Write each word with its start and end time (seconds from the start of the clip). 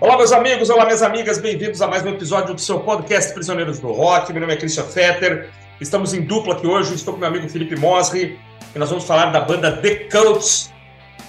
Olá, 0.00 0.16
meus 0.16 0.32
amigos, 0.32 0.70
olá, 0.70 0.86
minhas 0.86 1.02
amigas, 1.02 1.36
bem-vindos 1.36 1.82
a 1.82 1.86
mais 1.86 2.02
um 2.02 2.08
episódio 2.08 2.54
do 2.54 2.60
seu 2.60 2.80
podcast 2.80 3.34
Prisioneiros 3.34 3.78
do 3.78 3.92
Rock. 3.92 4.32
Meu 4.32 4.40
nome 4.40 4.54
é 4.54 4.56
Christian 4.56 4.84
Fetter, 4.84 5.50
estamos 5.78 6.14
em 6.14 6.22
dupla 6.22 6.54
aqui 6.54 6.66
hoje, 6.66 6.94
estou 6.94 7.12
com 7.12 7.20
meu 7.20 7.28
amigo 7.28 7.46
Felipe 7.50 7.76
Mosri 7.76 8.40
e 8.74 8.78
nós 8.78 8.88
vamos 8.88 9.04
falar 9.04 9.26
da 9.26 9.42
banda 9.42 9.76
The 9.76 10.08
Cults 10.10 10.72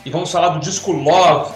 e 0.06 0.10
vamos 0.10 0.32
falar 0.32 0.50
do 0.50 0.62
disco 0.62 0.94
Love, 0.94 1.54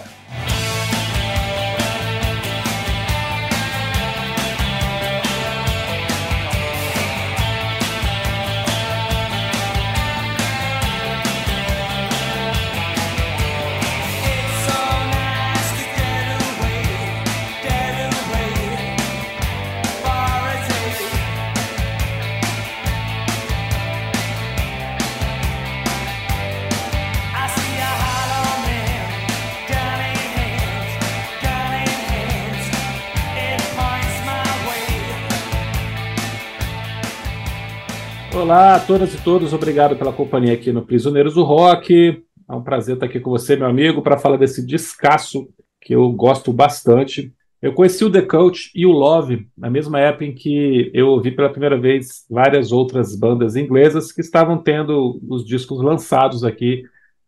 Olá 38.46 38.76
a 38.76 38.78
todas 38.78 39.12
e 39.12 39.24
todos, 39.24 39.52
obrigado 39.52 39.96
pela 39.96 40.12
companhia 40.12 40.52
aqui 40.52 40.70
no 40.70 40.86
Prisioneiros 40.86 41.34
do 41.34 41.42
Rock. 41.42 42.22
É 42.48 42.54
um 42.54 42.62
prazer 42.62 42.94
estar 42.94 43.06
aqui 43.06 43.18
com 43.18 43.28
você, 43.28 43.56
meu 43.56 43.66
amigo, 43.66 44.02
para 44.02 44.16
falar 44.16 44.36
desse 44.36 44.64
descasso 44.64 45.48
que 45.80 45.92
eu 45.92 46.08
gosto 46.12 46.52
bastante. 46.52 47.34
Eu 47.60 47.72
conheci 47.72 48.04
o 48.04 48.10
The 48.10 48.22
Coach 48.22 48.70
e 48.72 48.86
o 48.86 48.92
Love 48.92 49.48
na 49.58 49.68
mesma 49.68 49.98
época 49.98 50.26
em 50.26 50.32
que 50.32 50.92
eu 50.94 51.08
ouvi 51.08 51.32
pela 51.32 51.50
primeira 51.50 51.76
vez 51.76 52.24
várias 52.30 52.70
outras 52.70 53.16
bandas 53.18 53.56
inglesas 53.56 54.12
que 54.12 54.20
estavam 54.20 54.58
tendo 54.58 55.20
os 55.28 55.44
discos 55.44 55.82
lançados 55.82 56.44
aqui 56.44 56.84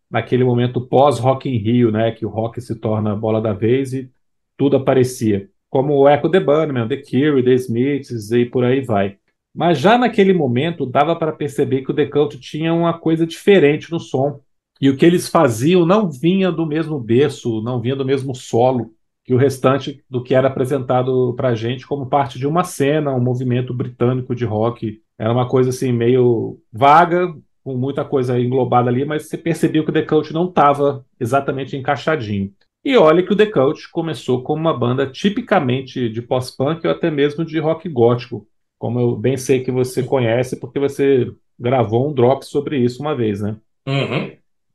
naquele 0.09 0.45
momento 0.45 0.79
pós-Rock 0.79 1.49
in 1.49 1.57
Rio, 1.57 1.91
né, 1.91 2.13
que 2.13 2.25
o 2.25 2.29
rock 2.29 2.61
se 2.61 2.75
torna 2.75 3.11
a 3.11 3.15
bola 3.15 3.41
da 3.41 3.51
vez 3.51 3.91
e 3.91 4.09
tudo 4.57 4.77
aparecia, 4.77 5.49
como 5.69 5.95
o 5.95 6.07
Echo 6.07 6.29
the 6.29 6.39
Bunnymen, 6.39 6.87
The 6.87 6.95
Cure, 6.95 7.43
The 7.43 7.55
Smiths 7.55 8.31
e 8.31 8.45
por 8.45 8.63
aí 8.63 8.79
vai. 8.79 9.18
Mas 9.59 9.77
já 9.77 9.97
naquele 9.97 10.31
momento 10.31 10.85
dava 10.85 11.13
para 11.17 11.33
perceber 11.33 11.81
que 11.81 11.91
o 11.91 11.93
Decult 11.93 12.39
tinha 12.39 12.73
uma 12.73 12.97
coisa 12.97 13.27
diferente 13.27 13.91
no 13.91 13.99
som. 13.99 14.39
E 14.79 14.89
o 14.89 14.95
que 14.95 15.05
eles 15.05 15.27
faziam 15.27 15.85
não 15.85 16.09
vinha 16.09 16.49
do 16.49 16.65
mesmo 16.65 16.97
berço, 16.97 17.61
não 17.61 17.81
vinha 17.81 17.93
do 17.93 18.05
mesmo 18.05 18.33
solo 18.33 18.93
que 19.25 19.33
o 19.33 19.37
restante 19.37 20.01
do 20.09 20.23
que 20.23 20.33
era 20.33 20.47
apresentado 20.47 21.33
para 21.35 21.49
a 21.49 21.55
gente 21.55 21.85
como 21.85 22.05
parte 22.05 22.39
de 22.39 22.47
uma 22.47 22.63
cena, 22.63 23.13
um 23.13 23.19
movimento 23.19 23.73
britânico 23.73 24.33
de 24.33 24.45
rock. 24.45 25.01
Era 25.19 25.33
uma 25.33 25.45
coisa 25.45 25.71
assim 25.71 25.91
meio 25.91 26.57
vaga, 26.71 27.27
com 27.61 27.75
muita 27.75 28.05
coisa 28.05 28.39
englobada 28.39 28.89
ali, 28.89 29.03
mas 29.03 29.27
você 29.27 29.37
percebeu 29.37 29.83
que 29.83 29.89
o 29.89 29.93
The 29.93 30.03
Cult 30.03 30.31
não 30.31 30.47
estava 30.47 31.05
exatamente 31.19 31.75
encaixadinho. 31.75 32.53
E 32.85 32.95
olha 32.95 33.21
que 33.21 33.33
o 33.33 33.35
The 33.35 33.47
Cult 33.47 33.91
começou 33.91 34.41
como 34.41 34.61
uma 34.61 34.73
banda 34.73 35.05
tipicamente 35.05 36.07
de 36.07 36.21
pós-punk 36.21 36.87
ou 36.87 36.93
até 36.93 37.11
mesmo 37.11 37.43
de 37.43 37.59
rock 37.59 37.89
gótico, 37.89 38.47
como 38.79 38.99
eu 38.99 39.15
bem 39.15 39.37
sei 39.37 39.61
que 39.63 39.71
você 39.71 40.01
conhece, 40.01 40.59
porque 40.59 40.79
você 40.79 41.31
gravou 41.59 42.09
um 42.09 42.13
drop 42.13 42.43
sobre 42.45 42.77
isso 42.77 43.01
uma 43.01 43.13
vez, 43.13 43.41
né? 43.41 43.57
Uhum. 43.85 44.31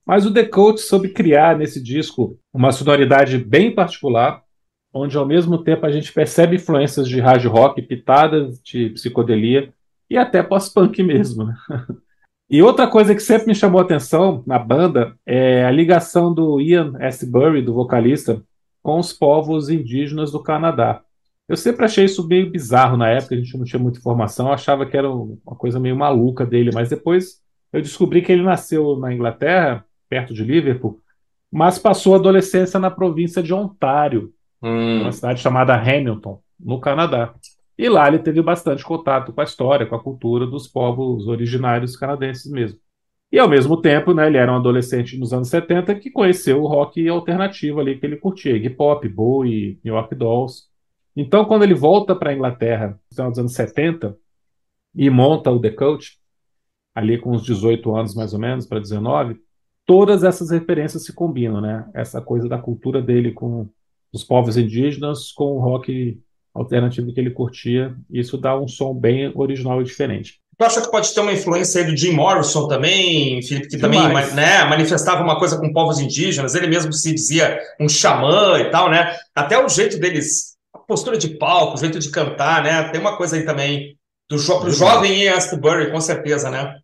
Mas 0.07 0.27
o 0.27 0.33
The 0.33 0.45
Coach 0.45 0.83
soube 0.83 1.09
criar 1.09 1.57
nesse 1.57 1.83
disco 1.83 2.39
uma 2.53 2.71
sonoridade 2.71 3.39
bem 3.39 3.75
particular, 3.75 4.43
onde 4.93 5.17
ao 5.17 5.27
mesmo 5.27 5.59
tempo 5.65 5.87
a 5.87 5.91
gente 5.91 6.13
percebe 6.13 6.57
influências 6.57 7.09
de 7.09 7.19
hard 7.19 7.45
rock, 7.47 7.81
pitadas 7.81 8.61
de 8.63 8.91
psicodelia 8.91 9.73
e 10.11 10.19
até 10.19 10.43
pós-punk 10.43 11.03
mesmo. 11.03 11.45
Né? 11.45 11.57
E 12.51 12.63
outra 12.63 12.87
coisa 12.87 13.15
que 13.15 13.23
sempre 13.23 13.47
me 13.47 13.55
chamou 13.55 13.81
a 13.81 13.85
atenção 13.85 14.45
na 14.47 14.59
banda 14.59 15.17
é 15.25 15.65
a 15.65 15.71
ligação 15.71 16.33
do 16.33 16.61
Ian 16.61 16.93
Astbury, 17.01 17.63
do 17.63 17.73
vocalista, 17.73 18.43
com 18.83 18.99
os 18.99 19.15
povos 19.15 19.71
indígenas 19.71 20.31
do 20.31 20.43
Canadá. 20.43 21.03
Eu 21.49 21.57
sempre 21.57 21.85
achei 21.85 22.05
isso 22.05 22.27
meio 22.27 22.51
bizarro 22.51 22.97
na 22.97 23.09
época, 23.09 23.35
a 23.35 23.39
gente 23.39 23.57
não 23.57 23.65
tinha 23.65 23.81
muita 23.81 23.99
informação, 23.99 24.47
eu 24.47 24.53
achava 24.53 24.87
que 24.87 24.97
era 24.97 25.11
uma 25.11 25.57
coisa 25.57 25.79
meio 25.79 25.95
maluca 25.95 26.47
dele, 26.47 26.71
mas 26.73 26.89
depois 26.89 27.43
eu 27.73 27.83
descobri 27.83 28.23
que 28.23 28.33
ele 28.33 28.43
nasceu 28.43 28.97
na 28.97 29.13
Inglaterra, 29.13 29.85
perto 30.09 30.33
de 30.33 30.43
Liverpool, 30.43 31.01
mas 31.51 31.79
passou 31.79 32.15
a 32.15 32.19
adolescência 32.19 32.81
na 32.81 32.91
província 32.91 33.43
de 33.43 33.53
Ontário, 33.53 34.33
hum. 34.63 35.03
uma 35.03 35.13
cidade 35.13 35.41
chamada 35.41 35.75
Hamilton, 35.75 36.41
no 36.59 36.81
Canadá. 36.81 37.35
E 37.77 37.89
lá 37.89 38.09
ele 38.09 38.21
teve 38.21 38.41
bastante 38.41 38.85
contato 38.85 39.33
com 39.33 39.41
a 39.41 39.45
história, 39.45 39.87
com 39.87 39.95
a 39.95 40.03
cultura 40.03 40.47
dos 40.47 40.67
povos 40.67 41.27
originários 41.27 41.97
canadenses 41.97 42.51
mesmo. 42.51 42.79
E 43.31 43.39
ao 43.39 43.49
mesmo 43.49 43.77
tempo, 43.81 44.15
né, 44.15 44.29
ele 44.29 44.37
era 44.37 44.53
um 44.53 44.57
adolescente 44.57 45.19
nos 45.19 45.33
anos 45.33 45.49
70 45.49 45.97
que 45.97 46.11
conheceu 46.11 46.63
o 46.63 46.69
rock 46.69 47.09
alternativo 47.09 47.81
ali 47.81 47.99
que 47.99 48.07
ele 48.07 48.17
curtia, 48.17 48.57
hip 48.57 48.77
hop, 48.79 49.05
Bowie, 49.07 49.81
New 49.85 49.95
York 49.95 50.15
Dolls. 50.15 50.69
Então, 51.17 51.45
quando 51.45 51.63
ele 51.63 51.75
volta 51.75 52.15
para 52.15 52.31
a 52.31 52.35
Inglaterra, 52.35 52.99
nos 53.17 53.39
anos 53.39 53.55
70, 53.55 54.17
e 54.95 55.11
monta 55.11 55.51
o 55.51 55.61
The 55.61 55.71
Coach, 55.71 56.19
ali 56.95 57.19
com 57.19 57.33
uns 57.33 57.45
18 57.45 57.95
anos 57.95 58.15
mais 58.15 58.33
ou 58.33 58.39
menos, 58.39 58.67
para 58.67 58.81
19, 58.81 59.37
todas 59.87 60.25
essas 60.25 60.51
referências 60.51 61.05
se 61.05 61.13
combinam, 61.13 61.61
né? 61.61 61.87
Essa 61.95 62.21
coisa 62.21 62.49
da 62.49 62.59
cultura 62.59 63.03
dele 63.03 63.33
com 63.33 63.69
os 64.13 64.23
povos 64.23 64.57
indígenas, 64.57 65.33
com 65.33 65.57
o 65.57 65.61
rock 65.61 66.21
alternativo 66.55 67.13
que 67.13 67.21
ele 67.21 67.31
curtia, 67.31 67.97
isso 68.09 68.39
dá 68.39 68.57
um 68.59 68.69
som 68.69 68.95
bem 68.95 69.33
original 69.35 69.81
e 69.81 69.85
diferente. 69.85 70.39
Tu 70.57 70.65
acha 70.65 70.81
que 70.81 70.91
pode 70.91 71.13
ter 71.13 71.21
uma 71.21 71.33
influência 71.33 71.81
aí 71.81 71.91
do 71.91 71.97
Jim 71.97 72.13
Morrison 72.13 72.69
também, 72.69 73.43
Felipe, 73.43 73.67
que 73.67 73.77
Demais. 73.77 74.29
também 74.29 74.37
né, 74.37 74.65
manifestava 74.65 75.21
uma 75.21 75.37
coisa 75.37 75.59
com 75.59 75.73
povos 75.73 75.99
indígenas, 75.99 76.55
ele 76.55 76.69
mesmo 76.69 76.93
se 76.93 77.13
dizia 77.13 77.59
um 77.81 77.89
xamã 77.89 78.61
e 78.61 78.71
tal, 78.71 78.89
né? 78.89 79.17
Até 79.35 79.63
o 79.63 79.69
jeito 79.69 79.99
deles 79.99 80.54
postura 80.87 81.19
de 81.19 81.29
palco, 81.29 81.79
jeito 81.79 81.99
de 81.99 82.11
cantar, 82.11 82.63
né? 82.63 82.85
Tem 82.91 83.01
uma 83.01 83.17
coisa 83.17 83.37
aí 83.37 83.45
também 83.45 83.97
do 84.29 84.39
jo 84.39 84.61
pro 84.61 84.71
jovem 84.71 85.23
Ian 85.23 85.37
Astbury, 85.37 85.91
com 85.91 86.01
certeza, 86.01 86.51
né? 86.51 86.77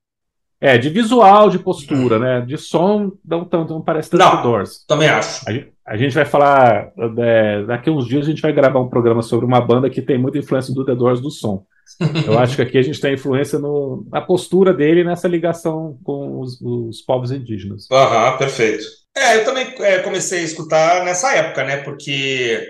É, 0.60 0.76
de 0.76 0.90
visual, 0.90 1.48
de 1.48 1.58
postura, 1.58 2.18
né? 2.18 2.42
De 2.42 2.58
som, 2.58 3.12
não 3.24 3.44
tanto, 3.46 3.72
não 3.72 3.80
parece 3.80 4.10
tanto 4.10 4.22
não, 4.22 4.42
Doors. 4.42 4.84
Também 4.86 5.08
acho. 5.08 5.48
A, 5.48 5.92
a 5.94 5.96
gente 5.96 6.14
vai 6.14 6.26
falar, 6.26 6.92
é, 7.18 7.62
daqui 7.64 7.88
uns 7.88 8.06
dias 8.06 8.26
a 8.26 8.30
gente 8.30 8.42
vai 8.42 8.52
gravar 8.52 8.78
um 8.78 8.90
programa 8.90 9.22
sobre 9.22 9.46
uma 9.46 9.60
banda 9.60 9.88
que 9.88 10.02
tem 10.02 10.18
muita 10.18 10.36
influência 10.36 10.74
do 10.74 10.84
The 10.84 10.94
Doors 10.94 11.20
do 11.20 11.30
som. 11.30 11.64
Eu 12.26 12.38
acho 12.38 12.56
que 12.56 12.62
aqui 12.62 12.78
a 12.78 12.82
gente 12.82 13.00
tem 13.00 13.14
influência 13.14 13.58
no, 13.58 14.06
na 14.12 14.20
postura 14.20 14.72
dele 14.72 15.02
nessa 15.02 15.26
ligação 15.26 15.98
com 16.04 16.40
os, 16.40 16.60
os 16.60 17.00
povos 17.02 17.32
indígenas. 17.32 17.86
Aham, 17.90 18.36
perfeito. 18.36 18.84
É, 19.16 19.38
eu 19.38 19.44
também 19.44 19.74
é, 19.80 19.98
comecei 19.98 20.38
a 20.38 20.44
escutar 20.44 21.04
nessa 21.04 21.34
época, 21.34 21.64
né? 21.64 21.78
Porque 21.78 22.64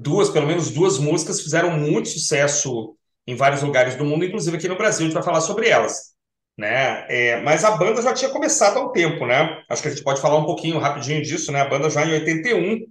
duas, 0.00 0.30
pelo 0.30 0.46
menos 0.46 0.70
duas 0.70 0.98
músicas 0.98 1.40
fizeram 1.40 1.70
muito 1.70 2.08
sucesso 2.08 2.96
em 3.26 3.34
vários 3.34 3.62
lugares 3.62 3.96
do 3.96 4.04
mundo, 4.04 4.24
inclusive 4.24 4.56
aqui 4.56 4.68
no 4.68 4.76
Brasil, 4.76 5.02
a 5.02 5.08
gente 5.08 5.14
vai 5.14 5.22
falar 5.22 5.40
sobre 5.40 5.68
elas. 5.68 6.10
Né? 6.58 7.06
É, 7.08 7.40
mas 7.42 7.64
a 7.64 7.70
banda 7.72 8.02
já 8.02 8.12
tinha 8.12 8.30
começado 8.30 8.78
há 8.78 8.82
um 8.84 8.92
tempo, 8.92 9.26
né? 9.26 9.62
Acho 9.68 9.80
que 9.80 9.88
a 9.88 9.90
gente 9.90 10.04
pode 10.04 10.20
falar 10.20 10.36
um 10.36 10.44
pouquinho 10.44 10.78
rapidinho 10.78 11.22
disso, 11.22 11.50
né? 11.50 11.60
A 11.60 11.68
banda 11.68 11.88
já 11.88 12.04
em 12.04 12.12
81 12.12 12.86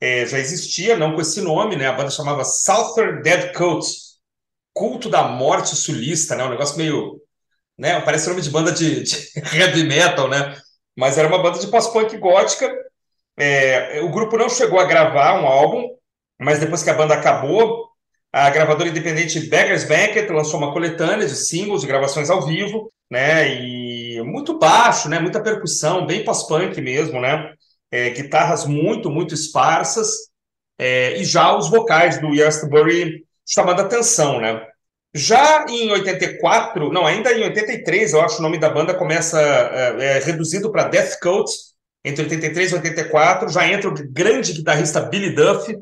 é, 0.00 0.26
já 0.26 0.38
existia, 0.38 0.96
não 0.96 1.14
com 1.14 1.20
esse 1.20 1.40
nome, 1.40 1.76
né? 1.76 1.86
A 1.86 1.92
banda 1.92 2.10
chamava 2.10 2.44
Southern 2.44 3.22
Dead 3.22 3.54
Cult, 3.54 3.86
Culto 4.74 5.08
da 5.08 5.22
Morte 5.22 5.74
Sulista, 5.74 6.34
né? 6.36 6.44
Um 6.44 6.50
negócio 6.50 6.76
meio, 6.76 7.22
né? 7.78 8.00
Parece 8.00 8.28
nome 8.28 8.42
de 8.42 8.50
banda 8.50 8.72
de, 8.72 9.02
de 9.04 9.30
heavy 9.56 9.84
metal, 9.84 10.28
né? 10.28 10.54
Mas 10.94 11.16
era 11.16 11.28
uma 11.28 11.42
banda 11.42 11.58
de 11.58 11.68
pós-punk 11.68 12.16
gótica. 12.18 12.70
É, 13.38 14.00
o 14.02 14.10
grupo 14.10 14.36
não 14.36 14.50
chegou 14.50 14.78
a 14.78 14.84
gravar 14.84 15.40
um 15.40 15.46
álbum, 15.46 15.88
mas 16.42 16.58
depois 16.58 16.82
que 16.82 16.90
a 16.90 16.94
banda 16.94 17.14
acabou, 17.14 17.88
a 18.32 18.48
gravadora 18.50 18.88
independente 18.88 19.40
Beggars 19.48 19.84
Banquet 19.84 20.26
lançou 20.30 20.58
uma 20.58 20.72
coletânea 20.72 21.26
de 21.26 21.36
singles, 21.36 21.82
de 21.82 21.86
gravações 21.86 22.30
ao 22.30 22.46
vivo, 22.46 22.90
né? 23.10 23.54
E 23.54 24.22
muito 24.22 24.58
baixo, 24.58 25.08
né? 25.08 25.18
Muita 25.18 25.42
percussão, 25.42 26.06
bem 26.06 26.24
pós-punk 26.24 26.80
mesmo, 26.80 27.20
né? 27.20 27.52
É, 27.90 28.10
guitarras 28.10 28.64
muito, 28.64 29.10
muito 29.10 29.34
esparsas, 29.34 30.08
é, 30.78 31.16
e 31.18 31.24
já 31.24 31.54
os 31.56 31.68
vocais 31.68 32.20
do 32.20 32.34
Yastbury 32.34 33.24
chamando 33.46 33.80
atenção, 33.82 34.40
né? 34.40 34.66
Já 35.14 35.66
em 35.68 35.90
84, 35.90 36.90
não, 36.90 37.06
ainda 37.06 37.32
em 37.32 37.44
83, 37.44 38.14
eu 38.14 38.22
acho 38.22 38.38
o 38.38 38.42
nome 38.42 38.58
da 38.58 38.70
banda 38.70 38.94
começa 38.94 39.38
é, 39.38 40.16
é 40.16 40.18
reduzido 40.20 40.72
para 40.72 40.88
Death 40.88 41.20
Cult, 41.20 41.50
entre 42.02 42.24
83 42.24 42.72
e 42.72 42.74
84, 42.76 43.48
já 43.50 43.68
entra 43.68 43.90
o 43.90 43.94
grande 43.94 44.54
guitarrista 44.54 45.02
Billy 45.02 45.34
Duff, 45.34 45.76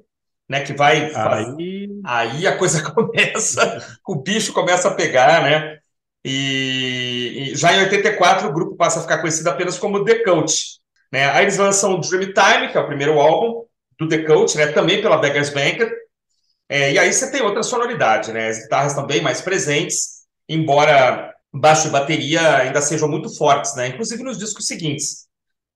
né? 0.51 0.63
Que 0.63 0.73
vai. 0.73 1.13
Aí, 1.15 1.89
aí 2.05 2.47
a 2.49 2.59
coisa 2.59 2.83
começa, 2.91 3.87
o 4.07 4.17
bicho 4.17 4.53
começa 4.53 4.89
a 4.89 4.95
pegar, 4.95 5.45
né? 5.45 5.79
E, 6.25 7.53
e, 7.53 7.57
já 7.57 7.73
em 7.73 7.85
84 7.85 8.49
o 8.49 8.53
grupo 8.53 8.77
passa 8.77 8.99
a 8.99 9.03
ficar 9.03 9.19
conhecido 9.19 9.49
apenas 9.49 9.79
como 9.79 10.05
The 10.05 10.25
Coach. 10.25 10.81
Né? 11.11 11.31
Aí 11.31 11.45
eles 11.45 11.57
lançam 11.57 12.01
Dreamtime, 12.01 12.71
que 12.71 12.77
é 12.77 12.81
o 12.81 12.87
primeiro 12.87 13.19
álbum 13.21 13.65
do 13.99 14.09
The 14.09 14.25
Coach, 14.25 14.57
né? 14.57 14.67
Também 14.67 15.01
pela 15.01 15.19
Beggars 15.19 15.51
Banquet. 15.51 15.91
É, 16.69 16.93
e 16.93 16.99
aí 16.99 17.13
você 17.13 17.31
tem 17.31 17.43
outra 17.43 17.63
sonoridade, 17.63 18.33
né? 18.33 18.49
As 18.49 18.59
guitarras 18.59 18.95
também 18.95 19.23
mais 19.23 19.41
presentes, 19.41 20.25
embora 20.49 21.33
baixo 21.53 21.89
e 21.89 21.91
bateria 21.91 22.59
ainda 22.59 22.83
sejam 22.83 23.09
muito 23.09 23.35
fortes, 23.37 23.77
né? 23.77 23.89
Inclusive 23.89 24.23
nos 24.23 24.37
discos 24.37 24.67
seguintes. 24.67 25.29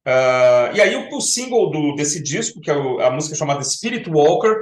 Uh, 0.06 0.76
e 0.76 0.80
aí 0.80 0.94
o, 0.96 1.16
o 1.16 1.20
single 1.20 1.70
do, 1.70 1.94
desse 1.94 2.22
disco, 2.22 2.60
que 2.60 2.70
é 2.70 2.76
o, 2.76 3.00
a 3.00 3.10
música 3.10 3.34
chamada 3.34 3.64
Spirit 3.64 4.08
Walker, 4.08 4.54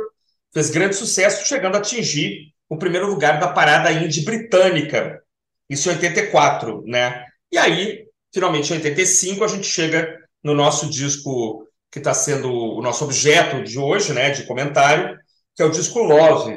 fez 0.53 0.71
grande 0.71 0.95
sucesso, 0.95 1.47
chegando 1.47 1.75
a 1.75 1.79
atingir 1.79 2.53
o 2.69 2.77
primeiro 2.77 3.07
lugar 3.07 3.39
da 3.39 3.49
parada 3.49 3.93
indie 3.93 4.25
britânica, 4.25 5.21
isso 5.69 5.89
em 5.91 5.95
84, 5.95 6.83
né? 6.87 7.25
E 7.51 7.59
aí, 7.59 8.05
finalmente, 8.33 8.73
em 8.73 8.77
85, 8.77 9.45
a 9.45 9.49
gente 9.49 9.67
chega 9.67 10.19
no 10.43 10.55
nosso 10.55 10.89
disco 10.89 11.67
que 11.91 11.99
está 11.99 12.15
sendo 12.15 12.51
o 12.51 12.81
nosso 12.81 13.05
objeto 13.05 13.63
de 13.63 13.79
hoje, 13.79 14.13
né, 14.13 14.31
de 14.31 14.45
comentário, 14.45 15.19
que 15.55 15.63
é 15.63 15.67
o 15.67 15.71
disco 15.71 15.99
Love. 15.99 16.57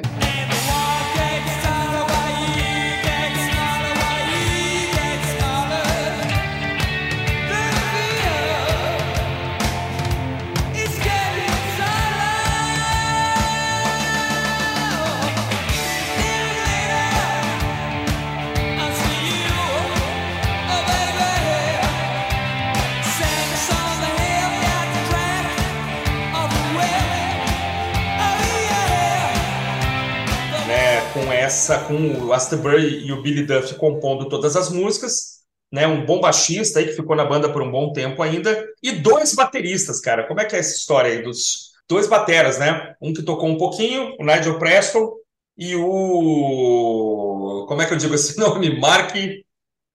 Com 31.86 32.26
o 32.26 32.32
Astorbury 32.32 33.06
e 33.06 33.12
o 33.12 33.22
Billy 33.22 33.44
Duff 33.44 33.74
compondo 33.76 34.28
todas 34.28 34.56
as 34.56 34.70
músicas, 34.70 35.40
né? 35.72 35.86
Um 35.86 36.04
bom 36.04 36.20
baixista 36.20 36.78
aí 36.78 36.86
que 36.86 36.92
ficou 36.92 37.16
na 37.16 37.24
banda 37.24 37.52
por 37.52 37.62
um 37.62 37.70
bom 37.70 37.92
tempo 37.92 38.22
ainda 38.22 38.66
e 38.82 38.92
dois 38.92 39.34
bateristas, 39.34 40.00
cara. 40.00 40.26
Como 40.26 40.40
é 40.40 40.44
que 40.44 40.54
é 40.54 40.58
essa 40.58 40.76
história 40.76 41.10
aí 41.10 41.22
dos 41.22 41.72
dois 41.88 42.06
bateras, 42.06 42.58
né? 42.58 42.94
Um 43.00 43.12
que 43.12 43.22
tocou 43.22 43.48
um 43.48 43.58
pouquinho, 43.58 44.14
o 44.18 44.24
Nigel 44.24 44.58
Preston 44.58 45.12
e 45.56 45.74
o 45.74 47.66
como 47.68 47.82
é 47.82 47.86
que 47.86 47.94
eu 47.94 47.98
digo 47.98 48.14
esse 48.14 48.38
nome? 48.40 48.78
Mark 48.78 49.14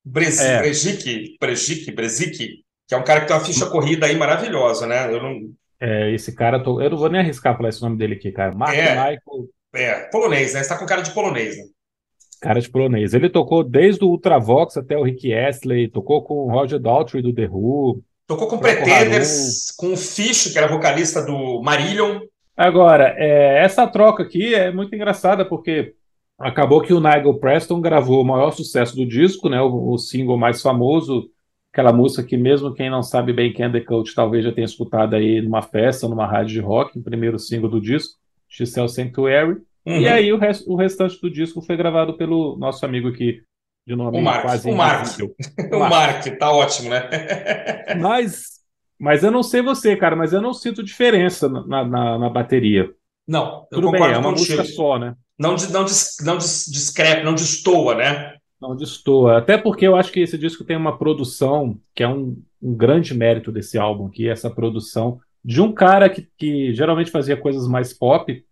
Brezic, 0.03 0.43
é. 0.43 0.57
Brezic, 0.59 1.37
Brezic, 1.39 1.91
Brezic, 1.91 2.37
que 2.87 2.95
é 2.95 2.97
um 2.97 3.03
cara 3.03 3.21
que 3.21 3.27
tem 3.27 3.35
uma 3.35 3.45
ficha 3.45 3.67
corrida 3.67 4.07
aí 4.07 4.17
maravilhosa, 4.17 4.87
né? 4.87 5.13
Eu 5.13 5.21
não 5.21 5.53
é, 5.83 6.11
esse 6.11 6.35
cara, 6.35 6.61
eu 6.63 6.89
não 6.91 6.97
vou 6.97 7.09
nem 7.09 7.21
arriscar 7.21 7.57
falar 7.57 7.69
esse 7.69 7.81
nome 7.81 7.97
dele 7.97 8.13
aqui, 8.13 8.31
cara. 8.31 8.53
Mark 8.53 8.75
é. 8.75 8.91
Michael 8.91 9.49
é, 9.73 10.01
polonês, 10.11 10.53
né? 10.53 10.63
Você 10.63 10.69
tá 10.69 10.77
com 10.77 10.85
cara 10.85 11.01
de 11.01 11.11
polonês, 11.11 11.57
né? 11.57 11.63
Cara 12.41 12.59
de 12.59 12.69
polonês. 12.69 13.13
Ele 13.13 13.29
tocou 13.29 13.63
desde 13.63 14.03
o 14.03 14.07
Ultravox 14.07 14.75
até 14.75 14.97
o 14.97 15.03
Rick 15.03 15.33
Astley, 15.33 15.87
tocou 15.87 16.23
com 16.23 16.33
o 16.33 16.51
Roger 16.51 16.79
Daltrey 16.79 17.21
do 17.21 17.33
The 17.33 17.47
Who. 17.47 18.03
Tocou 18.27 18.47
com 18.47 18.57
Pretenders, 18.57 19.71
com 19.77 19.93
o 19.93 19.97
Fish, 19.97 20.51
que 20.51 20.57
era 20.57 20.67
vocalista 20.67 21.23
do 21.23 21.61
Marillion. 21.61 22.21
Agora, 22.55 23.13
é, 23.17 23.63
essa 23.63 23.87
troca 23.87 24.23
aqui 24.23 24.55
é 24.55 24.71
muito 24.71 24.93
engraçada, 24.95 25.45
porque 25.45 25.93
acabou 26.39 26.81
que 26.81 26.93
o 26.93 26.99
Nigel 26.99 27.39
Preston 27.39 27.79
gravou 27.79 28.21
o 28.21 28.25
maior 28.25 28.51
sucesso 28.51 28.95
do 28.95 29.05
disco, 29.05 29.47
né? 29.49 29.61
O, 29.61 29.93
o 29.93 29.97
single 29.97 30.37
mais 30.37 30.61
famoso, 30.61 31.29
aquela 31.71 31.93
música 31.93 32.23
que 32.23 32.37
mesmo 32.37 32.73
quem 32.73 32.89
não 32.89 33.03
sabe 33.03 33.33
bem 33.33 33.53
quem 33.53 33.65
é 33.65 33.69
The 33.71 33.81
Coach 33.81 34.15
talvez 34.15 34.43
já 34.43 34.51
tenha 34.51 34.65
escutado 34.65 35.15
aí 35.15 35.41
numa 35.41 35.61
festa, 35.61 36.07
numa 36.07 36.25
rádio 36.25 36.53
de 36.53 36.59
rock, 36.59 36.97
o 36.97 37.03
primeiro 37.03 37.37
single 37.37 37.69
do 37.69 37.79
disco. 37.79 38.20
Giselle 38.51 38.89
Sanctuary. 38.89 39.57
Uhum. 39.85 39.99
E 39.99 40.07
aí 40.07 40.31
o, 40.31 40.37
rest, 40.37 40.63
o 40.67 40.75
restante 40.75 41.19
do 41.19 41.31
disco 41.31 41.61
foi 41.61 41.77
gravado 41.77 42.15
pelo 42.17 42.57
nosso 42.57 42.85
amigo 42.85 43.07
aqui, 43.07 43.41
de 43.87 43.95
nome 43.95 44.19
o 44.19 44.21
Mark, 44.21 44.41
quase 44.43 44.69
o 44.69 44.75
Mark. 44.75 45.07
o 45.73 45.79
Mark, 45.79 46.25
tá 46.37 46.51
ótimo, 46.51 46.89
né? 46.89 47.09
mas, 47.99 48.59
mas 48.99 49.23
eu 49.23 49.31
não 49.31 49.41
sei 49.41 49.61
você, 49.61 49.95
cara, 49.95 50.15
mas 50.15 50.33
eu 50.33 50.41
não 50.41 50.53
sinto 50.53 50.83
diferença 50.83 51.49
na, 51.49 51.85
na, 51.85 52.19
na 52.19 52.29
bateria. 52.29 52.91
Não, 53.27 53.67
eu 53.71 53.79
Tudo 53.79 53.91
bem, 53.91 54.03
é 54.03 54.17
uma 54.17 54.31
música 54.31 54.63
só, 54.65 54.99
né? 54.99 55.15
Não, 55.39 55.55
não, 55.55 55.85
não 56.21 56.37
discrepa, 56.37 57.23
não 57.23 57.33
destoa, 57.33 57.95
né? 57.95 58.35
Não 58.61 58.75
destoa. 58.75 59.39
Até 59.39 59.57
porque 59.57 59.87
eu 59.87 59.95
acho 59.95 60.11
que 60.11 60.19
esse 60.19 60.37
disco 60.37 60.63
tem 60.63 60.77
uma 60.77 60.97
produção 60.97 61.79
que 61.95 62.03
é 62.03 62.07
um, 62.07 62.37
um 62.61 62.75
grande 62.75 63.15
mérito 63.15 63.51
desse 63.51 63.79
álbum 63.79 64.05
aqui, 64.05 64.29
essa 64.29 64.51
produção 64.51 65.19
de 65.43 65.61
um 65.61 65.71
cara 65.71 66.09
que, 66.09 66.27
que 66.37 66.73
geralmente 66.73 67.11
fazia 67.11 67.35
coisas 67.35 67.67
mais 67.67 67.93
pop. 67.93 68.43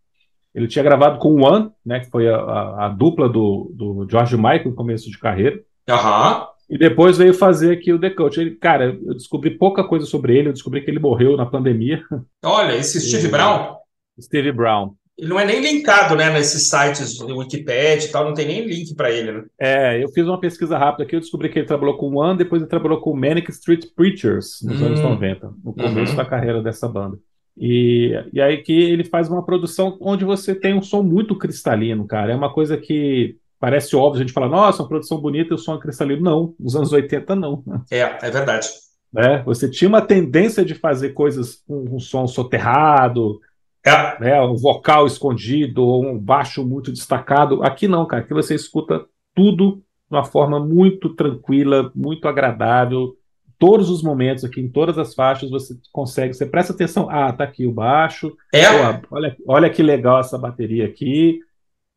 Ele 0.54 0.68
tinha 0.68 0.84
gravado 0.84 1.20
com 1.20 1.30
o 1.30 1.46
One, 1.46 1.72
né, 1.86 2.00
que 2.00 2.10
foi 2.10 2.28
a, 2.28 2.36
a, 2.36 2.86
a 2.86 2.90
dupla 2.90 3.30
do, 3.30 3.72
do 3.74 4.08
George 4.10 4.36
Michael 4.36 4.70
no 4.70 4.76
começo 4.76 5.10
de 5.10 5.18
carreira. 5.18 5.60
Uhum. 5.88 6.48
E 6.70 6.78
depois 6.78 7.18
veio 7.18 7.34
fazer 7.34 7.74
aqui 7.74 7.92
o 7.92 8.00
The 8.00 8.12
Coach. 8.12 8.40
Ele, 8.40 8.52
cara, 8.52 8.98
eu 9.04 9.16
descobri 9.16 9.52
pouca 9.52 9.84
coisa 9.84 10.06
sobre 10.06 10.38
ele, 10.38 10.50
eu 10.50 10.54
descobri 10.54 10.82
que 10.82 10.92
ele 10.92 11.00
morreu 11.00 11.36
na 11.36 11.46
pandemia. 11.46 12.04
Olha, 12.44 12.76
esse 12.76 13.02
Steve 13.02 13.28
e, 13.28 13.32
Brown? 13.32 13.76
Steve 14.20 14.52
Brown. 14.52 14.94
Ele 15.20 15.28
não 15.28 15.38
é 15.38 15.46
nem 15.46 15.62
linkado, 15.62 16.16
né, 16.16 16.32
nesses 16.32 16.70
sites 16.70 17.18
do 17.18 17.38
Wikipedia 17.38 18.06
e 18.06 18.08
tal, 18.08 18.24
não 18.24 18.34
tem 18.34 18.48
nem 18.48 18.66
link 18.66 18.96
para 18.96 19.12
ele, 19.12 19.34
né? 19.34 19.44
É, 19.60 20.02
eu 20.02 20.08
fiz 20.10 20.26
uma 20.26 20.40
pesquisa 20.40 20.78
rápida 20.78 21.04
aqui, 21.04 21.14
eu 21.14 21.20
descobri 21.20 21.50
que 21.50 21.60
ele 21.60 21.68
trabalhou 21.68 21.98
com 21.98 22.16
One, 22.16 22.38
depois 22.38 22.62
ele 22.62 22.70
trabalhou 22.70 23.02
com 23.02 23.14
Manic 23.14 23.52
Street 23.52 23.88
Preachers 23.94 24.62
nos 24.64 24.82
hum. 24.82 24.86
anos 24.86 25.02
90, 25.02 25.52
no 25.62 25.74
começo 25.74 26.12
uhum. 26.12 26.18
da 26.18 26.24
carreira 26.24 26.64
dessa 26.64 26.88
banda. 26.88 27.18
E, 27.58 28.14
e 28.32 28.40
aí 28.40 28.60
que 28.60 28.72
ele 28.72 29.04
faz 29.04 29.30
uma 29.30 29.44
produção 29.46 29.98
onde 30.00 30.24
você 30.24 30.56
tem 30.56 30.74
um 30.74 30.82
som 30.82 31.04
muito 31.04 31.36
cristalino, 31.38 32.08
cara. 32.08 32.32
É 32.32 32.36
uma 32.36 32.54
coisa 32.54 32.78
que 32.78 33.36
parece 33.60 33.98
óbvio, 33.98 34.22
a 34.22 34.26
gente 34.26 34.34
fala, 34.34 34.48
nossa, 34.48 34.82
uma 34.82 34.88
produção 34.88 35.20
bonita 35.20 35.54
e 35.54 35.56
o 35.56 35.58
som 35.58 35.76
é 35.76 35.80
cristalino. 35.80 36.22
Não, 36.22 36.56
nos 36.58 36.78
anos 36.78 36.94
80 36.94 37.36
não. 37.36 37.62
É, 37.92 38.00
é 38.00 38.32
verdade. 38.32 38.70
É, 39.18 39.42
você 39.42 39.70
tinha 39.70 39.90
uma 39.90 40.02
tendência 40.02 40.64
de 40.64 40.76
fazer 40.76 41.10
coisas 41.10 41.62
com 41.68 41.96
um 41.96 42.00
som 42.00 42.28
soterrado, 42.28 43.42
é. 43.86 44.20
Né, 44.20 44.42
um 44.42 44.56
vocal 44.56 45.08
escondido 45.08 45.84
ou 45.84 46.06
um 46.06 46.18
baixo 46.18 46.66
muito 46.66 46.92
destacado. 46.92 47.64
Aqui 47.64 47.88
não, 47.88 48.06
cara. 48.06 48.24
Aqui 48.24 48.34
você 48.34 48.54
escuta 48.54 49.06
tudo 49.34 49.76
de 50.10 50.16
uma 50.16 50.24
forma 50.24 50.60
muito 50.60 51.10
tranquila, 51.16 51.92
muito 51.96 52.28
agradável. 52.28 53.16
Todos 53.58 53.90
os 53.90 54.02
momentos 54.02 54.44
aqui, 54.44 54.62
em 54.62 54.70
todas 54.70 54.98
as 54.98 55.14
faixas, 55.14 55.50
você 55.50 55.76
consegue, 55.92 56.34
você 56.34 56.46
presta 56.46 56.74
atenção. 56.74 57.10
Ah, 57.10 57.32
tá 57.32 57.44
aqui 57.44 57.66
o 57.66 57.72
baixo. 57.72 58.36
É. 58.54 58.64
olha, 59.12 59.36
olha 59.48 59.70
que 59.70 59.84
legal 59.84 60.20
essa 60.20 60.38
bateria 60.38 60.86
aqui. 60.86 61.40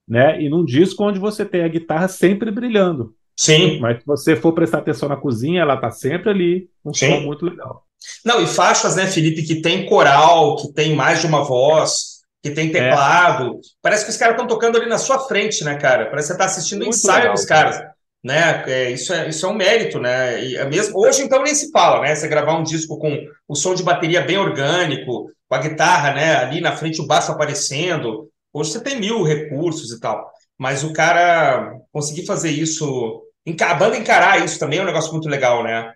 Né? 0.09 0.43
E 0.43 0.49
num 0.49 0.65
disco 0.65 1.05
onde 1.05 1.19
você 1.19 1.45
tem 1.45 1.63
a 1.63 1.69
guitarra 1.69 2.09
sempre 2.09 2.51
brilhando. 2.51 3.15
Sim. 3.37 3.81
Mas 3.81 4.01
se 4.01 4.07
você 4.07 4.37
for 4.37 4.53
prestar 4.53 4.79
atenção 4.79 5.09
na 5.09 5.17
cozinha, 5.17 5.63
ela 5.63 5.77
tá 5.77 5.91
sempre 5.91 6.31
ali, 6.31 6.71
um 6.85 6.93
Sim. 6.93 7.09
som 7.09 7.21
muito 7.21 7.45
legal. 7.45 7.85
Não, 8.25 8.43
e 8.43 8.47
faixas, 8.47 8.97
né, 8.97 9.07
Felipe, 9.07 9.43
que 9.43 9.61
tem 9.61 9.87
coral, 9.87 10.57
que 10.57 10.73
tem 10.73 10.95
mais 10.95 11.21
de 11.21 11.27
uma 11.27 11.45
voz, 11.45 12.13
que 12.43 12.51
tem 12.51 12.69
é. 12.69 12.73
teclado. 12.73 13.57
É. 13.57 13.59
Parece 13.81 14.05
que 14.05 14.11
os 14.11 14.17
caras 14.17 14.35
estão 14.35 14.47
tocando 14.47 14.77
ali 14.77 14.89
na 14.89 14.99
sua 14.99 15.21
frente, 15.21 15.65
né, 15.65 15.77
cara? 15.77 16.07
Parece 16.07 16.29
que 16.29 16.29
você 16.29 16.33
está 16.33 16.45
assistindo 16.45 16.83
o 16.83 16.89
ensaio 16.89 17.19
legal, 17.19 17.35
dos 17.35 17.45
caras. 17.45 17.81
Né? 18.23 18.65
É, 18.67 18.91
isso, 18.91 19.13
é, 19.13 19.29
isso 19.29 19.45
é 19.47 19.49
um 19.49 19.55
mérito, 19.55 19.99
né? 19.99 20.45
E 20.45 20.57
é 20.57 20.65
mesmo, 20.65 20.99
hoje, 20.99 21.23
então, 21.23 21.43
nem 21.43 21.55
se 21.55 21.71
fala, 21.71 22.01
né? 22.01 22.15
Você 22.15 22.29
gravar 22.29 22.57
um 22.57 22.63
disco 22.63 22.99
com 22.99 23.19
o 23.49 23.55
som 23.55 23.75
de 23.75 23.83
bateria 23.83 24.21
bem 24.23 24.39
orgânico, 24.39 25.31
com 25.49 25.55
a 25.55 25.59
guitarra, 25.59 26.15
né? 26.15 26.37
Ali 26.37 26.61
na 26.61 26.77
frente, 26.77 27.01
o 27.01 27.07
baixo 27.07 27.33
aparecendo. 27.33 28.29
Hoje 28.53 28.73
você 28.73 28.81
tem 28.81 28.99
mil 28.99 29.23
recursos 29.23 29.91
e 29.93 30.01
tal. 30.01 30.31
Mas 30.59 30.85
o 30.85 30.93
cara 30.93 31.73
conseguir 31.93 32.27
fazer 32.27 32.51
isso, 32.51 33.23
a 33.61 33.75
banda 33.75 33.97
encarar 33.97 34.45
isso 34.45 34.59
também 34.59 34.79
é 34.79 34.83
um 34.83 34.87
negócio 34.87 35.13
muito 35.13 35.29
legal, 35.29 35.65
né? 35.65 35.93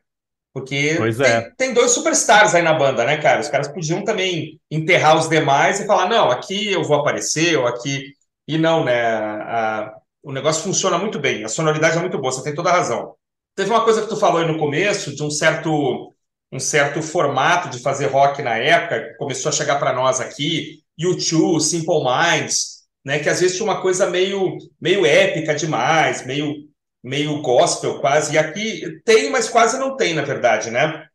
Porque 0.56 0.96
tem, 0.96 1.26
é. 1.26 1.50
tem 1.54 1.74
dois 1.74 1.90
superstars 1.90 2.54
aí 2.54 2.62
na 2.62 2.72
banda, 2.72 3.04
né, 3.04 3.18
cara? 3.18 3.42
Os 3.42 3.48
caras 3.50 3.68
podiam 3.68 4.02
também 4.02 4.58
enterrar 4.70 5.14
os 5.18 5.28
demais 5.28 5.78
e 5.78 5.86
falar, 5.86 6.08
não, 6.08 6.30
aqui 6.30 6.72
eu 6.72 6.82
vou 6.82 6.96
aparecer, 6.96 7.58
ou 7.58 7.66
aqui. 7.66 8.14
E 8.48 8.56
não, 8.56 8.82
né? 8.82 8.98
A, 9.02 9.92
o 10.22 10.32
negócio 10.32 10.62
funciona 10.62 10.96
muito 10.96 11.18
bem, 11.18 11.44
a 11.44 11.48
sonoridade 11.48 11.98
é 11.98 12.00
muito 12.00 12.16
boa, 12.18 12.32
você 12.32 12.42
tem 12.42 12.54
toda 12.54 12.70
a 12.70 12.72
razão. 12.72 13.14
Teve 13.54 13.68
uma 13.68 13.84
coisa 13.84 14.00
que 14.00 14.08
tu 14.08 14.16
falou 14.16 14.40
aí 14.40 14.50
no 14.50 14.58
começo, 14.58 15.14
de 15.14 15.22
um 15.22 15.30
certo, 15.30 16.14
um 16.50 16.58
certo 16.58 17.02
formato 17.02 17.68
de 17.68 17.78
fazer 17.78 18.06
rock 18.06 18.40
na 18.40 18.56
época, 18.56 19.10
que 19.10 19.14
começou 19.18 19.50
a 19.50 19.52
chegar 19.52 19.78
para 19.78 19.92
nós 19.92 20.22
aqui, 20.22 20.80
U2, 20.98 21.60
Simple 21.60 22.02
Minds, 22.02 22.86
né? 23.04 23.18
Que 23.18 23.28
às 23.28 23.42
vezes 23.42 23.58
tinha 23.58 23.68
uma 23.68 23.82
coisa 23.82 24.08
meio, 24.08 24.56
meio 24.80 25.04
épica 25.04 25.54
demais, 25.54 26.24
meio 26.24 26.64
meio 27.02 27.40
gospel 27.40 28.00
quase, 28.00 28.34
e 28.34 28.38
aqui 28.38 29.00
tem, 29.04 29.30
mas 29.30 29.48
quase 29.48 29.78
não 29.78 29.96
tem, 29.96 30.14
na 30.14 30.22
verdade, 30.22 30.70
né? 30.70 31.06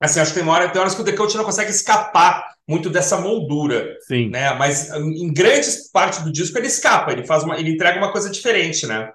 Assim, 0.00 0.20
acho 0.20 0.34
que 0.34 0.40
tem, 0.40 0.48
hora, 0.48 0.68
tem 0.68 0.80
horas 0.80 0.94
que 0.94 1.00
o 1.00 1.04
The 1.04 1.12
Coach 1.12 1.36
não 1.36 1.44
consegue 1.44 1.70
escapar 1.70 2.44
muito 2.68 2.90
dessa 2.90 3.20
moldura, 3.20 3.96
Sim. 4.00 4.28
né? 4.28 4.54
Mas 4.54 4.90
em 4.92 5.32
grande 5.32 5.66
parte 5.92 6.22
do 6.22 6.32
disco 6.32 6.58
ele 6.58 6.66
escapa, 6.66 7.12
ele 7.12 7.24
faz 7.24 7.44
uma, 7.44 7.58
ele 7.58 7.70
entrega 7.70 7.98
uma 7.98 8.12
coisa 8.12 8.30
diferente, 8.30 8.86
né? 8.86 9.10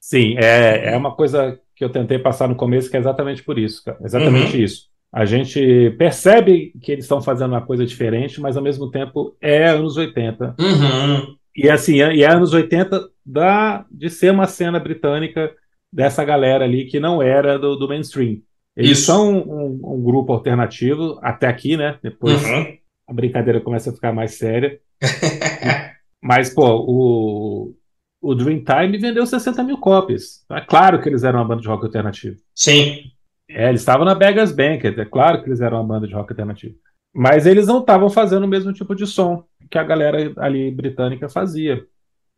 Sim, 0.00 0.36
é, 0.38 0.92
é 0.92 0.96
uma 0.96 1.14
coisa 1.14 1.58
que 1.76 1.84
eu 1.84 1.90
tentei 1.90 2.18
passar 2.18 2.48
no 2.48 2.56
começo 2.56 2.90
que 2.90 2.96
é 2.96 3.00
exatamente 3.00 3.42
por 3.42 3.58
isso, 3.58 3.82
cara. 3.84 3.98
exatamente 4.02 4.56
uhum. 4.56 4.62
isso. 4.62 4.88
A 5.12 5.24
gente 5.24 5.94
percebe 5.96 6.72
que 6.82 6.90
eles 6.90 7.04
estão 7.04 7.22
fazendo 7.22 7.52
uma 7.52 7.64
coisa 7.64 7.86
diferente, 7.86 8.40
mas 8.40 8.56
ao 8.56 8.62
mesmo 8.62 8.90
tempo 8.90 9.36
é 9.40 9.68
anos 9.68 9.96
80. 9.96 10.56
Uhum. 10.58 11.36
E 11.56 11.70
assim, 11.70 11.96
e 11.96 12.24
é 12.24 12.30
anos 12.30 12.52
80 12.52 13.08
da, 13.24 13.86
de 13.90 14.10
ser 14.10 14.32
uma 14.32 14.46
cena 14.46 14.80
britânica 14.80 15.52
dessa 15.94 16.24
galera 16.24 16.64
ali 16.64 16.86
que 16.86 16.98
não 16.98 17.22
era 17.22 17.56
do, 17.56 17.76
do 17.76 17.88
mainstream. 17.88 18.38
Eles 18.76 18.98
Isso. 18.98 19.06
são 19.06 19.32
um, 19.32 19.80
um 19.84 20.02
grupo 20.02 20.32
alternativo 20.32 21.18
até 21.22 21.46
aqui, 21.46 21.76
né? 21.76 21.96
Depois 22.02 22.42
Uhum. 22.42 22.76
a 23.06 23.12
brincadeira 23.12 23.60
começa 23.60 23.90
a 23.90 23.92
ficar 23.92 24.12
mais 24.12 24.34
séria. 24.34 24.80
Mas, 26.20 26.50
pô, 26.52 26.84
o, 26.88 27.74
o 28.20 28.34
Dreamtime 28.34 28.98
vendeu 28.98 29.24
60 29.24 29.62
mil 29.62 29.78
cópias. 29.78 30.44
É 30.50 30.60
claro 30.60 31.00
que 31.00 31.08
eles 31.08 31.22
eram 31.22 31.38
uma 31.38 31.44
banda 31.44 31.62
de 31.62 31.68
rock 31.68 31.84
alternativo. 31.84 32.36
Sim. 32.54 33.02
É, 33.48 33.68
eles 33.68 33.82
estavam 33.82 34.04
na 34.04 34.14
Beggars 34.14 34.50
Banquet, 34.50 34.98
é 34.98 35.04
claro 35.04 35.42
que 35.42 35.48
eles 35.48 35.60
eram 35.60 35.76
uma 35.76 35.84
banda 35.94 36.08
de 36.08 36.14
rock 36.14 36.32
alternativo. 36.32 36.74
Mas 37.14 37.46
eles 37.46 37.68
não 37.68 37.78
estavam 37.78 38.10
fazendo 38.10 38.42
o 38.44 38.48
mesmo 38.48 38.72
tipo 38.72 38.94
de 38.96 39.06
som 39.06 39.44
que 39.70 39.78
a 39.78 39.84
galera 39.84 40.32
ali 40.38 40.70
britânica 40.70 41.28
fazia. 41.28 41.84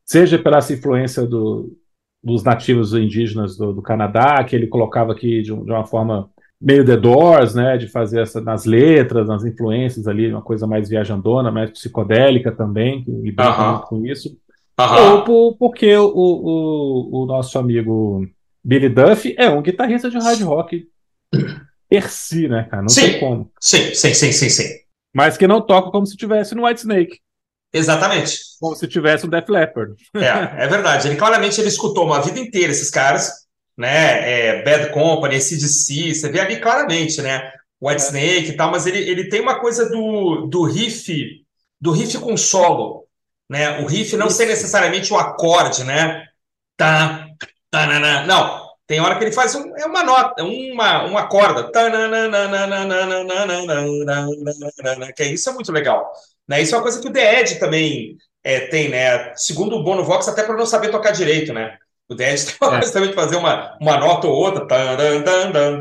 Seja 0.05 0.39
pela 0.39 0.59
influência 0.59 1.27
do, 1.27 1.77
dos 2.27 2.43
nativos 2.43 2.93
indígenas 2.93 3.57
do, 3.57 3.73
do 3.73 3.81
Canadá, 3.81 4.43
que 4.43 4.57
ele 4.57 4.67
colocava 4.67 5.13
aqui 5.13 5.43
de, 5.43 5.45
de 5.45 5.53
uma 5.53 5.87
forma 5.87 6.29
meio 6.61 6.85
The 6.85 6.97
Doors, 6.97 7.55
né, 7.55 7.77
de 7.77 7.87
fazer 7.87 8.21
essa 8.23 8.41
nas 8.41 8.65
letras, 8.65 9.29
nas 9.29 9.45
influências 9.45 10.09
ali, 10.09 10.29
uma 10.31 10.43
coisa 10.43 10.67
mais 10.67 10.89
viajandona, 10.89 11.53
mais 11.53 11.71
psicodélica 11.71 12.51
também, 12.51 13.05
que 13.05 13.11
ele 13.11 13.31
brinca 13.31 13.51
Aham. 13.51 13.73
muito 13.75 13.87
com 13.87 14.07
isso. 14.07 14.37
Aham. 14.79 15.13
Ou 15.13 15.25
por- 15.25 15.57
porque 15.57 15.97
o, 15.97 16.13
o, 16.15 17.23
o 17.23 17.27
nosso 17.27 17.59
amigo 17.59 18.27
Billy 18.65 18.89
Duff 18.89 19.33
é 19.39 19.49
um 19.49 19.63
guitarrista 19.63 20.11
de 20.11 20.19
hard 20.19 20.43
rock 20.43 20.89
per 21.89 22.11
si, 22.11 22.49
né, 22.49 22.65
cara? 22.65 22.83
Não 22.83 22.89
Sim. 22.89 23.03
tem 23.13 23.21
como. 23.21 23.51
Sim, 23.61 23.95
sim, 23.95 24.15
sim, 24.15 24.33
sim, 24.33 24.49
sim. 24.49 24.75
Mas 25.15 25.37
que 25.39 25.47
não 25.47 25.61
toca 25.61 25.91
como 25.91 26.05
se 26.07 26.17
tivesse 26.17 26.55
no 26.55 26.67
White 26.67 26.81
Snake, 26.81 27.19
Exatamente. 27.77 28.39
como 28.61 28.75
se 28.75 28.87
tivesse 28.89 29.27
um 29.27 29.29
Def 29.29 29.49
Leppard. 29.49 29.95
É, 30.15 30.65
é 30.65 30.69
verdade. 30.69 31.09
Ele 31.09 31.17
claramente 31.17 31.61
ele 31.61 31.69
escutou 31.69 32.05
uma 32.07 32.21
vida 32.21 32.39
inteira 32.39 32.73
esses 32.73 32.91
caras, 32.91 33.31
né? 33.77 34.59
É, 34.59 34.63
Bad 34.65 34.91
Company, 34.93 35.41
CDC, 35.41 36.15
você 36.15 36.29
vê 36.31 36.41
ali 36.41 36.61
claramente, 36.61 37.21
né? 37.23 37.53
White 37.81 38.03
É. 38.03 38.07
Snake 38.07 38.49
e 38.51 38.57
tal, 38.57 38.71
mas 38.71 38.87
ele, 38.87 38.99
ele 38.99 39.29
tem 39.29 39.41
uma 39.41 39.61
coisa 39.61 39.89
do, 39.89 40.47
do 40.47 40.63
riff, 40.65 41.45
do 41.81 41.93
riff 41.93 42.19
com 42.19 42.37
solo, 42.37 43.07
né? 43.49 43.81
O 43.81 43.87
riff 43.87 44.17
não 44.17 44.31
ser 44.31 44.47
necessariamente 44.47 45.13
o 45.13 45.19
acorde, 45.19 45.85
né? 45.85 46.25
Tá, 46.77 47.27
tanana. 47.71 48.25
Não, 48.27 48.67
tem 48.87 49.01
hora 49.01 49.19
que 49.19 49.25
ele 49.25 49.33
faz 49.33 49.55
um- 49.55 49.77
é 49.77 49.85
uma 49.85 50.03
nota, 50.03 50.43
uma, 50.45 51.05
uma 51.05 51.27
corda. 51.29 51.71
Que 55.15 55.25
isso 55.25 55.51
é 55.51 55.53
muito 55.53 55.73
legal. 55.73 56.11
Né? 56.49 56.63
Isso 56.63 56.75
é 56.75 56.79
uma 56.79 56.83
coisa 56.83 57.01
que 57.01 57.09
o 57.09 57.13
The 57.13 57.41
Ed 57.41 57.55
também 57.59 58.17
é, 58.45 58.61
tem, 58.61 58.89
né? 58.89 59.35
Segundo 59.35 59.77
o 59.77 59.83
Bono 59.83 60.05
Vox, 60.05 60.29
até 60.29 60.43
para 60.43 60.57
não 60.57 60.67
saber 60.67 60.91
tocar 60.91 61.11
direito, 61.11 61.53
né? 61.53 61.77
O 62.09 62.15
Dead 62.15 62.39
tem 62.47 62.55
uma 62.61 62.79
coisa 62.79 62.91
é. 62.91 62.93
também 62.93 63.09
de 63.11 63.15
fazer 63.15 63.37
uma, 63.37 63.77
uma 63.81 63.99
nota 63.99 64.27
ou 64.27 64.35
outra, 64.35 64.67
taran, 64.67 65.23
taran, 65.23 65.81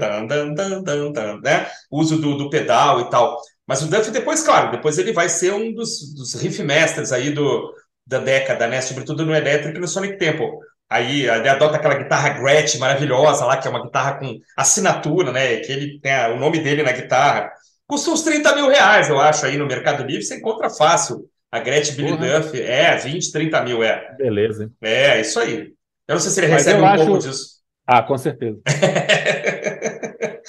taran, 1.12 1.40
né? 1.42 1.68
Uso 1.92 2.18
do, 2.18 2.38
do 2.38 2.50
pedal 2.50 3.02
e 3.02 3.10
tal. 3.10 3.40
Mas 3.68 3.82
o 3.82 3.88
Duff 3.88 4.10
depois, 4.12 4.44
claro, 4.44 4.72
depois 4.72 4.98
ele 4.98 5.12
vai 5.12 5.30
ser 5.30 5.54
um 5.54 5.74
dos, 5.74 6.14
dos 6.14 6.34
riff 6.36 6.62
mestres 6.64 7.12
aí 7.12 7.32
do, 7.32 7.74
da 8.06 8.20
década, 8.20 8.68
né? 8.68 8.82
Sobretudo 8.82 9.26
no 9.26 9.36
Electric 9.36 9.78
e 9.78 9.82
no 9.82 9.88
Sonic 9.88 10.18
Temple. 10.18 10.50
Aí 10.90 11.28
ele 11.28 11.50
adota 11.50 11.78
aquela 11.78 11.96
guitarra 11.96 12.30
Gretsch 12.30 12.78
maravilhosa 12.78 13.46
lá, 13.46 13.58
que 13.58 13.68
é 13.68 13.72
uma 13.72 13.84
guitarra 13.84 14.20
com 14.20 14.40
assinatura, 14.56 15.32
né? 15.32 15.58
Que 15.58 15.72
ele 15.72 16.00
tem 16.00 16.14
o 16.32 16.40
nome 16.40 16.60
dele 16.60 16.84
na 16.84 16.92
guitarra. 16.92 17.52
Custa 17.88 18.12
uns 18.12 18.24
30 18.24 18.56
mil 18.56 18.68
reais, 18.68 19.10
eu 19.10 19.20
acho, 19.20 19.46
aí 19.46 19.58
no 19.58 19.68
Mercado 19.68 20.04
Livre. 20.04 20.24
Você 20.24 20.38
encontra 20.38 20.70
fácil. 20.70 21.30
A 21.52 21.60
Gretsch 21.60 21.92
Billy. 21.96 22.18
Duff, 22.18 22.60
é, 22.62 22.98
20, 22.98 23.32
30 23.32 23.62
mil, 23.64 23.82
é. 23.84 24.14
Beleza. 24.18 24.64
hein? 24.66 24.72
É, 24.82 25.22
isso 25.22 25.40
aí. 25.40 25.74
Eu 26.08 26.16
não 26.16 26.20
sei 26.20 26.32
se 26.32 26.40
ele 26.42 26.48
Mas 26.52 26.66
recebe 26.66 26.82
um 26.82 26.86
acho- 26.86 27.06
pouco 27.06 27.20
disso. 27.22 27.56
Ah, 27.88 28.02
com 28.04 28.18
certeza. 28.18 28.60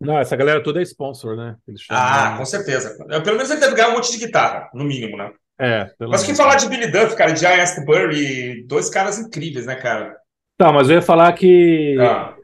Não, 0.00 0.18
essa 0.18 0.36
galera 0.36 0.62
toda 0.62 0.80
é 0.80 0.82
sponsor, 0.82 1.34
né? 1.36 1.56
Ah, 1.90 2.34
com 2.36 2.44
certeza. 2.44 2.94
Pelo 3.22 3.36
menos 3.36 3.50
ele 3.50 3.60
deve 3.60 3.74
ganhar 3.74 3.88
um 3.88 3.92
monte 3.94 4.12
de 4.12 4.18
guitarra, 4.18 4.68
no 4.74 4.84
mínimo, 4.84 5.16
né? 5.16 5.30
É, 5.58 5.84
pelo 5.98 6.10
Mas 6.10 6.22
que 6.24 6.34
falar 6.34 6.56
de 6.56 6.68
Billy 6.68 6.88
Duff, 6.90 7.16
cara, 7.16 7.32
de 7.32 7.42
Ian 7.42 7.62
Astbury, 7.62 8.66
dois 8.66 8.90
caras 8.90 9.18
incríveis, 9.18 9.64
né, 9.66 9.76
cara? 9.76 10.14
Tá, 10.58 10.70
mas 10.72 10.90
eu 10.90 10.96
ia 10.96 11.02
falar 11.02 11.32
que 11.32 11.96
Ah, 12.00 12.34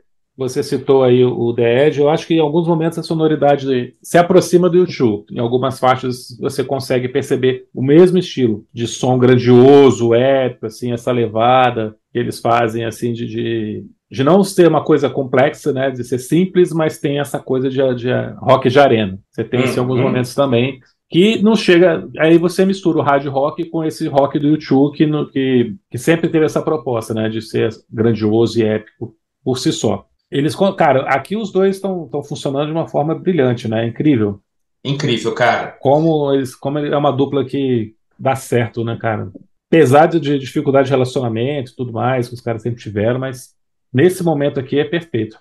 você 0.40 0.62
citou 0.62 1.04
aí 1.04 1.23
o 1.25 1.52
The 1.54 1.87
Edge, 1.87 2.00
eu 2.00 2.09
acho 2.09 2.26
que 2.26 2.35
em 2.35 2.40
alguns 2.40 2.66
momentos 2.66 2.99
a 2.99 3.02
sonoridade 3.02 3.94
se 4.02 4.16
aproxima 4.18 4.68
do 4.70 4.78
YouTube. 4.78 5.26
Em 5.30 5.38
algumas 5.38 5.78
faixas 5.78 6.37
você 6.40 6.64
consegue 6.64 7.09
perceber 7.09 7.66
o 7.75 7.82
mesmo 7.82 8.18
estilo 8.18 8.64
de 8.73 8.87
som 8.87 9.18
grandioso, 9.18 10.14
épico, 10.14 10.66
assim, 10.66 10.92
essa 10.92 11.12
levada 11.12 11.94
que 12.12 12.18
eles 12.18 12.40
fazem, 12.40 12.85
assim, 12.85 13.12
de, 13.12 13.26
de, 13.26 13.85
de 14.11 14.25
não 14.25 14.42
ser 14.42 14.66
uma 14.66 14.82
coisa 14.82 15.09
complexa, 15.11 15.73
né, 15.73 15.90
de 15.90 16.02
ser 16.04 16.18
simples, 16.18 16.73
mas 16.73 16.99
tem 16.99 17.20
essa 17.20 17.38
coisa 17.38 17.68
de, 17.68 17.76
de 17.94 18.09
rock 18.38 18.68
de 18.70 18.78
arena. 18.80 19.18
Você 19.30 19.44
tem 19.44 19.62
isso 19.64 19.76
em 19.76 19.80
alguns 19.80 19.99
Uhum. 19.99 20.04
momentos 20.04 20.35
também. 20.35 20.80
Que 21.12 21.42
não 21.42 21.56
chega. 21.56 22.09
Aí 22.18 22.38
você 22.38 22.64
mistura 22.64 22.99
o 22.99 23.02
hard 23.02 23.26
rock 23.26 23.64
com 23.68 23.82
esse 23.85 24.06
rock 24.06 24.38
do 24.38 24.47
YouTube 24.47 24.97
que, 24.97 25.04
no- 25.06 25.28
que, 25.28 25.75
que 25.90 25.99
sempre 25.99 26.28
teve 26.28 26.44
essa 26.44 26.62
proposta, 26.62 27.12
né? 27.12 27.28
De 27.28 27.42
ser 27.42 27.68
grandioso 27.92 28.61
e 28.61 28.62
épico 28.62 29.12
por 29.44 29.59
si 29.59 29.73
só. 29.73 30.06
Eles, 30.30 30.54
cara, 30.76 31.02
aqui 31.08 31.37
os 31.37 31.50
dois 31.50 31.76
estão 31.76 32.08
funcionando 32.22 32.66
de 32.66 32.72
uma 32.72 32.87
forma 32.87 33.14
brilhante, 33.14 33.66
né? 33.66 33.87
Incrível. 33.87 34.40
incrível, 34.84 35.34
cara. 35.34 35.76
Como 35.80 36.32
eles, 36.32 36.54
como 36.54 36.78
é 36.78 36.96
uma 36.96 37.10
dupla 37.10 37.44
que 37.44 37.94
dá 38.18 38.37
certo, 38.37 38.84
né, 38.84 38.96
cara? 39.00 39.30
Apesar 39.68 40.06
de 40.06 40.20
de 40.20 40.38
dificuldade 40.38 40.87
de 40.87 40.92
relacionamento 40.92 41.72
e 41.72 41.76
tudo 41.76 41.92
mais, 41.92 42.28
que 42.28 42.34
os 42.34 42.40
caras 42.40 42.62
sempre 42.62 42.80
tiveram, 42.80 43.18
mas 43.18 43.54
nesse 43.92 44.22
momento 44.22 44.60
aqui 44.60 44.78
é 44.78 44.84
perfeito. 44.84 45.38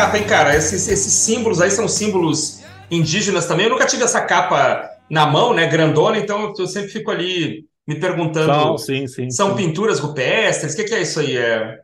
Capa, 0.00 0.18
hein, 0.18 0.24
cara? 0.24 0.56
Esses, 0.56 0.88
esses 0.88 1.12
símbolos 1.12 1.60
aí 1.60 1.70
são 1.70 1.86
símbolos 1.86 2.62
indígenas 2.90 3.46
também. 3.46 3.66
Eu 3.66 3.72
nunca 3.72 3.86
tive 3.86 4.02
essa 4.02 4.20
capa 4.20 4.88
na 5.08 5.26
mão, 5.26 5.52
né, 5.54 5.66
grandona, 5.66 6.18
então 6.18 6.52
eu 6.58 6.66
sempre 6.66 6.90
fico 6.90 7.10
ali 7.10 7.64
me 7.86 7.96
perguntando. 7.98 8.52
São, 8.52 8.78
sim, 8.78 9.06
sim. 9.06 9.30
São 9.30 9.50
sim. 9.50 9.56
pinturas 9.56 9.98
rupestres? 9.98 10.74
O 10.74 10.76
que, 10.76 10.84
que 10.84 10.94
é 10.94 11.02
isso 11.02 11.20
aí? 11.20 11.36
É... 11.36 11.80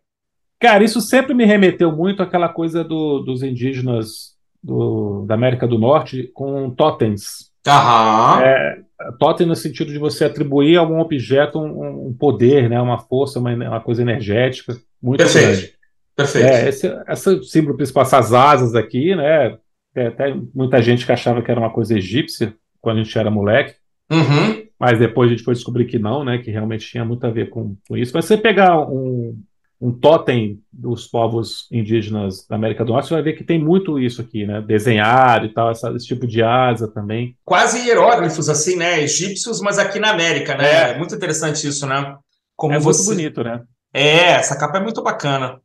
Cara, 0.61 0.85
isso 0.85 1.01
sempre 1.01 1.35
me 1.35 1.45
remeteu 1.45 1.93
muito 1.93 2.23
àquela 2.23 2.49
coisa 2.49 2.83
do- 2.83 3.21
dos 3.21 3.43
indígenas 3.43 4.37
do- 4.63 5.25
da 5.27 5.35
América 5.35 5.67
do 5.67 5.79
Norte 5.79 6.31
com 6.35 6.71
totens. 6.71 7.51
Aham. 7.67 8.43
É, 8.43 8.79
totem 9.19 9.47
no 9.47 9.57
sentido 9.57 9.93
de 9.93 9.99
você 9.99 10.25
atribuir 10.25 10.77
a 10.77 10.81
algum 10.81 11.01
objeto 11.01 11.59
um, 11.59 12.09
um 12.09 12.15
poder, 12.15 12.71
né, 12.71 12.81
uma 12.81 12.99
força, 12.99 13.39
uma, 13.41 13.53
uma 13.53 13.81
coisa 13.81 14.03
energética 14.03 14.77
muito 15.03 15.19
Perfeito. 15.19 15.47
grande. 15.47 15.76
Perfeito. 16.17 16.47
É, 16.47 16.69
esse, 16.69 16.87
esse 17.09 17.43
símbolo 17.45 17.77
principal, 17.77 18.03
essas 18.03 18.33
asas 18.33 18.75
aqui, 18.75 19.15
né? 19.15 19.57
Tem 19.95 20.07
até 20.07 20.35
muita 20.55 20.81
gente 20.83 21.05
que 21.07 21.13
achava 21.13 21.43
que 21.43 21.51
era 21.51 21.61
uma 21.61 21.73
coisa 21.73 21.97
egípcia 21.97 22.55
quando 22.81 23.01
a 23.01 23.03
gente 23.03 23.19
era 23.19 23.31
moleque, 23.31 23.75
Uhum. 24.11 24.65
mas 24.79 24.99
depois 24.99 25.29
a 25.29 25.33
gente 25.35 25.43
foi 25.45 25.55
descobrir 25.55 25.87
que 25.87 25.99
não, 25.99 26.25
né? 26.25 26.39
Que 26.39 26.51
realmente 26.51 26.87
tinha 26.89 27.05
muito 27.05 27.27
a 27.27 27.31
ver 27.31 27.51
com, 27.51 27.77
com 27.89 27.97
isso. 27.97 28.13
Mas 28.15 28.25
você 28.25 28.37
pegar 28.39 28.79
um, 28.89 29.37
um 29.81 29.91
totem 29.93 30.61
dos 30.73 31.07
povos 31.09 31.67
indígenas 31.73 32.47
da 32.47 32.55
América 32.57 32.85
do 32.85 32.93
Norte, 32.93 33.09
você 33.09 33.15
vai 33.15 33.23
ver 33.23 33.33
que 33.33 33.43
tem 33.45 33.59
muito 33.59 33.99
isso 33.99 34.21
aqui, 34.23 34.47
né? 34.47 34.61
Desenhado 34.63 35.47
e 35.47 35.49
tal, 35.53 35.71
essa- 35.71 35.91
esse 35.97 36.07
tipo 36.07 36.27
de 36.27 36.43
asa 36.43 36.87
também. 36.89 37.37
Quase 37.45 37.87
hieróglifos, 37.87 38.49
assim, 38.49 38.77
né? 38.77 39.03
Egípcios, 39.03 39.61
mas 39.61 39.79
aqui 39.79 39.99
na 39.99 40.11
América, 40.13 40.57
né? 40.57 40.67
É. 40.71 40.91
É 40.93 40.99
muito 40.99 41.15
interessante 41.15 41.67
isso, 41.67 41.87
né? 41.87 42.15
Como 42.55 42.73
é 42.75 42.79
você... 42.79 43.03
muito 43.03 43.17
bonito, 43.17 43.43
né? 43.43 43.63
É, 43.93 44.33
essa 44.35 44.57
capa 44.59 44.79
é 44.79 44.83
muito 44.83 45.03
bacana. 45.03 45.59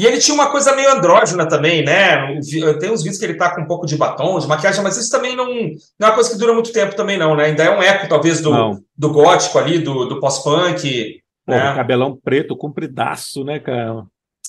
E 0.00 0.06
ele 0.06 0.16
tinha 0.16 0.34
uma 0.34 0.50
coisa 0.50 0.74
meio 0.74 0.90
andrógena 0.90 1.46
também, 1.46 1.84
né? 1.84 2.40
Tem 2.80 2.90
uns 2.90 3.02
vídeos 3.02 3.18
que 3.18 3.24
ele 3.26 3.34
tá 3.34 3.54
com 3.54 3.60
um 3.60 3.66
pouco 3.66 3.84
de 3.84 3.98
batom, 3.98 4.38
de 4.38 4.48
maquiagem, 4.48 4.82
mas 4.82 4.96
isso 4.96 5.10
também 5.10 5.36
não, 5.36 5.44
não 5.44 5.52
é 5.52 6.04
uma 6.06 6.14
coisa 6.14 6.30
que 6.30 6.38
dura 6.38 6.54
muito 6.54 6.72
tempo 6.72 6.96
também, 6.96 7.18
não, 7.18 7.36
né? 7.36 7.44
Ainda 7.44 7.64
é 7.64 7.70
um 7.70 7.82
eco, 7.82 8.08
talvez, 8.08 8.40
do, 8.40 8.82
do 8.96 9.12
gótico 9.12 9.58
ali, 9.58 9.78
do, 9.78 10.06
do 10.06 10.18
pós-punk. 10.18 11.20
Né? 11.46 11.74
Cabelão 11.74 12.16
preto, 12.16 12.56
compridaço, 12.56 13.44
né, 13.44 13.58
cara? 13.58 14.06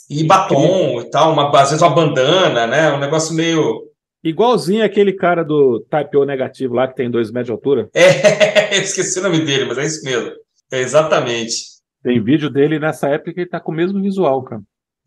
E 0.10 0.24
batom 0.24 1.02
e 1.02 1.10
tal, 1.10 1.34
uma, 1.34 1.50
às 1.50 1.72
vezes 1.72 1.82
uma 1.82 1.94
bandana, 1.94 2.66
né? 2.66 2.94
Um 2.94 3.00
negócio 3.00 3.36
meio. 3.36 3.90
Igualzinho 4.24 4.86
aquele 4.86 5.12
cara 5.12 5.44
do 5.44 5.86
Type 5.90 6.16
O 6.16 6.24
negativo 6.24 6.76
lá, 6.76 6.88
que 6.88 6.96
tem 6.96 7.12
dois 7.12 7.30
metros 7.30 7.48
de 7.48 7.52
altura. 7.52 7.90
É, 7.94 8.78
esqueci 8.80 9.20
o 9.20 9.24
nome 9.24 9.42
dele, 9.42 9.66
mas 9.66 9.78
é 9.78 9.84
isso 9.84 10.02
mesmo. 10.06 10.32
É 10.72 10.80
exatamente. 10.80 11.56
Tem 12.02 12.24
vídeo 12.24 12.50
dele 12.50 12.80
nessa 12.80 13.10
época 13.10 13.34
que 13.34 13.42
ele 13.42 13.50
tá 13.50 13.60
com 13.60 13.74
o 13.74 13.76
mesmo 13.76 14.02
visual, 14.02 14.42
cara. 14.44 14.62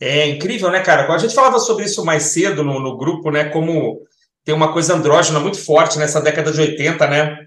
É 0.05 0.29
incrível, 0.29 0.71
né, 0.71 0.81
cara? 0.81 1.11
A 1.13 1.19
gente 1.19 1.35
falava 1.35 1.59
sobre 1.59 1.85
isso 1.85 2.05
mais 2.05 2.25
cedo 2.25 2.63
no, 2.63 2.79
no 2.79 2.97
grupo, 2.97 3.31
né? 3.31 3.47
Como 3.47 4.03
tem 4.45 4.55
uma 4.55 4.73
coisa 4.73 4.95
andrógena 4.95 5.41
muito 5.41 5.59
forte 5.59 5.99
nessa 5.99 6.21
década 6.21 6.53
de 6.53 6.61
80, 6.61 7.07
né? 7.07 7.47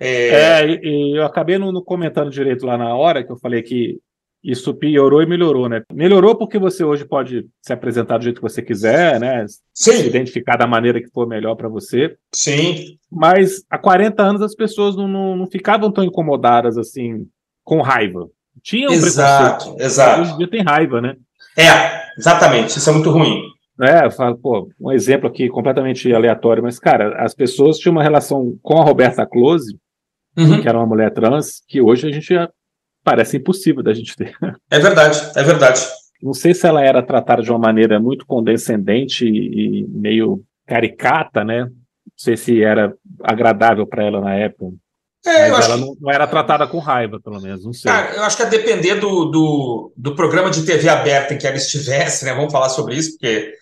É, 0.00 0.28
é 0.28 0.66
e, 0.66 0.80
e, 0.82 1.16
eu 1.16 1.24
acabei 1.24 1.58
não, 1.58 1.70
não 1.70 1.82
comentando 1.82 2.30
direito 2.30 2.66
lá 2.66 2.76
na 2.76 2.92
hora 2.96 3.22
que 3.22 3.30
eu 3.30 3.38
falei 3.38 3.62
que 3.62 3.98
isso 4.42 4.74
piorou 4.74 5.22
e 5.22 5.26
melhorou, 5.26 5.68
né? 5.68 5.84
Melhorou 5.92 6.34
porque 6.34 6.58
você 6.58 6.82
hoje 6.82 7.04
pode 7.04 7.46
se 7.60 7.72
apresentar 7.72 8.18
do 8.18 8.24
jeito 8.24 8.40
que 8.40 8.48
você 8.48 8.60
quiser, 8.60 9.20
né? 9.20 9.46
Sim. 9.72 9.92
Se 9.92 10.06
identificar 10.08 10.56
da 10.56 10.66
maneira 10.66 11.00
que 11.00 11.10
for 11.10 11.28
melhor 11.28 11.54
para 11.54 11.68
você. 11.68 12.16
Sim. 12.34 12.98
Mas 13.08 13.62
há 13.70 13.78
40 13.78 14.20
anos 14.20 14.42
as 14.42 14.56
pessoas 14.56 14.96
não, 14.96 15.06
não, 15.06 15.36
não 15.36 15.46
ficavam 15.46 15.92
tão 15.92 16.02
incomodadas 16.02 16.76
assim, 16.76 17.28
com 17.62 17.80
raiva. 17.80 18.28
Tinha 18.60 18.90
um 18.90 18.92
exato, 18.92 19.64
preconceito. 19.66 19.86
Exato. 19.86 20.20
Hoje 20.22 20.32
em 20.32 20.38
dia 20.38 20.50
tem 20.50 20.62
raiva, 20.62 21.00
né? 21.00 21.14
É, 21.56 22.12
exatamente. 22.18 22.78
Isso 22.78 22.88
é 22.88 22.92
muito 22.92 23.10
ruim. 23.10 23.42
É, 23.80 24.10
falo, 24.10 24.36
pô, 24.36 24.68
um 24.80 24.92
exemplo 24.92 25.28
aqui 25.28 25.48
completamente 25.48 26.12
aleatório, 26.12 26.62
mas, 26.62 26.78
cara, 26.78 27.22
as 27.22 27.34
pessoas 27.34 27.78
tinham 27.78 27.92
uma 27.92 28.02
relação 28.02 28.56
com 28.62 28.80
a 28.80 28.84
Roberta 28.84 29.26
Close, 29.26 29.76
uhum. 30.36 30.60
que 30.60 30.68
era 30.68 30.78
uma 30.78 30.86
mulher 30.86 31.12
trans, 31.12 31.62
que 31.66 31.80
hoje 31.80 32.08
a 32.08 32.12
gente 32.12 32.34
parece 33.02 33.38
impossível 33.38 33.82
da 33.82 33.94
gente 33.94 34.14
ter. 34.14 34.34
É 34.70 34.78
verdade, 34.78 35.20
é 35.34 35.42
verdade. 35.42 35.80
Não 36.22 36.32
sei 36.32 36.54
se 36.54 36.66
ela 36.66 36.82
era 36.82 37.02
tratada 37.02 37.42
de 37.42 37.50
uma 37.50 37.58
maneira 37.58 37.98
muito 37.98 38.24
condescendente 38.24 39.26
e 39.26 39.84
meio 39.88 40.40
caricata, 40.66 41.42
né? 41.42 41.64
Não 41.64 41.72
sei 42.16 42.36
se 42.36 42.62
era 42.62 42.94
agradável 43.24 43.86
para 43.86 44.04
ela 44.04 44.20
na 44.20 44.34
época. 44.34 44.76
É, 45.24 45.50
Mas 45.50 45.66
ela 45.66 45.78
que... 45.78 45.96
não, 46.00 46.10
era 46.10 46.26
tratada 46.26 46.66
com 46.66 46.78
raiva, 46.78 47.20
pelo 47.20 47.40
menos, 47.40 47.64
não 47.64 47.72
sei. 47.72 47.90
Cara, 47.90 48.16
eu 48.16 48.22
acho 48.24 48.36
que 48.36 48.42
a 48.42 48.46
depender 48.46 48.96
do, 48.96 49.26
do, 49.26 49.92
do, 49.96 50.16
programa 50.16 50.50
de 50.50 50.64
TV 50.64 50.88
aberta 50.88 51.32
em 51.32 51.38
que 51.38 51.46
ela 51.46 51.56
estivesse, 51.56 52.24
né? 52.24 52.34
Vamos 52.34 52.50
falar 52.50 52.68
sobre 52.68 52.96
isso, 52.96 53.12
porque 53.12 53.54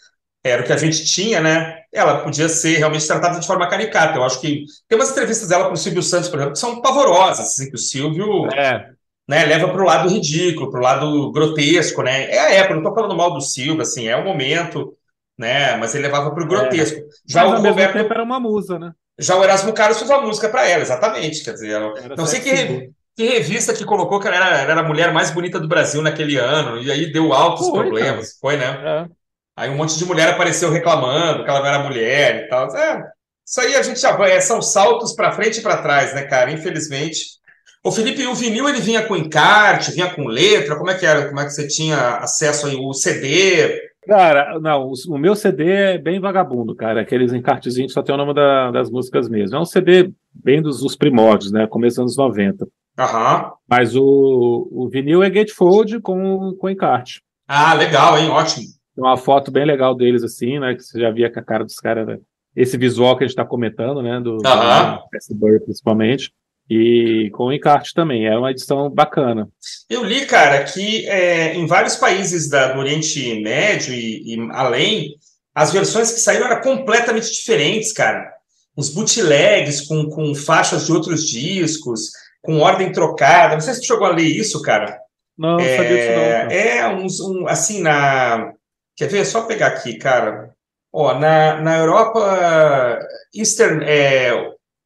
era 0.43 0.63
o 0.63 0.65
que 0.65 0.73
a 0.73 0.77
gente 0.77 1.05
tinha, 1.05 1.39
né? 1.41 1.81
Ela 1.93 2.23
podia 2.23 2.49
ser 2.49 2.79
realmente 2.79 3.07
tratada 3.07 3.39
de 3.39 3.47
forma 3.47 3.69
caricata. 3.69 4.17
Eu 4.17 4.25
acho 4.25 4.41
que 4.41 4.65
tem 4.89 4.99
umas 4.99 5.11
entrevistas 5.11 5.49
dela 5.49 5.65
para 5.65 5.75
o 5.75 5.77
Silvio 5.77 6.03
Santos, 6.03 6.31
por 6.31 6.37
exemplo, 6.37 6.55
que 6.55 6.59
são 6.59 6.81
pavorosas, 6.81 7.49
assim, 7.49 7.69
que 7.69 7.75
o 7.75 7.79
Silvio 7.79 8.47
é. 8.55 8.91
né, 9.29 9.45
leva 9.45 9.69
para 9.69 9.83
o 9.83 9.87
lado 9.87 10.09
ridículo, 10.09 10.71
para 10.71 10.81
o 10.81 10.83
lado 10.83 11.33
grotesco, 11.33 12.03
né? 12.03 12.31
É 12.31 12.39
a 12.39 12.51
época, 12.53 12.75
não 12.75 12.81
estou 12.81 12.95
falando 12.95 13.17
mal 13.17 13.35
do 13.35 13.41
Silvio, 13.43 13.83
assim, 13.83 14.09
é 14.09 14.17
o 14.17 14.25
momento, 14.25 14.97
né? 15.39 15.77
Mas 15.77 15.95
ele 15.95 16.05
levava 16.05 16.31
para 16.31 16.43
o 16.43 16.49
grotesco. 16.49 17.01
É. 17.01 17.05
Já 17.27 17.45
Mas, 17.45 17.61
o 17.61 17.63
Roberto 17.63 17.93
tempo 17.93 18.15
era 18.15 18.23
uma 18.23 18.41
musa, 18.41 18.79
né? 18.79 18.93
Já 19.21 19.37
o 19.37 19.45
Erasmo 19.45 19.73
Carlos 19.73 19.99
fez 19.99 20.11
uma 20.11 20.23
música 20.23 20.49
para 20.49 20.67
ela, 20.67 20.83
exatamente. 20.83 21.45
Quer 21.45 21.53
dizer, 21.53 21.71
ela, 21.71 21.95
não 22.17 22.27
sei 22.27 22.41
que, 22.41 22.91
que, 23.15 23.29
revista 23.29 23.75
que 23.75 23.85
colocou 23.85 24.19
que 24.19 24.27
ela 24.27 24.37
era, 24.37 24.47
ela 24.61 24.73
era, 24.73 24.81
a 24.81 24.89
mulher 24.89 25.13
mais 25.13 25.31
bonita 25.31 25.61
do 25.61 25.69
Brasil 25.69 26.01
naquele 26.01 26.37
ano, 26.37 26.81
e 26.81 26.91
aí 26.91 27.13
deu 27.13 27.33
altos 27.33 27.69
foi, 27.69 27.81
problemas. 27.81 28.39
Foi, 28.41 28.57
né? 28.57 28.81
É. 28.85 29.21
Aí 29.57 29.69
um 29.69 29.77
monte 29.77 29.99
de 29.99 30.07
mulher 30.07 30.31
apareceu 30.31 30.71
reclamando 30.71 31.45
que 31.45 31.51
ela 31.51 31.61
não 31.61 31.67
era 31.67 31.79
mulher 31.81 32.45
e 32.45 32.49
tal. 32.49 32.75
É, 32.75 33.05
isso 33.47 33.61
aí 33.61 33.77
a 33.77 33.83
gente 33.83 34.01
já 34.01 34.13
vai, 34.17 34.33
é, 34.33 34.41
são 34.41 34.63
saltos 34.63 35.13
para 35.13 35.33
frente 35.33 35.59
e 35.59 35.63
para 35.63 35.83
trás, 35.83 36.15
né, 36.15 36.23
cara? 36.23 36.51
Infelizmente. 36.51 37.41
O 37.83 37.91
Felipe, 37.91 38.27
o 38.27 38.35
vinil 38.35 38.69
ele 38.69 38.81
vinha 38.81 39.07
com 39.07 39.17
encarte, 39.17 39.93
vinha 39.93 40.15
com 40.15 40.27
letra, 40.27 40.77
como 40.77 40.91
é 40.91 40.95
que 40.95 41.07
era? 41.07 41.29
Como 41.29 41.41
é 41.41 41.45
que 41.45 41.51
você 41.51 41.67
tinha 41.67 42.19
acesso 42.19 42.67
aí? 42.67 42.77
O 42.77 42.93
CD? 42.93 43.90
Cara, 44.07 44.59
não, 44.61 44.93
o, 45.09 45.19
meu 45.19 45.37
CD 45.37 45.71
é 45.71 45.99
bem 45.99 46.19
vagabundo, 46.19 46.75
cara. 46.75 47.03
Aqueles 47.03 47.33
encartezinhos 47.33 47.93
só 47.93 48.03
tem 48.03 48.15
o 48.15 48.19
nome 48.19 48.35
da, 48.35 48.71
das 48.71 48.91
músicas 48.91 49.29
mesmo. 49.29 49.57
É 49.57 49.61
um 49.61 49.65
CD 49.65 50.11
bem 50.33 50.63
dos, 50.63 50.81
dos 50.81 50.97
primórdios, 50.97 51.53
né? 51.53 51.67
Começo 51.67 52.03
dos 52.03 52.19
anos 52.19 52.37
90. 52.37 52.67
Aham. 52.99 53.53
Mas 53.69 53.95
o, 53.95 54.69
o 54.73 54.89
vinil 54.89 55.23
é 55.23 55.31
gatefold 55.31 56.01
com, 56.01 56.55
com 56.59 56.71
encarte. 56.71 57.23
Ah, 57.47 57.75
legal, 57.75 58.17
hein? 58.19 58.31
Ótimo. 58.31 58.67
Tem 58.95 59.05
uma 59.05 59.17
foto 59.17 59.51
bem 59.51 59.65
legal 59.65 59.95
deles, 59.95 60.23
assim, 60.23 60.59
né? 60.59 60.75
Que 60.75 60.83
você 60.83 60.99
já 60.99 61.11
via 61.11 61.31
que 61.31 61.39
a 61.39 61.45
cara 61.45 61.65
dos 61.65 61.77
caras. 61.77 62.07
Né? 62.07 62.19
Esse 62.57 62.77
visual 62.77 63.17
que 63.17 63.25
a 63.25 63.27
gente 63.27 63.33
está 63.33 63.45
comentando, 63.45 64.03
né? 64.03 64.19
Do, 64.21 64.39
Aham. 64.45 64.99
do 65.31 65.61
principalmente 65.61 66.33
e 66.71 67.29
com 67.31 67.47
o 67.47 67.53
encarte 67.53 67.93
também. 67.93 68.29
É 68.29 68.39
uma 68.39 68.53
edição 68.53 68.89
bacana. 68.89 69.49
Eu 69.89 70.05
li, 70.05 70.25
cara, 70.25 70.63
que 70.63 71.05
é, 71.09 71.53
em 71.57 71.67
vários 71.67 71.97
países 71.97 72.49
da, 72.49 72.73
do 72.73 72.79
Oriente 72.79 73.43
Médio 73.43 73.93
e, 73.93 74.37
e, 74.37 74.49
além, 74.53 75.17
as 75.53 75.73
versões 75.73 76.13
que 76.13 76.21
saíram 76.21 76.47
eram 76.47 76.63
completamente 76.63 77.33
diferentes, 77.33 77.93
cara. 77.93 78.33
Os 78.77 78.89
bootlegs 78.89 79.81
com, 79.81 80.09
com 80.09 80.33
faixas 80.33 80.87
de 80.87 80.93
outros 80.93 81.29
discos, 81.29 82.13
com 82.41 82.61
ordem 82.61 82.93
trocada. 82.93 83.55
Não 83.55 83.61
sei 83.61 83.75
se 83.75 83.81
tu 83.81 83.89
chegou 83.89 84.07
a 84.07 84.15
ler 84.15 84.29
isso, 84.29 84.63
cara. 84.63 84.97
Não, 85.37 85.57
não 85.57 85.61
é, 85.61 85.77
sabia 85.77 85.97
disso 85.97 86.11
não. 86.11 86.31
Cara. 86.31 86.55
É, 86.55 86.89
uns, 86.89 87.21
um, 87.21 87.49
assim, 87.49 87.83
na... 87.83 88.53
Quer 88.97 89.09
ver? 89.09 89.19
É 89.19 89.25
só 89.25 89.43
pegar 89.43 89.69
aqui, 89.69 89.99
cara. 89.99 90.51
Ó, 90.93 91.15
na, 91.15 91.61
na 91.61 91.79
Europa 91.79 93.01
Eastern, 93.35 93.85
é, 93.85 94.33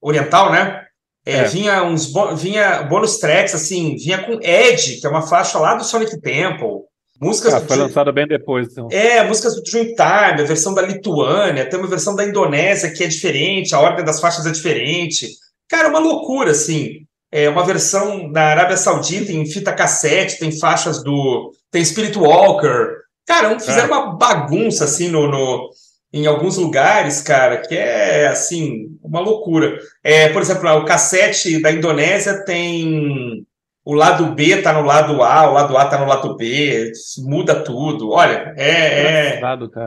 Oriental, 0.01 0.51
né? 0.51 0.84
É, 1.27 1.37
é. 1.37 1.45
Vinha 1.45 1.83
uns 1.85 2.13
vinha 2.37 2.83
bônus 2.83 3.19
tracks, 3.19 3.55
assim, 3.55 3.97
vinha 3.97 4.23
com 4.25 4.39
Ed, 4.43 5.01
que 5.01 5.07
é 5.07 5.11
uma 5.11 5.23
faixa 5.23 5.59
lá 5.59 5.75
do 5.75 5.85
Sonic 5.85 6.21
Temple. 6.21 6.85
Músicas 7.21 7.55
ah, 7.55 7.61
foi 7.61 7.77
lançada 7.77 8.13
bem 8.13 8.27
depois, 8.27 8.69
então. 8.73 8.89
É, 8.91 9.25
músicas 9.25 9.55
do 9.55 9.63
Dreamtime, 9.63 10.43
a 10.43 10.47
versão 10.47 10.75
da 10.75 10.83
Lituânia, 10.83 11.69
tem 11.69 11.79
uma 11.79 11.89
versão 11.89 12.15
da 12.15 12.25
Indonésia 12.25 12.91
que 12.91 13.05
é 13.05 13.07
diferente, 13.07 13.75
a 13.75 13.81
ordem 13.81 14.05
das 14.05 14.21
faixas 14.21 14.45
é 14.47 14.51
diferente. 14.51 15.29
Cara, 15.69 15.89
uma 15.89 16.01
loucura, 16.01 16.51
assim. 16.51 17.07
É 17.33 17.49
uma 17.49 17.65
versão 17.65 18.31
da 18.31 18.45
Arábia 18.45 18.77
Saudita 18.77 19.33
em 19.33 19.47
fita 19.47 19.73
cassete, 19.73 20.39
tem 20.39 20.53
faixas 20.53 21.03
do. 21.03 21.53
Tem 21.71 21.85
Spirit 21.85 22.17
Walker. 22.19 23.05
Cara, 23.27 23.59
fizeram 23.59 23.95
é. 23.95 23.99
uma 23.99 24.17
bagunça, 24.17 24.85
assim, 24.85 25.09
no, 25.09 25.27
no 25.27 25.71
em 26.15 26.27
alguns 26.29 26.57
lugares, 26.57 27.21
cara, 27.21 27.59
que 27.59 27.77
é 27.77 28.29
assim, 28.29 28.97
uma 29.03 29.19
loucura. 29.19 29.77
É, 30.03 30.29
por 30.29 30.41
exemplo, 30.41 30.71
o 30.71 30.85
cassete 30.85 31.61
da 31.61 31.73
Indonésia 31.73 32.45
tem 32.45 33.45
o 33.85 33.93
lado 33.93 34.27
B 34.27 34.63
tá 34.63 34.73
no 34.73 34.83
lado 34.83 35.25
A, 35.25 35.51
o 35.51 35.53
lado 35.53 35.77
A 35.77 35.85
tá 35.87 35.99
no 35.99 36.07
lado 36.07 36.37
B, 36.37 36.93
muda 37.19 37.57
tudo. 37.57 38.13
Olha, 38.13 38.55
é. 38.57 39.41
é 39.41 39.41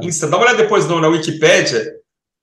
Insta. 0.04 0.28
Dá 0.28 0.36
uma 0.36 0.44
olhada 0.44 0.62
depois 0.62 0.86
no, 0.86 1.00
na 1.00 1.08
Wikipédia. 1.08 1.82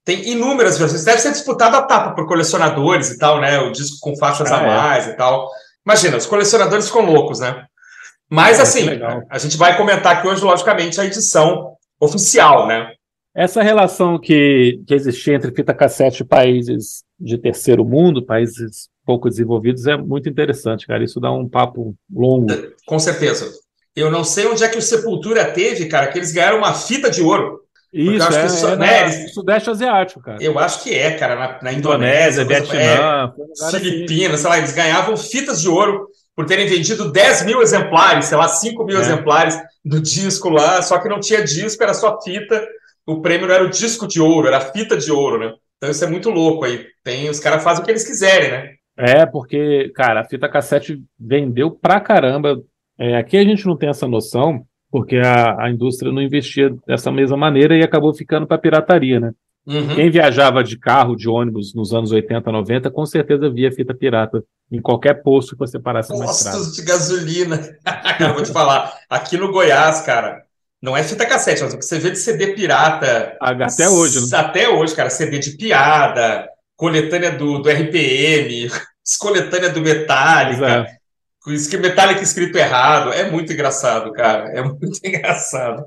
Tem 0.02 0.30
inúmeras 0.30 0.78
versões. 0.78 1.04
Deve 1.04 1.20
ser 1.20 1.32
disputado 1.32 1.76
a 1.76 1.82
tapa 1.82 2.14
por 2.14 2.26
colecionadores 2.26 3.10
e 3.10 3.18
tal, 3.18 3.38
né? 3.38 3.60
O 3.60 3.70
disco 3.70 3.98
com 4.00 4.16
faixas 4.16 4.50
ah, 4.50 4.60
a 4.60 4.62
é. 4.62 4.66
mais 4.66 5.08
é. 5.08 5.10
e 5.10 5.16
tal. 5.16 5.50
Imagina, 5.84 6.16
os 6.16 6.26
colecionadores 6.26 6.86
ficam 6.86 7.04
loucos, 7.04 7.38
né? 7.38 7.66
Mas, 8.30 8.58
é, 8.58 8.62
assim, 8.62 8.88
a 9.30 9.36
gente 9.36 9.58
vai 9.58 9.76
comentar 9.76 10.16
aqui 10.16 10.26
hoje, 10.26 10.42
logicamente, 10.42 10.98
a 10.98 11.04
edição 11.04 11.74
oficial, 12.00 12.66
né? 12.66 12.88
Essa 13.34 13.62
relação 13.62 14.18
que, 14.18 14.80
que 14.86 14.94
existia 14.94 15.34
entre 15.34 15.52
fita 15.52 15.74
cassete 15.74 16.22
e 16.22 16.26
países 16.26 17.02
de 17.18 17.36
terceiro 17.36 17.84
mundo, 17.84 18.24
países 18.24 18.88
pouco 19.04 19.28
desenvolvidos, 19.28 19.86
é 19.86 19.96
muito 19.96 20.28
interessante, 20.28 20.86
cara. 20.86 21.02
Isso 21.02 21.18
dá 21.18 21.32
um 21.32 21.48
papo 21.48 21.96
longo. 22.12 22.46
Com 22.86 22.98
certeza. 22.98 23.50
Eu 23.94 24.10
não 24.10 24.22
sei 24.22 24.46
onde 24.46 24.62
é 24.62 24.68
que 24.68 24.78
o 24.78 24.82
Sepultura 24.82 25.44
teve, 25.46 25.86
cara, 25.86 26.06
que 26.06 26.18
eles 26.18 26.32
ganharam 26.32 26.58
uma 26.58 26.74
fita 26.74 27.10
de 27.10 27.22
ouro. 27.22 27.60
Isso, 27.92 28.32
é, 28.32 28.46
isso, 28.46 28.66
é 28.66 28.76
né, 28.76 29.02
eles... 29.02 29.34
Sudeste 29.34 29.70
Asiático, 29.70 30.20
cara. 30.20 30.38
Eu 30.40 30.58
acho 30.58 30.82
que 30.82 30.92
é, 30.92 31.12
cara, 31.12 31.36
na, 31.36 31.58
na 31.62 31.72
Indonésia, 31.72 32.42
Indonésia 32.42 32.44
Vietnã, 32.44 33.32
é, 33.36 33.70
Filipinas, 33.70 34.40
sei 34.40 34.50
lá, 34.50 34.58
eles 34.58 34.72
ganhavam 34.72 35.16
fitas 35.16 35.60
de 35.60 35.68
ouro 35.68 36.08
por 36.34 36.44
terem 36.44 36.66
vendido 36.66 37.12
10 37.12 37.44
mil 37.44 37.62
exemplares, 37.62 38.26
sei 38.26 38.36
lá, 38.36 38.48
5 38.48 38.84
mil 38.84 38.98
é. 38.98 39.00
exemplares 39.00 39.56
do 39.84 40.00
disco 40.00 40.48
lá, 40.48 40.82
só 40.82 40.98
que 40.98 41.08
não 41.08 41.20
tinha 41.20 41.44
disco, 41.44 41.80
era 41.84 41.94
só 41.94 42.20
fita 42.20 42.60
o 43.06 43.20
prêmio 43.20 43.46
não 43.46 43.54
era 43.54 43.64
o 43.64 43.70
disco 43.70 44.06
de 44.06 44.20
ouro, 44.20 44.48
era 44.48 44.58
a 44.58 44.72
fita 44.72 44.96
de 44.96 45.10
ouro, 45.10 45.38
né? 45.38 45.54
Então 45.76 45.90
isso 45.90 46.04
é 46.04 46.08
muito 46.08 46.30
louco 46.30 46.64
aí. 46.64 46.86
Tem, 47.02 47.28
os 47.28 47.40
caras 47.40 47.62
fazem 47.62 47.82
o 47.82 47.84
que 47.84 47.90
eles 47.90 48.06
quiserem, 48.06 48.50
né? 48.50 48.70
É, 48.96 49.26
porque, 49.26 49.90
cara, 49.94 50.20
a 50.20 50.24
fita 50.24 50.48
cassete 50.48 51.02
vendeu 51.18 51.70
pra 51.70 52.00
caramba. 52.00 52.62
É, 52.98 53.16
aqui 53.16 53.36
a 53.36 53.44
gente 53.44 53.66
não 53.66 53.76
tem 53.76 53.88
essa 53.88 54.06
noção, 54.06 54.64
porque 54.90 55.16
a, 55.16 55.64
a 55.64 55.70
indústria 55.70 56.12
não 56.12 56.22
investia 56.22 56.74
dessa 56.86 57.10
mesma 57.10 57.36
maneira 57.36 57.76
e 57.76 57.82
acabou 57.82 58.14
ficando 58.14 58.46
pra 58.46 58.58
pirataria, 58.58 59.18
né? 59.18 59.32
Uhum. 59.66 59.94
Quem 59.94 60.10
viajava 60.10 60.62
de 60.62 60.78
carro, 60.78 61.16
de 61.16 61.28
ônibus 61.28 61.74
nos 61.74 61.92
anos 61.92 62.12
80, 62.12 62.52
90, 62.52 62.90
com 62.90 63.06
certeza 63.06 63.50
via 63.50 63.72
fita 63.72 63.94
pirata 63.94 64.44
em 64.70 64.80
qualquer 64.80 65.22
posto 65.22 65.52
que 65.52 65.58
você 65.58 65.78
parasse 65.78 66.10
Postos 66.10 66.74
de 66.74 66.82
gasolina. 66.82 67.58
cara, 67.82 68.34
vou 68.34 68.42
te 68.42 68.52
falar, 68.52 68.92
aqui 69.08 69.36
no 69.38 69.50
Goiás, 69.50 70.02
cara, 70.02 70.42
Não 70.84 70.94
é 70.94 71.02
fita 71.02 71.24
cassete, 71.24 71.62
mas 71.62 71.72
o 71.72 71.78
que 71.78 71.84
você 71.86 71.98
vê 71.98 72.10
de 72.10 72.18
CD 72.18 72.48
pirata. 72.48 73.38
Até 73.40 73.88
hoje, 73.88 74.20
né? 74.20 74.38
Até 74.38 74.68
hoje, 74.68 74.94
cara. 74.94 75.08
CD 75.08 75.38
de 75.38 75.56
piada, 75.56 76.46
coletânea 76.76 77.30
do, 77.30 77.58
do 77.58 77.70
RPM, 77.70 78.68
coletânea 79.18 79.70
do 79.70 79.80
Metallica. 79.80 80.86
isso 81.46 81.70
que 81.70 81.78
Metallica 81.78 82.22
escrito 82.22 82.58
errado. 82.58 83.14
É 83.14 83.30
muito 83.30 83.50
engraçado, 83.50 84.12
cara. 84.12 84.50
É 84.50 84.62
muito 84.62 85.00
engraçado. 85.02 85.86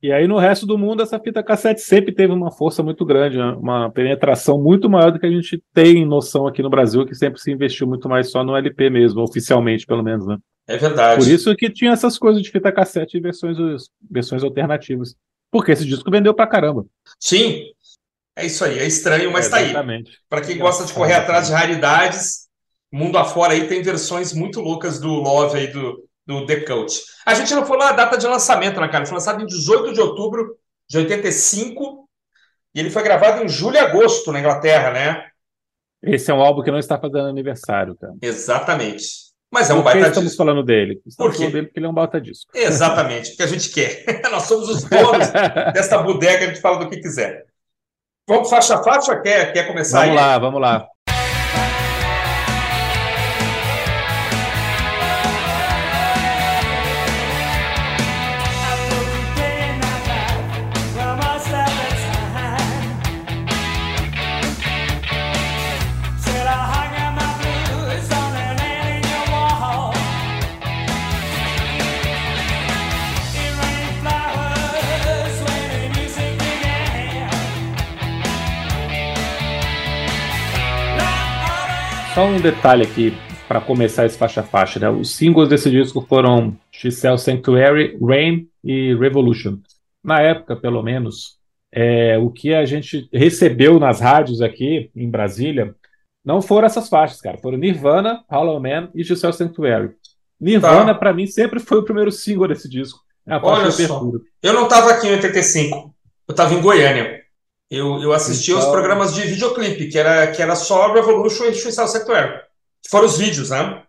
E 0.00 0.12
aí 0.12 0.28
no 0.28 0.38
resto 0.38 0.64
do 0.64 0.78
mundo 0.78 1.02
essa 1.02 1.18
fita 1.18 1.42
cassete 1.42 1.80
sempre 1.80 2.14
teve 2.14 2.32
uma 2.32 2.52
força 2.52 2.84
muito 2.84 3.04
grande, 3.04 3.36
né? 3.36 3.52
uma 3.58 3.90
penetração 3.90 4.62
muito 4.62 4.88
maior 4.88 5.10
do 5.10 5.18
que 5.18 5.26
a 5.26 5.30
gente 5.30 5.60
tem 5.74 6.06
noção 6.06 6.46
aqui 6.46 6.62
no 6.62 6.70
Brasil, 6.70 7.04
que 7.04 7.16
sempre 7.16 7.40
se 7.40 7.50
investiu 7.50 7.86
muito 7.86 8.08
mais 8.08 8.30
só 8.30 8.44
no 8.44 8.56
LP 8.56 8.90
mesmo, 8.90 9.22
oficialmente 9.22 9.84
pelo 9.84 10.04
menos, 10.04 10.24
né? 10.24 10.38
É 10.70 10.76
verdade. 10.76 11.20
Por 11.20 11.28
isso 11.28 11.54
que 11.56 11.68
tinha 11.68 11.90
essas 11.90 12.16
coisas 12.16 12.40
de 12.40 12.48
fita 12.48 12.70
cassete 12.70 13.16
e 13.16 13.20
versões, 13.20 13.56
versões 14.08 14.44
alternativas. 14.44 15.16
Porque 15.50 15.72
esse 15.72 15.84
disco 15.84 16.08
vendeu 16.12 16.32
pra 16.32 16.46
caramba. 16.46 16.86
Sim. 17.18 17.64
É 18.36 18.46
isso 18.46 18.64
aí. 18.64 18.78
É 18.78 18.86
estranho, 18.86 19.32
mas 19.32 19.48
tá 19.48 19.56
aí. 19.56 19.70
Exatamente. 19.70 20.12
Para 20.28 20.42
quem 20.42 20.56
gosta 20.56 20.84
de 20.84 20.92
correr 20.92 21.14
atrás 21.14 21.48
de 21.48 21.52
raridades, 21.52 22.48
mundo 22.92 23.18
afora 23.18 23.52
aí 23.52 23.66
tem 23.66 23.82
versões 23.82 24.32
muito 24.32 24.60
loucas 24.60 25.00
do 25.00 25.08
Love 25.08 25.58
aí 25.58 25.66
do, 25.72 26.08
do 26.24 26.46
The 26.46 26.60
Cult. 26.60 27.02
A 27.26 27.34
gente 27.34 27.52
não 27.52 27.66
falou 27.66 27.82
a 27.82 27.92
data 27.92 28.16
de 28.16 28.28
lançamento, 28.28 28.80
né, 28.80 28.86
cara? 28.86 29.04
Foi 29.04 29.14
lançado 29.14 29.42
em 29.42 29.46
18 29.46 29.92
de 29.92 30.00
outubro 30.00 30.56
de 30.88 30.98
85 30.98 32.08
e 32.72 32.78
ele 32.78 32.90
foi 32.90 33.02
gravado 33.02 33.42
em 33.42 33.48
julho 33.48 33.74
e 33.74 33.78
agosto 33.80 34.30
na 34.30 34.38
Inglaterra, 34.38 34.92
né? 34.92 35.26
Esse 36.00 36.30
é 36.30 36.34
um 36.34 36.40
álbum 36.40 36.62
que 36.62 36.70
não 36.70 36.78
está 36.78 36.96
fazendo 36.96 37.26
aniversário, 37.26 37.96
cara. 37.96 38.14
Exatamente. 38.22 39.29
Mas 39.52 39.68
é 39.68 39.74
um 39.74 39.82
baita 39.82 40.06
estamos 40.08 40.30
disco. 40.30 40.44
falando 40.44 40.62
dele? 40.62 41.00
Estamos 41.04 41.16
Por 41.16 41.30
quê? 41.32 41.38
falando 41.38 41.52
dele 41.52 41.66
porque 41.66 41.78
ele 41.80 41.86
é 41.86 41.88
um 41.88 41.94
baita 41.94 42.20
disco. 42.20 42.50
Exatamente, 42.54 43.30
porque 43.30 43.42
a 43.42 43.46
gente 43.46 43.70
quer. 43.70 44.04
Nós 44.30 44.44
somos 44.44 44.68
os 44.68 44.84
donos 44.84 45.28
desta 45.74 45.98
bodega, 45.98 46.44
a 46.44 46.48
gente 46.48 46.60
fala 46.60 46.78
do 46.78 46.88
que 46.88 46.98
quiser. 46.98 47.44
Vamos 48.28 48.48
faixa 48.48 48.76
a 48.76 48.82
faixa? 48.82 49.18
Quer, 49.20 49.52
quer 49.52 49.66
começar 49.66 50.00
vamos 50.02 50.10
aí? 50.16 50.16
lá, 50.16 50.38
vamos 50.38 50.60
lá. 50.60 50.86
Só 82.20 82.26
um 82.26 82.38
detalhe 82.38 82.82
aqui 82.82 83.14
para 83.48 83.62
começar 83.62 84.04
esse 84.04 84.18
faixa 84.18 84.42
a 84.42 84.44
faixa, 84.44 84.78
né? 84.78 84.90
Os 84.90 85.16
singles 85.16 85.48
desse 85.48 85.70
disco 85.70 86.04
foram 86.06 86.54
Giselle 86.70 87.16
Sanctuary, 87.18 87.96
Rain 87.98 88.46
e 88.62 88.94
Revolution. 88.94 89.56
Na 90.04 90.20
época, 90.20 90.54
pelo 90.54 90.82
menos, 90.82 91.38
é, 91.72 92.18
o 92.18 92.28
que 92.28 92.52
a 92.52 92.66
gente 92.66 93.08
recebeu 93.10 93.80
nas 93.80 94.00
rádios 94.02 94.42
aqui 94.42 94.90
em 94.94 95.08
Brasília 95.08 95.74
não 96.22 96.42
foram 96.42 96.66
essas 96.66 96.90
faixas, 96.90 97.22
cara. 97.22 97.38
Foram 97.38 97.56
Nirvana, 97.56 98.22
Hollow 98.30 98.60
Man 98.60 98.90
e 98.94 99.02
Giselle 99.02 99.32
Sanctuary. 99.32 99.92
Nirvana, 100.38 100.92
Tá. 100.92 100.94
para 100.98 101.14
mim, 101.14 101.26
sempre 101.26 101.58
foi 101.58 101.78
o 101.78 101.84
primeiro 101.84 102.12
single 102.12 102.48
desse 102.48 102.68
disco. 102.68 103.00
É 103.26 103.36
Olha 103.36 103.70
só. 103.70 104.02
Eu 104.42 104.52
não 104.52 104.64
estava 104.64 104.90
aqui 104.90 105.06
em 105.06 105.12
85, 105.12 105.94
eu 106.28 106.32
estava 106.32 106.52
em 106.52 106.60
Goiânia. 106.60 107.19
Eu, 107.70 108.02
eu 108.02 108.12
assisti 108.12 108.50
aos 108.52 108.62
Então- 108.62 108.72
programas 108.72 109.14
de 109.14 109.22
videoclipe, 109.22 109.88
que 109.88 109.98
era, 109.98 110.26
que 110.32 110.42
era 110.42 110.56
só 110.56 110.92
Revolution 110.92 111.44
e 111.44 111.54
Suicide 111.54 111.88
Sanctuary. 111.88 112.40
Que 112.82 112.90
foram 112.90 113.06
os 113.06 113.16
vídeos, 113.18 113.50
né? 113.50 113.82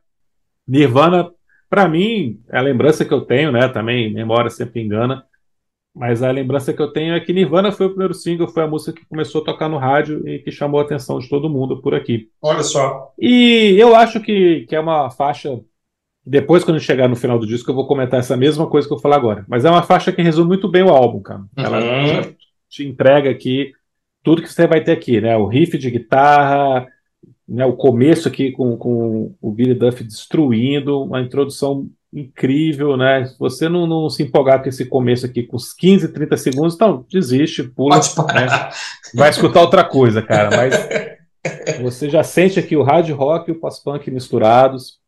Nirvana, 0.67 1.31
para 1.69 1.87
mim, 1.87 2.39
é 2.51 2.57
a 2.59 2.61
lembrança 2.61 3.03
que 3.03 3.13
eu 3.13 3.21
tenho, 3.21 3.51
né? 3.51 3.67
Também, 3.69 4.13
memória 4.13 4.49
sempre 4.49 4.81
engana. 4.81 5.23
Mas 5.93 6.23
a 6.23 6.31
lembrança 6.31 6.71
que 6.73 6.81
eu 6.81 6.93
tenho 6.93 7.13
é 7.15 7.19
que 7.19 7.33
Nirvana 7.33 7.71
foi 7.71 7.87
o 7.87 7.89
primeiro 7.89 8.13
single, 8.13 8.47
foi 8.47 8.63
a 8.63 8.67
música 8.67 8.97
que 8.97 9.05
começou 9.07 9.41
a 9.41 9.45
tocar 9.45 9.67
no 9.67 9.77
rádio 9.77 10.25
e 10.27 10.39
que 10.39 10.51
chamou 10.51 10.79
a 10.79 10.83
atenção 10.83 11.19
de 11.19 11.27
todo 11.27 11.49
mundo 11.49 11.81
por 11.81 11.93
aqui. 11.93 12.29
Olha 12.41 12.63
só. 12.63 13.11
E 13.19 13.75
eu 13.77 13.93
acho 13.95 14.21
que, 14.21 14.65
que 14.69 14.75
é 14.75 14.79
uma 14.79 15.09
faixa. 15.09 15.59
Depois, 16.25 16.63
quando 16.63 16.79
chegar 16.79 17.09
no 17.09 17.15
final 17.15 17.37
do 17.39 17.47
disco, 17.47 17.69
eu 17.71 17.75
vou 17.75 17.87
comentar 17.87 18.19
essa 18.19 18.37
mesma 18.37 18.67
coisa 18.67 18.87
que 18.87 18.93
eu 18.93 18.97
vou 18.97 19.01
falar 19.01 19.15
agora. 19.17 19.43
Mas 19.49 19.65
é 19.65 19.69
uma 19.69 19.81
faixa 19.83 20.11
que 20.13 20.21
resume 20.21 20.47
muito 20.49 20.69
bem 20.69 20.83
o 20.83 20.89
álbum, 20.89 21.19
cara. 21.21 21.41
Ela 21.57 21.79
Uhum. 21.79 22.35
Te 22.71 22.87
entrega 22.87 23.29
aqui 23.29 23.73
tudo 24.23 24.41
que 24.41 24.51
você 24.51 24.65
vai 24.65 24.81
ter 24.81 24.93
aqui, 24.93 25.19
né? 25.19 25.35
O 25.35 25.45
riff 25.45 25.77
de 25.77 25.91
guitarra, 25.91 26.87
né? 27.47 27.65
o 27.65 27.73
começo 27.73 28.27
aqui 28.27 28.51
com, 28.51 28.77
com 28.77 29.35
o 29.41 29.51
Billy 29.51 29.73
Duff 29.73 30.03
destruindo, 30.03 31.03
uma 31.03 31.21
introdução 31.21 31.89
incrível, 32.13 32.95
né? 32.95 33.25
Se 33.25 33.37
você 33.37 33.67
não, 33.67 33.85
não 33.85 34.09
se 34.09 34.23
empolgar 34.23 34.61
com 34.61 34.69
esse 34.69 34.85
começo 34.85 35.25
aqui, 35.25 35.43
com 35.43 35.57
os 35.57 35.73
15, 35.73 36.13
30 36.13 36.37
segundos, 36.37 36.75
então 36.75 37.05
desiste, 37.11 37.63
pula, 37.63 37.95
Pode 37.95 38.15
parar. 38.15 38.73
vai 39.13 39.29
escutar 39.29 39.61
outra 39.61 39.83
coisa, 39.83 40.21
cara. 40.21 40.49
Mas 40.55 41.81
você 41.81 42.09
já 42.09 42.23
sente 42.23 42.59
aqui 42.59 42.75
o 42.75 42.83
hard 42.83 43.09
rock 43.11 43.49
e 43.49 43.53
o 43.53 43.59
pós-punk 43.59 44.09
misturados. 44.11 44.99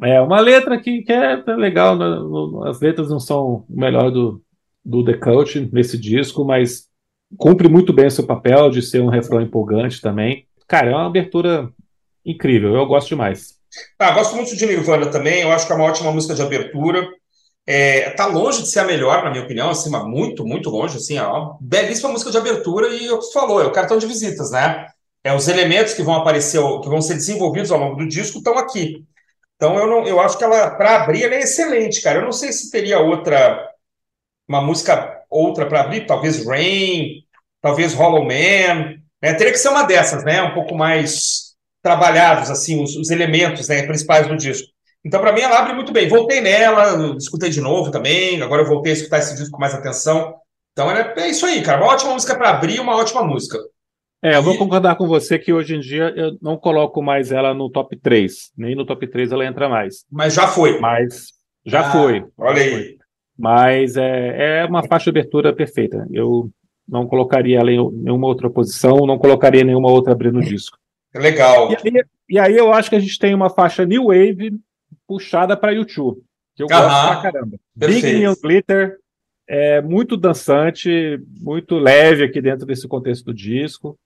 É 0.00 0.20
uma 0.20 0.40
letra 0.40 0.80
que, 0.80 1.02
que 1.02 1.12
é 1.12 1.36
legal, 1.56 1.96
né? 1.96 2.68
As 2.68 2.80
letras 2.80 3.08
não 3.08 3.20
são 3.20 3.64
o 3.68 3.80
melhor 3.80 4.10
do, 4.10 4.42
do 4.84 5.04
The 5.04 5.14
Cult 5.14 5.70
nesse 5.72 5.98
disco, 5.98 6.44
mas 6.44 6.88
cumpre 7.36 7.68
muito 7.68 7.92
bem 7.92 8.10
seu 8.10 8.26
papel 8.26 8.70
de 8.70 8.82
ser 8.82 9.00
um 9.00 9.08
refrão 9.08 9.40
empolgante 9.40 10.00
também. 10.00 10.46
Cara, 10.66 10.90
é 10.90 10.94
uma 10.94 11.06
abertura 11.06 11.70
incrível, 12.24 12.74
eu 12.74 12.86
gosto 12.86 13.08
demais. 13.08 13.54
Ah, 13.98 14.10
gosto 14.12 14.36
muito 14.36 14.54
de 14.54 14.66
Nirvana 14.66 15.06
também, 15.06 15.42
eu 15.42 15.52
acho 15.52 15.66
que 15.66 15.72
é 15.72 15.76
uma 15.76 15.84
ótima 15.84 16.12
música 16.12 16.34
de 16.34 16.42
abertura. 16.42 17.08
É, 17.66 18.10
tá 18.10 18.26
longe 18.26 18.62
de 18.62 18.68
ser 18.68 18.80
a 18.80 18.84
melhor, 18.84 19.22
na 19.22 19.30
minha 19.30 19.44
opinião, 19.44 19.70
assim, 19.70 19.88
mas 19.88 20.04
muito, 20.04 20.44
muito 20.44 20.68
longe, 20.68 20.96
assim, 20.96 21.16
é 21.16 21.22
uma 21.22 21.56
belíssima 21.60 22.10
música 22.10 22.30
de 22.30 22.36
abertura 22.36 22.88
e 22.88 23.08
o 23.08 23.18
que 23.18 23.24
você 23.24 23.32
falou, 23.32 23.62
é 23.62 23.66
o 23.66 23.72
cartão 23.72 23.98
de 23.98 24.06
visitas, 24.06 24.50
né? 24.50 24.88
É 25.24 25.32
os 25.34 25.46
elementos 25.46 25.94
que 25.94 26.02
vão 26.02 26.16
aparecer, 26.16 26.60
que 26.80 26.88
vão 26.88 27.00
ser 27.00 27.14
desenvolvidos 27.14 27.70
ao 27.70 27.78
longo 27.78 27.96
do 27.96 28.08
disco 28.08 28.38
estão 28.38 28.58
aqui. 28.58 29.04
Então 29.56 29.78
eu 29.78 29.86
não, 29.86 30.04
eu 30.04 30.20
acho 30.20 30.36
que 30.36 30.42
ela, 30.42 30.70
para 30.70 31.02
abrir, 31.02 31.22
ela 31.22 31.36
é 31.36 31.42
excelente, 31.42 32.02
cara. 32.02 32.18
Eu 32.18 32.24
não 32.24 32.32
sei 32.32 32.52
se 32.52 32.68
teria 32.68 32.98
outra, 32.98 33.71
uma 34.48 34.60
música 34.60 35.22
outra 35.30 35.66
para 35.66 35.80
abrir, 35.82 36.06
talvez 36.06 36.44
Rain, 36.46 37.22
talvez 37.60 37.94
Hollow 37.94 38.24
Man, 38.24 38.96
né? 39.22 39.34
Teria 39.34 39.52
que 39.52 39.58
ser 39.58 39.68
uma 39.68 39.84
dessas, 39.84 40.24
né? 40.24 40.42
Um 40.42 40.54
pouco 40.54 40.74
mais 40.74 41.52
trabalhados, 41.82 42.50
assim, 42.50 42.82
os, 42.82 42.96
os 42.96 43.10
elementos, 43.10 43.68
né, 43.68 43.82
principais 43.84 44.28
do 44.28 44.36
disco. 44.36 44.68
Então, 45.04 45.20
para 45.20 45.32
mim, 45.32 45.40
ela 45.40 45.58
abre 45.58 45.72
muito 45.72 45.92
bem. 45.92 46.08
Voltei 46.08 46.40
nela, 46.40 47.16
escutei 47.16 47.50
de 47.50 47.60
novo 47.60 47.90
também. 47.90 48.40
Agora 48.40 48.62
eu 48.62 48.68
voltei 48.68 48.92
a 48.92 48.94
escutar 48.94 49.18
esse 49.18 49.34
disco 49.34 49.50
com 49.52 49.60
mais 49.60 49.74
atenção. 49.74 50.34
Então, 50.72 50.90
é, 50.90 51.12
é 51.16 51.28
isso 51.28 51.44
aí, 51.44 51.60
cara. 51.60 51.82
Uma 51.82 51.92
ótima 51.92 52.12
música 52.12 52.36
para 52.36 52.50
abrir, 52.50 52.78
uma 52.78 52.96
ótima 52.96 53.24
música. 53.24 53.58
É, 54.22 54.36
eu 54.36 54.42
vou 54.42 54.56
concordar 54.56 54.94
com 54.94 55.08
você 55.08 55.36
que 55.38 55.52
hoje 55.52 55.74
em 55.74 55.80
dia 55.80 56.12
eu 56.16 56.38
não 56.40 56.56
coloco 56.56 57.02
mais 57.02 57.32
ela 57.32 57.52
no 57.52 57.68
top 57.68 57.96
3. 57.98 58.52
Nem 58.56 58.76
no 58.76 58.86
top 58.86 59.04
3 59.08 59.32
ela 59.32 59.44
entra 59.44 59.68
mais. 59.68 60.04
Mas 60.10 60.34
já 60.34 60.46
foi. 60.46 60.78
Mas 60.78 61.26
já 61.66 61.80
Ah, 61.80 61.90
foi. 61.90 62.24
olha 62.38 62.56
já 62.56 62.62
aí. 62.62 62.70
foi. 62.70 62.98
Mas 63.42 63.96
é, 63.96 64.60
é 64.60 64.64
uma 64.64 64.84
faixa 64.86 65.10
de 65.10 65.18
abertura 65.18 65.52
perfeita. 65.52 66.06
Eu 66.12 66.48
não 66.88 67.08
colocaria 67.08 67.58
ela 67.58 67.72
em 67.72 67.90
nenhuma 67.90 68.28
outra 68.28 68.48
posição, 68.48 69.04
não 69.04 69.18
colocaria 69.18 69.64
nenhuma 69.64 69.90
outra 69.90 70.12
abrindo 70.12 70.38
o 70.38 70.42
disco. 70.44 70.78
Legal. 71.12 71.72
E 71.72 71.76
aí, 71.76 72.04
e 72.28 72.38
aí 72.38 72.56
eu 72.56 72.72
acho 72.72 72.88
que 72.88 72.94
a 72.94 73.00
gente 73.00 73.18
tem 73.18 73.34
uma 73.34 73.50
faixa 73.50 73.84
New 73.84 74.06
Wave 74.06 74.56
puxada 75.08 75.56
para 75.56 75.72
YouTube, 75.72 76.22
que 76.54 76.62
eu 76.62 76.68
Aham. 76.70 76.82
gosto 76.82 77.20
pra 77.20 77.32
caramba. 77.32 77.58
Perfeito. 77.76 78.04
Big 78.04 78.18
Neon 78.20 78.34
Glitter 78.40 78.98
é 79.48 79.80
muito 79.82 80.16
dançante, 80.16 81.20
muito 81.40 81.74
leve 81.80 82.22
aqui 82.22 82.40
dentro 82.40 82.64
desse 82.64 82.86
contexto 82.86 83.24
do 83.24 83.34
disco. 83.34 83.98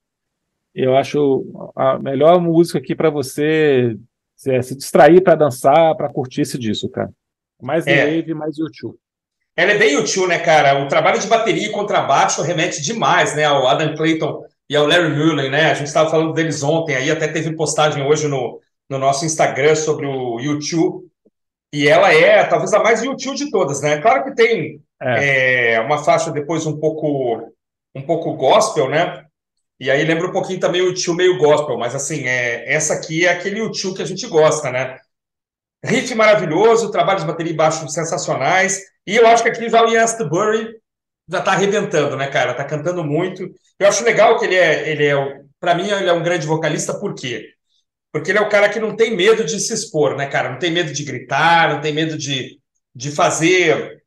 Eu 0.75 0.97
acho 0.97 1.45
a 1.77 1.99
melhor 1.99 2.41
música 2.41 2.79
aqui 2.79 2.95
para 2.95 3.11
você 3.11 3.99
se, 4.35 4.63
se 4.63 4.75
distrair 4.75 5.21
para 5.21 5.35
dançar, 5.35 5.95
para 5.95 6.09
curtir 6.09 6.41
esse 6.41 6.59
disco, 6.59 6.89
cara. 6.89 7.11
Mais 7.61 7.85
New 7.85 7.95
É. 7.95 8.17
Wave, 8.17 8.33
mais 8.33 8.57
YouTube. 8.57 8.97
Ela 9.57 9.73
é 9.73 9.79
bem 9.79 9.97
útil, 9.97 10.29
né, 10.29 10.39
cara? 10.39 10.83
O 10.85 10.89
trabalho 10.89 11.19
de 11.19 11.27
bateria 11.27 11.67
e 11.67 11.73
contrabaixo 11.73 12.43
remete 12.43 12.83
demais, 12.83 13.35
né, 13.35 13.45
ao 13.45 13.67
Adam 13.67 13.97
Clayton 13.97 14.45
e 14.69 14.77
ao 14.77 14.87
Larry 14.87 15.17
Mullen, 15.17 15.51
né? 15.51 15.71
A 15.71 15.75
gente 15.75 15.87
estava 15.87 16.11
falando 16.11 16.35
deles 16.35 16.63
ontem, 16.63 16.95
aí 16.95 17.11
até 17.11 17.27
teve 17.29 17.57
postagem 17.57 18.05
hoje 18.05 18.29
no, 18.29 18.61
no 18.89 18.99
nosso 18.99 19.25
Instagram 19.25 19.75
sobre 19.75 20.07
o 20.07 20.39
YouTube. 20.41 21.07
E 21.73 21.89
ela 21.89 22.13
é 22.13 22.45
talvez 22.45 22.73
a 22.75 22.83
mais 22.83 23.03
útil 23.03 23.35
de 23.35 23.51
todas, 23.51 23.81
né? 23.81 23.99
Claro 24.01 24.25
que 24.25 24.35
tem 24.35 24.81
É. 25.01 25.75
é, 25.75 25.81
uma 25.81 25.99
faixa 25.99 26.31
depois 26.31 26.67
um 26.67 26.79
pouco 26.79 27.53
um 27.95 28.03
pouco 28.03 28.35
gospel, 28.35 28.91
né? 28.91 29.25
E 29.81 29.91
aí 29.91 30.05
lembra 30.05 30.29
um 30.29 30.33
pouquinho 30.33 30.61
também 30.61 30.83
o 30.83 30.95
tio 30.95 31.15
meio 31.15 31.39
gospel, 31.39 31.79
mas 31.79 31.95
assim, 31.95 32.27
é, 32.27 32.73
essa 32.73 32.95
aqui 32.95 33.27
é 33.27 33.31
aquele 33.31 33.71
tio 33.71 33.95
que 33.95 34.03
a 34.03 34.07
gente 34.07 34.27
gosta, 34.27 34.71
né? 34.71 34.99
Riff 35.85 36.15
maravilhoso, 36.15 36.91
trabalho 36.91 37.21
de 37.21 37.27
bateria 37.27 37.53
e 37.53 37.57
baixo 37.57 37.89
sensacionais. 37.89 38.81
E 39.07 39.17
eu 39.17 39.27
acho 39.27 39.43
que 39.43 39.49
aqui 39.49 39.69
já 39.69 39.85
o 39.85 39.89
Ian 39.89 40.03
Astbury 40.03 40.75
já 41.29 41.41
tá 41.41 41.53
arrebentando, 41.53 42.17
né, 42.17 42.29
cara? 42.29 42.55
Tá 42.55 42.65
cantando 42.65 43.05
muito. 43.05 43.49
Eu 43.79 43.89
acho 43.89 44.05
legal 44.05 44.39
que 44.39 44.45
ele 44.45 44.55
é, 44.55 44.89
ele 44.91 45.07
é, 45.07 45.41
para 45.61 45.75
mim 45.75 45.89
ele 45.89 46.09
é 46.09 46.13
um 46.13 46.23
grande 46.23 46.47
vocalista, 46.47 46.99
por 46.99 47.15
quê? 47.15 47.53
Porque 48.13 48.31
ele 48.31 48.39
é 48.39 48.43
o 48.43 48.49
cara 48.49 48.69
que 48.69 48.81
não 48.81 48.97
tem 48.97 49.15
medo 49.17 49.45
de 49.45 49.61
se 49.61 49.75
expor, 49.75 50.17
né, 50.17 50.27
cara? 50.27 50.51
Não 50.51 50.59
tem 50.59 50.71
medo 50.71 50.93
de 50.93 51.05
gritar, 51.05 51.75
não 51.75 51.81
tem 51.81 51.93
medo 51.93 52.17
de, 52.17 52.59
de 52.95 53.11
fazer 53.11 54.03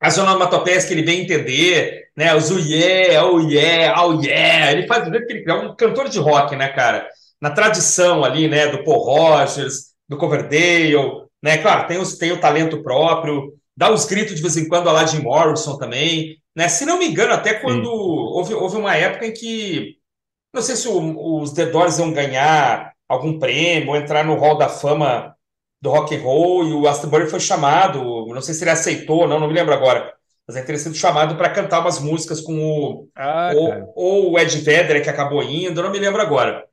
as 0.00 0.18
onomatopeias 0.18 0.84
que 0.84 0.92
ele 0.94 1.02
vem 1.02 1.22
entender, 1.22 2.08
né? 2.16 2.34
Os 2.34 2.50
yeah, 2.50 3.24
oh 3.26 3.40
yeah, 3.40 4.04
oh 4.04 4.20
yeah. 4.22 4.72
Ele 4.72 4.86
faz 4.86 5.04
do 5.04 5.10
jeito 5.10 5.26
que 5.26 5.32
ele 5.32 5.50
é 5.50 5.54
um 5.54 5.74
cantor 5.74 6.08
de 6.08 6.18
rock, 6.18 6.54
né, 6.56 6.68
cara? 6.68 7.08
Na 7.40 7.50
tradição 7.50 8.24
ali, 8.24 8.48
né, 8.48 8.68
do 8.68 8.84
Paul 8.84 9.04
Rogers, 9.04 9.91
do 10.12 10.18
Coverdale, 10.18 10.94
né? 11.42 11.58
Claro, 11.58 11.88
tem, 11.88 11.98
os, 11.98 12.16
tem 12.16 12.32
o 12.32 12.40
talento 12.40 12.82
próprio, 12.82 13.54
dá 13.76 13.90
os 13.90 14.04
gritos 14.04 14.36
de 14.36 14.42
vez 14.42 14.56
em 14.56 14.68
quando 14.68 14.88
a 14.88 14.92
lá 14.92 15.04
de 15.04 15.20
Morrison 15.20 15.78
também, 15.78 16.36
né? 16.54 16.68
Se 16.68 16.84
não 16.84 16.98
me 16.98 17.06
engano, 17.08 17.32
até 17.32 17.54
quando 17.54 17.90
houve, 17.90 18.54
houve 18.54 18.76
uma 18.76 18.94
época 18.94 19.26
em 19.26 19.32
que 19.32 19.96
não 20.52 20.60
sei 20.60 20.76
se 20.76 20.86
o, 20.86 21.40
os 21.40 21.52
The 21.52 21.66
Doors 21.66 21.98
iam 21.98 22.12
ganhar 22.12 22.92
algum 23.08 23.38
prêmio 23.38 23.90
ou 23.90 23.96
entrar 23.96 24.24
no 24.24 24.34
Hall 24.34 24.58
da 24.58 24.68
Fama 24.68 25.34
do 25.80 25.90
rock 25.90 26.14
and 26.14 26.20
roll 26.20 26.64
e 26.64 26.72
o 26.72 26.86
Aston 26.86 27.10
foi 27.28 27.40
chamado, 27.40 28.26
não 28.26 28.40
sei 28.40 28.54
se 28.54 28.62
ele 28.62 28.70
aceitou, 28.70 29.26
não, 29.26 29.40
não 29.40 29.48
me 29.48 29.54
lembro 29.54 29.74
agora, 29.74 30.12
mas 30.46 30.56
teria 30.64 30.78
sido 30.78 30.94
chamado 30.94 31.36
para 31.36 31.50
cantar 31.50 31.80
umas 31.80 31.98
músicas 31.98 32.40
com 32.40 32.54
o 32.54 33.08
Ah, 33.16 33.52
ou 33.96 34.32
o 34.32 34.38
Ed 34.38 34.56
Vedder 34.58 35.02
que 35.02 35.10
acabou 35.10 35.42
indo, 35.42 35.82
não 35.82 35.90
me 35.90 35.98
lembro 35.98 36.22
agora. 36.22 36.64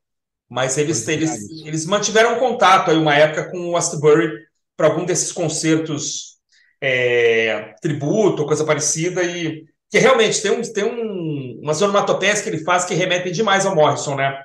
Mas 0.50 0.78
eles, 0.78 1.08
eles, 1.08 1.50
eles 1.66 1.86
mantiveram 1.86 2.40
contato 2.40 2.92
aí 2.92 2.98
uma 2.98 3.16
época 3.16 3.52
com 3.52 3.70
o 3.72 3.78
Astbury 3.78 4.32
para 4.76 4.88
algum 4.88 5.06
desses 5.06 5.32
concertos 5.32 6.38
é, 6.82 7.76
tributo, 7.82 8.46
coisa 8.46 8.66
parecida, 8.66 9.24
e 9.24 9.66
que 9.92 10.00
realmente 10.00 10.42
tem, 10.42 10.52
um, 10.52 10.62
tem 10.62 10.84
um, 10.86 11.60
umas 11.62 11.82
onomatopeias 11.82 12.42
que 12.42 12.50
ele 12.50 12.64
faz 12.64 12.86
que 12.86 12.94
remetem 12.96 13.32
demais 13.32 13.66
ao 13.66 13.76
Morrison, 13.76 14.16
né? 14.16 14.42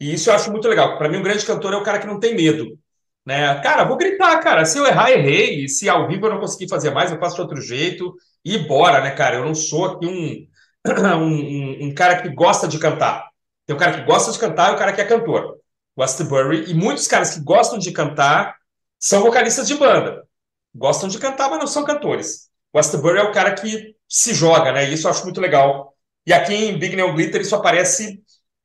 E 0.00 0.14
isso 0.14 0.30
eu 0.30 0.34
acho 0.34 0.50
muito 0.50 0.68
legal. 0.68 0.98
Para 0.98 1.08
mim, 1.08 1.18
um 1.18 1.22
grande 1.22 1.44
cantor 1.46 1.72
é 1.74 1.76
o 1.76 1.82
cara 1.82 1.98
que 1.98 2.06
não 2.06 2.20
tem 2.20 2.34
medo. 2.34 2.78
Né? 3.26 3.60
Cara, 3.62 3.84
vou 3.84 3.96
gritar, 3.96 4.38
cara. 4.40 4.64
Se 4.64 4.78
eu 4.78 4.86
errar, 4.86 5.10
errei. 5.12 5.64
E 5.64 5.68
se 5.68 5.88
ao 5.88 6.08
vivo 6.08 6.26
eu 6.26 6.30
não 6.32 6.40
conseguir 6.40 6.68
fazer 6.68 6.90
mais, 6.90 7.12
eu 7.12 7.18
faço 7.18 7.36
de 7.36 7.42
outro 7.42 7.60
jeito. 7.60 8.14
E 8.44 8.58
bora, 8.58 9.02
né, 9.02 9.12
cara? 9.12 9.36
Eu 9.36 9.44
não 9.44 9.54
sou 9.54 9.86
aqui 9.86 10.06
um, 10.06 10.46
um- 11.18 11.86
um 11.88 11.94
cara 11.94 12.22
que 12.22 12.28
gosta 12.30 12.66
de 12.68 12.78
cantar. 12.78 13.29
Tem 13.70 13.76
o 13.76 13.78
cara 13.78 14.00
que 14.00 14.04
gosta 14.04 14.32
de 14.32 14.38
cantar 14.40 14.72
e 14.72 14.74
o 14.74 14.76
cara 14.76 14.92
que 14.92 15.00
é 15.00 15.04
cantor. 15.04 15.56
O 15.94 16.02
Astbury. 16.02 16.72
E 16.72 16.74
muitos 16.74 17.06
caras 17.06 17.34
que 17.34 17.40
gostam 17.40 17.78
de 17.78 17.92
cantar 17.92 18.56
são 18.98 19.22
vocalistas 19.22 19.68
de 19.68 19.76
banda. 19.76 20.26
Gostam 20.74 21.08
de 21.08 21.20
cantar, 21.20 21.48
mas 21.48 21.60
não 21.60 21.68
são 21.68 21.84
cantores. 21.84 22.50
O 22.72 22.80
Astbury 22.80 23.18
é 23.18 23.22
o 23.22 23.30
cara 23.30 23.54
que 23.54 23.94
se 24.08 24.34
joga, 24.34 24.72
né? 24.72 24.90
E 24.90 24.94
isso 24.94 25.06
eu 25.06 25.12
acho 25.12 25.22
muito 25.22 25.40
legal. 25.40 25.94
E 26.26 26.32
aqui 26.32 26.52
em 26.52 26.80
Big 26.80 26.96
Neon 26.96 27.14
Glitter 27.14 27.42
isso 27.42 27.54
aparece 27.54 28.20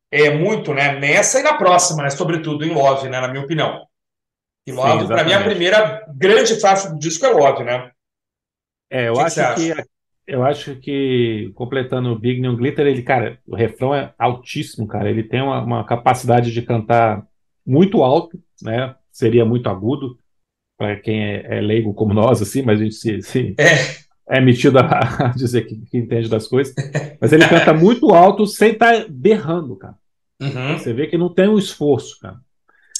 é, 0.09 0.31
muito, 0.31 0.73
né? 0.73 0.99
Nessa 0.99 1.39
e 1.39 1.43
na 1.43 1.53
próxima, 1.53 2.01
né? 2.01 2.09
Sobretudo 2.09 2.65
em 2.65 2.73
Love, 2.73 3.07
né? 3.07 3.21
Na 3.21 3.27
minha 3.27 3.43
opinião. 3.43 3.85
E 4.65 4.71
Love, 4.71 5.05
para 5.05 5.23
mim, 5.23 5.33
a 5.33 5.43
primeira 5.43 6.03
grande 6.15 6.59
faixa 6.59 6.89
do 6.89 6.97
disco 6.97 7.23
é 7.27 7.29
Love, 7.29 7.63
né? 7.63 7.91
É, 8.89 9.09
eu 9.09 9.13
que 9.13 9.19
que 9.19 9.25
acho 9.25 9.35
você 9.35 9.75
que 9.75 9.85
eu 10.27 10.43
acho 10.43 10.75
que 10.77 11.51
completando 11.55 12.09
o 12.11 12.19
Big 12.19 12.41
Neon 12.41 12.55
Glitter, 12.55 12.87
ele, 12.87 13.01
cara, 13.03 13.39
o 13.47 13.55
refrão 13.55 13.93
é 13.93 14.13
altíssimo, 14.17 14.87
cara. 14.87 15.09
Ele 15.09 15.23
tem 15.23 15.41
uma, 15.41 15.61
uma 15.63 15.85
capacidade 15.85 16.51
de 16.51 16.61
cantar 16.61 17.25
muito 17.65 18.03
alto, 18.03 18.39
né? 18.61 18.95
Seria 19.11 19.45
muito 19.45 19.69
agudo 19.69 20.17
para 20.77 20.97
quem 20.99 21.23
é, 21.23 21.57
é 21.57 21.61
leigo 21.61 21.93
como 21.93 22.13
nós, 22.13 22.41
assim, 22.41 22.61
mas 22.61 22.79
a 22.81 22.83
gente 22.83 22.95
se, 22.95 23.21
se- 23.21 23.55
É, 23.57 23.95
é 24.29 24.41
metido 24.41 24.79
a, 24.79 25.27
a 25.27 25.29
dizer 25.29 25.63
que, 25.67 25.75
que 25.85 25.97
entende 25.97 26.29
das 26.29 26.47
coisas. 26.47 26.73
Mas 27.21 27.33
ele 27.33 27.47
canta 27.47 27.73
muito 27.73 28.13
alto 28.13 28.45
sem 28.47 28.73
estar 28.73 29.05
berrando, 29.09 29.75
cara. 29.77 29.95
uhum, 30.41 30.77
Você 30.77 30.93
vê 30.93 31.07
que 31.07 31.17
não 31.17 31.33
tem 31.33 31.47
um 31.49 31.57
esforço, 31.57 32.19
cara. 32.19 32.37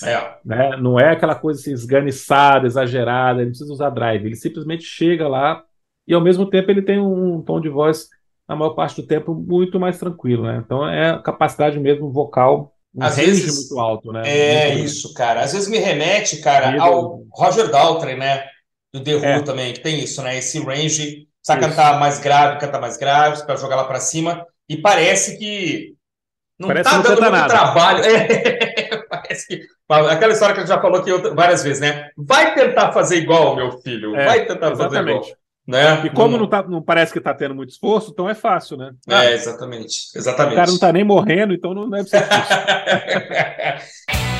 é. 0.04 0.40
né? 0.44 0.78
Não 0.78 1.00
é 1.00 1.12
aquela 1.12 1.36
coisa 1.36 1.60
assim, 1.60 1.74
esganiçada, 1.74 2.68
exagerada, 2.68 3.40
ele 3.40 3.46
não 3.46 3.52
precisa 3.52 3.74
usar 3.74 3.90
drive, 3.90 4.26
ele 4.26 4.36
simplesmente 4.36 4.84
chega 4.84 5.28
lá 5.28 5.64
e 6.08 6.14
ao 6.14 6.22
mesmo 6.22 6.50
tempo 6.50 6.70
ele 6.72 6.82
tem 6.82 7.00
um 7.00 7.42
tom 7.42 7.60
de 7.60 7.70
voz, 7.70 8.08
na 8.48 8.56
maior 8.56 8.72
parte 8.72 9.02
do 9.02 9.08
tempo, 9.08 9.34
muito 9.34 9.80
mais 9.80 9.98
tranquilo, 9.98 10.44
né? 10.44 10.62
Então 10.64 10.88
é 10.88 11.12
a 11.12 11.20
capacidade 11.20 11.80
mesmo 11.80 12.12
vocal, 12.12 12.74
um 12.96 13.04
Às 13.04 13.18
vezes- 13.18 13.70
muito 13.70 13.80
alto, 13.80 14.12
né? 14.12 14.22
É 14.26 14.58
Muito 14.58 14.68
grande. 14.76 14.86
isso, 14.86 15.14
cara. 15.14 15.42
Às 15.42 15.54
vezes 15.54 15.68
me 15.68 15.78
remete, 15.80 16.38
cara, 16.38 16.72
Medo- 16.72 16.84
ao 16.84 17.24
Roger 17.32 17.70
Daltrey, 17.70 18.16
né? 18.16 18.46
Do 18.94 19.04
The 19.04 19.16
Who 19.16 19.26
É. 19.26 19.42
também, 19.42 19.74
que 19.74 19.82
tem 19.82 20.00
isso, 20.00 20.22
né? 20.22 20.38
Esse 20.38 20.60
range, 20.60 21.28
precisa 21.46 21.60
cantar 21.70 22.00
mais 22.00 22.20
grave, 22.20 22.60
canta 22.60 22.80
mais 22.80 22.96
grave, 22.98 23.44
para 23.46 23.58
jogar 23.58 23.76
lá 23.76 23.84
para 23.84 24.00
cima. 24.00 24.46
E 24.70 24.78
parece 24.78 25.38
que 25.38 25.94
não 26.58 26.70
Parece 26.70 26.84
tá 26.90 26.90
que 26.92 26.96
não 26.96 27.04
dando 27.04 27.20
muito 27.22 27.32
nada. 27.34 27.54
trabalho. 27.54 28.04
É, 28.86 28.98
parece 29.10 29.48
que. 29.48 29.62
Aquela 29.90 30.32
história 30.34 30.54
que 30.56 30.62
a 30.62 30.64
gente 30.66 30.74
já 30.74 30.82
falou 30.82 31.00
aqui 31.02 31.12
várias 31.36 31.64
vezes, 31.64 31.82
né? 31.82 32.10
Vai 32.18 32.56
tentar 32.56 32.92
fazer 32.94 33.18
igual, 33.18 33.56
meu 33.56 33.72
filho. 33.80 34.16
É, 34.16 34.26
Vai 34.26 34.46
tentar 34.46 34.70
fazer 34.70 34.84
Exatamente. 34.86 35.26
igual. 35.28 35.38
Né? 35.68 36.06
E 36.06 36.10
como 36.12 36.38
não, 36.38 36.48
tá, 36.48 36.62
não 36.62 36.82
parece 36.82 37.12
que 37.12 37.20
tá 37.20 37.34
tendo 37.34 37.56
muito 37.56 37.72
esforço, 37.72 38.12
então 38.12 38.30
é 38.30 38.36
fácil, 38.36 38.78
né? 38.78 38.92
É, 39.08 39.34
exatamente. 39.34 40.12
o 40.16 40.20
Exatamente. 40.20 40.56
cara 40.56 40.72
não 40.72 40.78
tá 40.78 40.94
nem 40.94 41.04
morrendo, 41.04 41.54
então 41.54 41.74
não 41.74 41.90
deve 41.90 42.08
ser 42.08 42.22
difícil. 42.22 42.56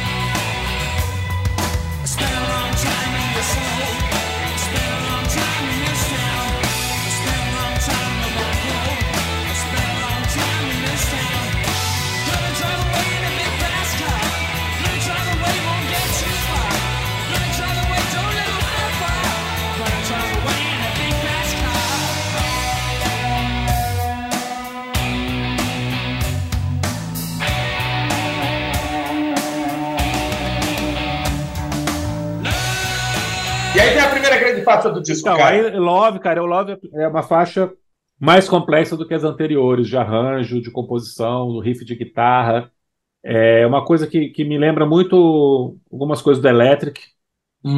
primeira 34.26 34.40
grande 34.40 34.64
faixa 34.64 34.90
do 34.90 35.02
disco, 35.02 35.22
Então, 35.22 35.38
cara. 35.38 35.56
aí 35.56 35.78
Love, 35.78 36.20
cara, 36.20 36.44
o 36.44 36.46
Love 36.46 36.78
é 36.94 37.08
uma 37.08 37.24
faixa 37.24 37.72
mais 38.20 38.48
complexa 38.48 38.96
do 38.98 39.08
que 39.08 39.14
as 39.14 39.24
anteriores, 39.24 39.88
de 39.88 39.98
arranjo, 39.98 40.62
de 40.62 40.72
composição, 40.72 41.52
do 41.52 41.60
riff 41.60 41.84
de 41.86 41.96
guitarra. 41.96 42.72
É 43.24 43.66
uma 43.66 43.84
coisa 43.84 44.08
que, 44.08 44.30
que 44.30 44.44
me 44.46 44.58
lembra 44.58 44.86
muito 44.86 45.78
algumas 45.92 46.22
coisas 46.22 46.42
do 46.42 46.48
Electric, 46.48 47.02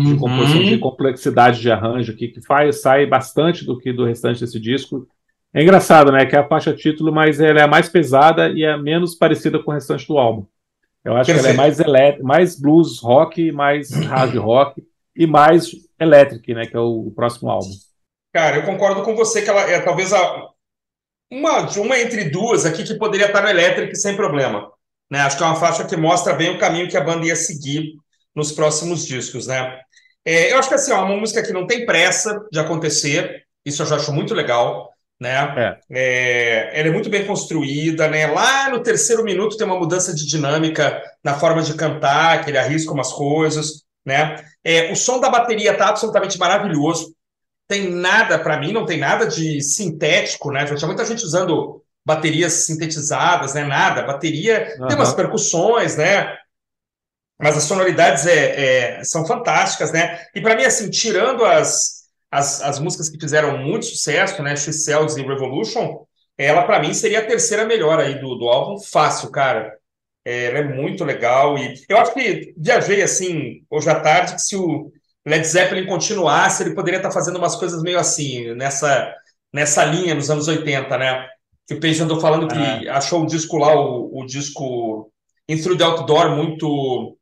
de 0.03 0.15
Uhum. 0.15 0.19
composição, 0.19 0.61
de 0.63 0.77
complexidade 0.77 1.61
de 1.61 1.71
arranjo, 1.71 2.15
que, 2.15 2.27
que 2.27 2.41
faz, 2.41 2.81
sai 2.81 3.05
bastante 3.05 3.65
do 3.65 3.77
que 3.77 3.93
do 3.93 4.05
restante 4.05 4.41
desse 4.41 4.59
disco. 4.59 5.07
É 5.53 5.63
engraçado, 5.63 6.11
né? 6.11 6.25
Que 6.25 6.35
é 6.35 6.39
a 6.39 6.47
faixa 6.47 6.73
título, 6.73 7.11
mas 7.11 7.39
ela 7.39 7.59
é 7.59 7.63
a 7.63 7.67
mais 7.67 7.89
pesada 7.89 8.49
e 8.49 8.63
é 8.63 8.77
menos 8.77 9.15
parecida 9.15 9.59
com 9.59 9.71
o 9.71 9.73
restante 9.73 10.07
do 10.07 10.17
álbum. 10.17 10.45
Eu 11.03 11.15
acho 11.15 11.31
que 11.31 11.39
ela 11.39 11.49
é 11.49 11.53
mais, 11.53 11.77
mais 12.21 12.59
blues 12.59 12.99
rock, 12.99 13.51
mais 13.51 13.89
hard 14.03 14.35
rock 14.35 14.83
e 15.17 15.25
mais 15.25 15.71
electric, 15.99 16.53
né? 16.53 16.65
Que 16.65 16.77
é 16.77 16.79
o, 16.79 17.07
o 17.07 17.11
próximo 17.11 17.49
álbum. 17.49 17.71
Cara, 18.33 18.57
eu 18.57 18.63
concordo 18.63 19.01
com 19.03 19.15
você 19.15 19.41
que 19.41 19.49
ela 19.49 19.61
é 19.61 19.79
talvez 19.79 20.13
a, 20.13 20.49
uma, 21.31 21.67
uma 21.77 21.99
entre 21.99 22.25
duas 22.25 22.65
aqui 22.65 22.83
que 22.83 22.95
poderia 22.95 23.27
estar 23.27 23.41
no 23.41 23.49
Electric 23.49 23.95
sem 23.95 24.15
problema. 24.15 24.71
Né? 25.09 25.19
Acho 25.21 25.37
que 25.37 25.43
é 25.43 25.45
uma 25.45 25.55
faixa 25.55 25.85
que 25.85 25.95
mostra 25.95 26.33
bem 26.33 26.55
o 26.55 26.59
caminho 26.59 26.89
que 26.89 26.97
a 26.97 27.01
banda 27.01 27.25
ia 27.25 27.35
seguir 27.35 27.93
nos 28.35 28.51
próximos 28.51 29.05
discos, 29.05 29.47
né? 29.47 29.79
É, 30.23 30.51
eu 30.51 30.59
acho 30.59 30.67
que 30.67 30.75
assim, 30.75 30.91
ó, 30.91 31.03
uma 31.05 31.15
música 31.15 31.41
que 31.41 31.53
não 31.53 31.65
tem 31.65 31.85
pressa 31.85 32.45
de 32.51 32.59
acontecer, 32.59 33.43
isso 33.65 33.81
eu 33.81 33.85
já 33.85 33.95
acho 33.95 34.11
muito 34.11 34.33
legal, 34.33 34.91
né? 35.19 35.79
É, 35.89 36.79
ela 36.79 36.89
é 36.89 36.91
muito 36.91 37.09
bem 37.09 37.25
construída, 37.25 38.07
né? 38.07 38.27
Lá 38.27 38.69
no 38.69 38.83
terceiro 38.83 39.23
minuto 39.23 39.57
tem 39.57 39.65
uma 39.65 39.79
mudança 39.79 40.13
de 40.13 40.27
dinâmica 40.27 41.01
na 41.23 41.39
forma 41.39 41.61
de 41.61 41.73
cantar, 41.73 42.43
que 42.43 42.51
ele 42.51 42.57
arrisca 42.57 42.91
umas 42.91 43.11
coisas, 43.11 43.86
né? 44.07 44.43
É, 44.63 44.91
o 44.91 44.95
som 44.95 45.19
da 45.19 45.29
bateria 45.29 45.77
tá 45.77 45.89
absolutamente 45.89 46.39
maravilhoso 46.39 47.13
tem 47.67 47.91
nada, 47.91 48.39
para 48.39 48.57
mim, 48.57 48.71
não 48.71 48.85
tem 48.85 48.97
nada 48.97 49.27
de 49.27 49.61
sintético, 49.61 50.51
né? 50.51 50.65
Já 50.65 50.75
tinha 50.75 50.87
muita 50.87 51.03
gente 51.03 51.23
usando 51.25 51.83
baterias 52.05 52.65
sintetizadas, 52.65 53.53
né? 53.53 53.65
Nada. 53.65 54.03
Bateria 54.03 54.73
tem 54.87 54.95
umas 54.95 55.13
percussões, 55.13 55.97
né? 55.97 56.33
Mas 57.37 57.57
as 57.57 57.63
sonoridades 57.63 58.25
é, 58.25 58.99
é, 58.99 59.03
são 59.03 59.25
fantásticas, 59.25 59.91
né? 59.91 60.25
E 60.33 60.39
para 60.39 60.55
mim, 60.55 60.63
assim, 60.63 60.89
tirando 60.89 61.43
as, 61.43 62.05
as, 62.31 62.61
as 62.61 62.79
músicas 62.79 63.09
que 63.09 63.19
fizeram 63.19 63.57
muito 63.57 63.85
sucesso, 63.85 64.41
né? 64.41 64.55
She 64.55 64.71
Sells 64.71 65.19
e 65.19 65.27
Revolution, 65.27 66.05
ela 66.37 66.63
para 66.63 66.79
mim 66.79 66.93
seria 66.93 67.19
a 67.19 67.25
terceira 67.25 67.65
melhor 67.65 67.99
aí 67.99 68.19
do, 68.19 68.35
do 68.35 68.47
álbum, 68.47 68.79
fácil, 68.79 69.29
cara. 69.29 69.76
É, 70.27 70.47
ela 70.47 70.57
é 70.57 70.63
muito 70.63 71.05
legal 71.05 71.57
e 71.57 71.73
eu 71.87 71.97
acho 71.97 72.13
que 72.13 72.53
viajei 72.57 73.01
assim 73.01 73.61
hoje 73.69 73.89
à 73.89 73.97
tarde 73.97 74.35
que 74.35 74.41
se 74.41 74.57
o 74.57 74.91
Led 75.25 75.47
Zeppelin 75.47 75.85
continuasse, 75.85 76.63
ele 76.63 76.75
poderia 76.75 76.97
estar 76.97 77.11
fazendo 77.11 77.37
umas 77.37 77.55
coisas 77.55 77.81
meio 77.81 77.97
assim, 77.97 78.53
nessa, 78.53 79.09
nessa 79.53 79.85
linha 79.85 80.13
nos 80.13 80.29
anos 80.29 80.49
80, 80.49 80.97
né? 80.97 81.25
Que 81.65 81.75
o 81.75 81.79
Page 81.79 82.01
andou 82.01 82.19
falando 82.19 82.49
que 82.49 82.89
achou 82.89 83.23
o 83.23 83.25
disco 83.25 83.55
lá, 83.57 83.73
o, 83.73 84.19
o 84.19 84.25
disco 84.25 85.09
In 85.47 85.61
Through 85.61 85.77
the 85.77 85.83
Outdoor, 85.85 86.35
muito, 86.35 87.17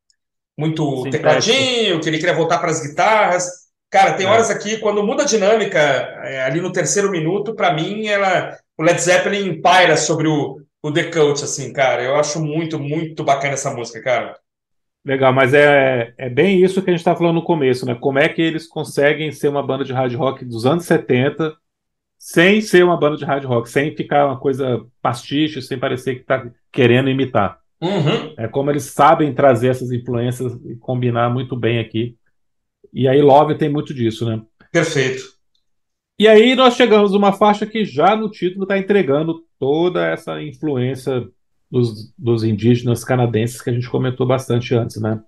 muito 0.58 1.04
Sim, 1.04 1.10
tecladinho, 1.12 2.00
que 2.02 2.10
ele 2.10 2.18
queria 2.18 2.34
voltar 2.34 2.58
para 2.58 2.72
as 2.72 2.82
guitarras. 2.82 3.48
Cara, 3.92 4.14
tem 4.14 4.26
É. 4.26 4.30
horas 4.30 4.50
aqui, 4.50 4.78
quando 4.78 5.04
muda 5.04 5.22
a 5.22 5.28
dinâmica, 5.28 5.80
é, 5.80 6.42
ali 6.42 6.60
no 6.60 6.72
terceiro 6.72 7.12
minuto, 7.12 7.54
para 7.54 7.72
mim, 7.72 8.08
ela, 8.08 8.58
o 8.76 8.82
Led 8.82 9.00
Zeppelin 9.00 9.62
paira 9.62 9.96
sobre 9.96 10.28
o, 10.28 10.60
o 10.86 10.92
The 10.92 11.06
Cult, 11.06 11.44
assim, 11.44 11.74
cara. 11.74 12.04
Eu 12.04 12.16
acho 12.16 12.40
muito, 12.40 12.78
muito 12.78 13.24
bacana 13.24 13.56
essa 13.56 13.74
música, 13.74 14.00
cara. 14.04 14.38
Legal, 15.04 15.34
mas 15.34 15.52
é, 15.52 16.14
é 16.16 16.30
bem 16.30 16.64
isso 16.64 16.80
que 16.80 16.92
a 16.92 16.94
gente 16.94 17.00
estava 17.00 17.18
falando 17.18 17.38
no 17.38 17.44
começo, 17.44 17.88
né? 17.88 17.96
Como 17.96 18.20
é 18.20 18.30
que 18.30 18.40
eles 18.40 18.68
conseguem 18.68 19.32
ser 19.32 19.48
uma 19.48 19.66
banda 19.66 19.84
de 19.84 19.92
hard 19.92 20.14
rock 20.14 20.46
dos 20.46 20.64
anos 20.64 20.86
70 20.86 21.56
sem 22.20 22.62
ser 22.62 22.86
uma 22.86 22.98
banda 22.98 23.18
de 23.18 23.26
hard 23.26 23.44
rock, 23.46 23.68
sem 23.68 23.96
ficar 23.96 24.28
uma 24.28 24.40
coisa 24.40 24.86
pastiche, 25.02 25.60
sem 25.60 25.80
parecer 25.80 26.16
que 26.16 26.22
está 26.22 26.48
querendo 26.72 27.10
imitar. 27.10 27.60
Uhum. 27.82 28.36
É 28.38 28.48
como 28.48 28.70
eles 28.70 28.84
sabem 28.84 29.34
trazer 29.34 29.70
essas 29.70 29.92
influências 29.92 30.54
e 30.66 30.76
combinar 30.76 31.32
muito 31.32 31.56
bem 31.56 31.80
aqui. 31.80 32.16
E 32.94 33.08
aí 33.08 33.24
Love 33.24 33.58
tem 33.58 33.70
muito 33.70 33.92
disso, 33.92 34.24
né? 34.28 34.40
Perfeito. 34.72 35.34
E 36.20 36.28
aí 36.28 36.56
nós 36.56 36.76
chegamos 36.76 37.12
numa 37.12 37.34
faixa 37.34 37.66
que 37.66 37.84
já 37.84 38.16
no 38.16 38.30
título 38.30 38.64
está 38.64 38.78
entregando 38.78 39.45
toda 39.60 40.06
essa 40.08 40.42
influência 40.42 41.28
dos, 41.70 42.14
dos 42.18 42.44
indígenas 42.44 43.04
canadenses 43.04 43.62
que 43.62 43.70
a 43.70 43.74
gente 43.74 43.90
comentou 43.90 44.26
bastante 44.26 44.74
antes, 44.76 45.02
né? 45.02 45.22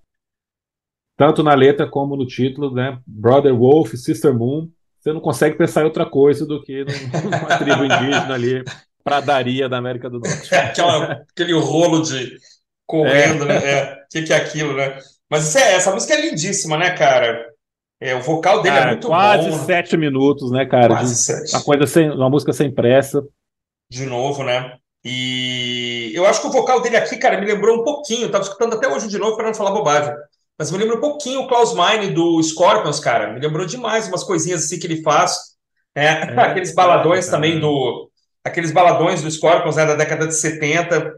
Tanto 1.18 1.42
na 1.42 1.56
letra 1.56 1.88
como 1.90 2.16
no 2.16 2.28
título, 2.28 2.74
né? 2.74 3.00
Brother 3.06 3.56
Wolf, 3.56 3.94
Sister 3.96 4.34
Moon. 4.34 4.70
Você 5.00 5.12
não 5.12 5.20
consegue 5.22 5.58
pensar 5.58 5.82
em 5.82 5.86
outra 5.86 6.06
coisa 6.06 6.46
do 6.46 6.62
que 6.62 6.84
numa 7.24 7.58
tribo 7.58 7.84
indígena 7.86 8.34
ali, 8.34 8.64
pradaria 9.04 9.68
da 9.68 9.78
América 9.78 10.10
do 10.10 10.20
Norte. 10.20 10.54
Aquela, 10.54 11.24
aquele 11.32 11.54
rolo 11.54 12.02
de 12.02 12.38
correndo, 12.86 13.46
né? 13.46 13.56
É, 13.56 13.94
o 14.04 14.08
que, 14.12 14.24
que 14.24 14.34
é 14.34 14.36
aquilo, 14.38 14.76
né? 14.76 15.00
Mas 15.30 15.56
é- 15.56 15.74
essa 15.76 15.92
música 15.94 16.14
é 16.14 16.22
lindíssima, 16.30 16.78
né, 16.78 16.92
cara? 16.92 17.46
É, 18.00 18.14
o 18.16 18.22
vocal 18.22 18.62
dele 18.62 18.76
é 18.76 18.80
Cara, 18.80 18.92
muito 18.92 19.08
quase 19.08 19.50
bom. 19.50 19.58
né? 19.58 19.64
sete 19.64 19.98
minutos, 19.98 20.52
né, 20.52 20.66
cara? 20.68 20.90
Quase 20.90 21.14
de- 21.16 21.20
sete. 21.20 21.56
uma 21.56 21.64
coisa 21.64 21.88
sem, 21.88 22.12
uma 22.12 22.30
música 22.30 22.54
sem 22.54 22.72
pressa. 22.72 23.26
De 23.90 24.06
novo, 24.06 24.44
né? 24.44 24.78
E 25.04 26.12
eu 26.14 26.26
acho 26.26 26.42
que 26.42 26.48
o 26.48 26.52
vocal 26.52 26.82
dele 26.82 26.98
aqui, 26.98 27.18
cara, 27.18 27.40
me 27.40 27.46
lembrou 27.46 27.80
um 27.80 27.84
pouquinho. 27.84 28.30
Tava 28.30 28.44
escutando 28.44 28.74
até 28.76 28.88
hoje 28.88 29.08
de 29.08 29.18
novo 29.18 29.38
para 29.38 29.48
não 29.48 29.54
falar 29.54 29.72
bobagem. 29.72 30.14
Mas 30.58 30.72
me 30.72 30.78
lembra 30.78 30.98
um 30.98 31.02
pouquinho 31.02 31.42
o 31.42 31.48
Klaus 31.48 31.74
Meine 31.74 32.10
do 32.10 32.42
Scorpions, 32.44 33.00
cara. 33.00 33.32
Me 33.32 33.40
lembrou 33.40 33.66
demais 33.66 34.08
umas 34.08 34.24
coisinhas 34.24 34.66
assim 34.66 34.80
que 34.80 34.88
ele 34.88 35.02
faz. 35.02 35.38
né? 35.96 36.24
aqueles 36.38 36.74
baladões 36.74 37.26
cara. 37.26 37.38
também 37.38 37.60
do. 37.60 38.10
Aqueles 38.44 38.72
baladões 38.72 39.22
do 39.22 39.30
Scorpions, 39.30 39.76
né, 39.76 39.86
da 39.86 39.96
década 39.96 40.28
de 40.28 40.36
70. 40.36 41.14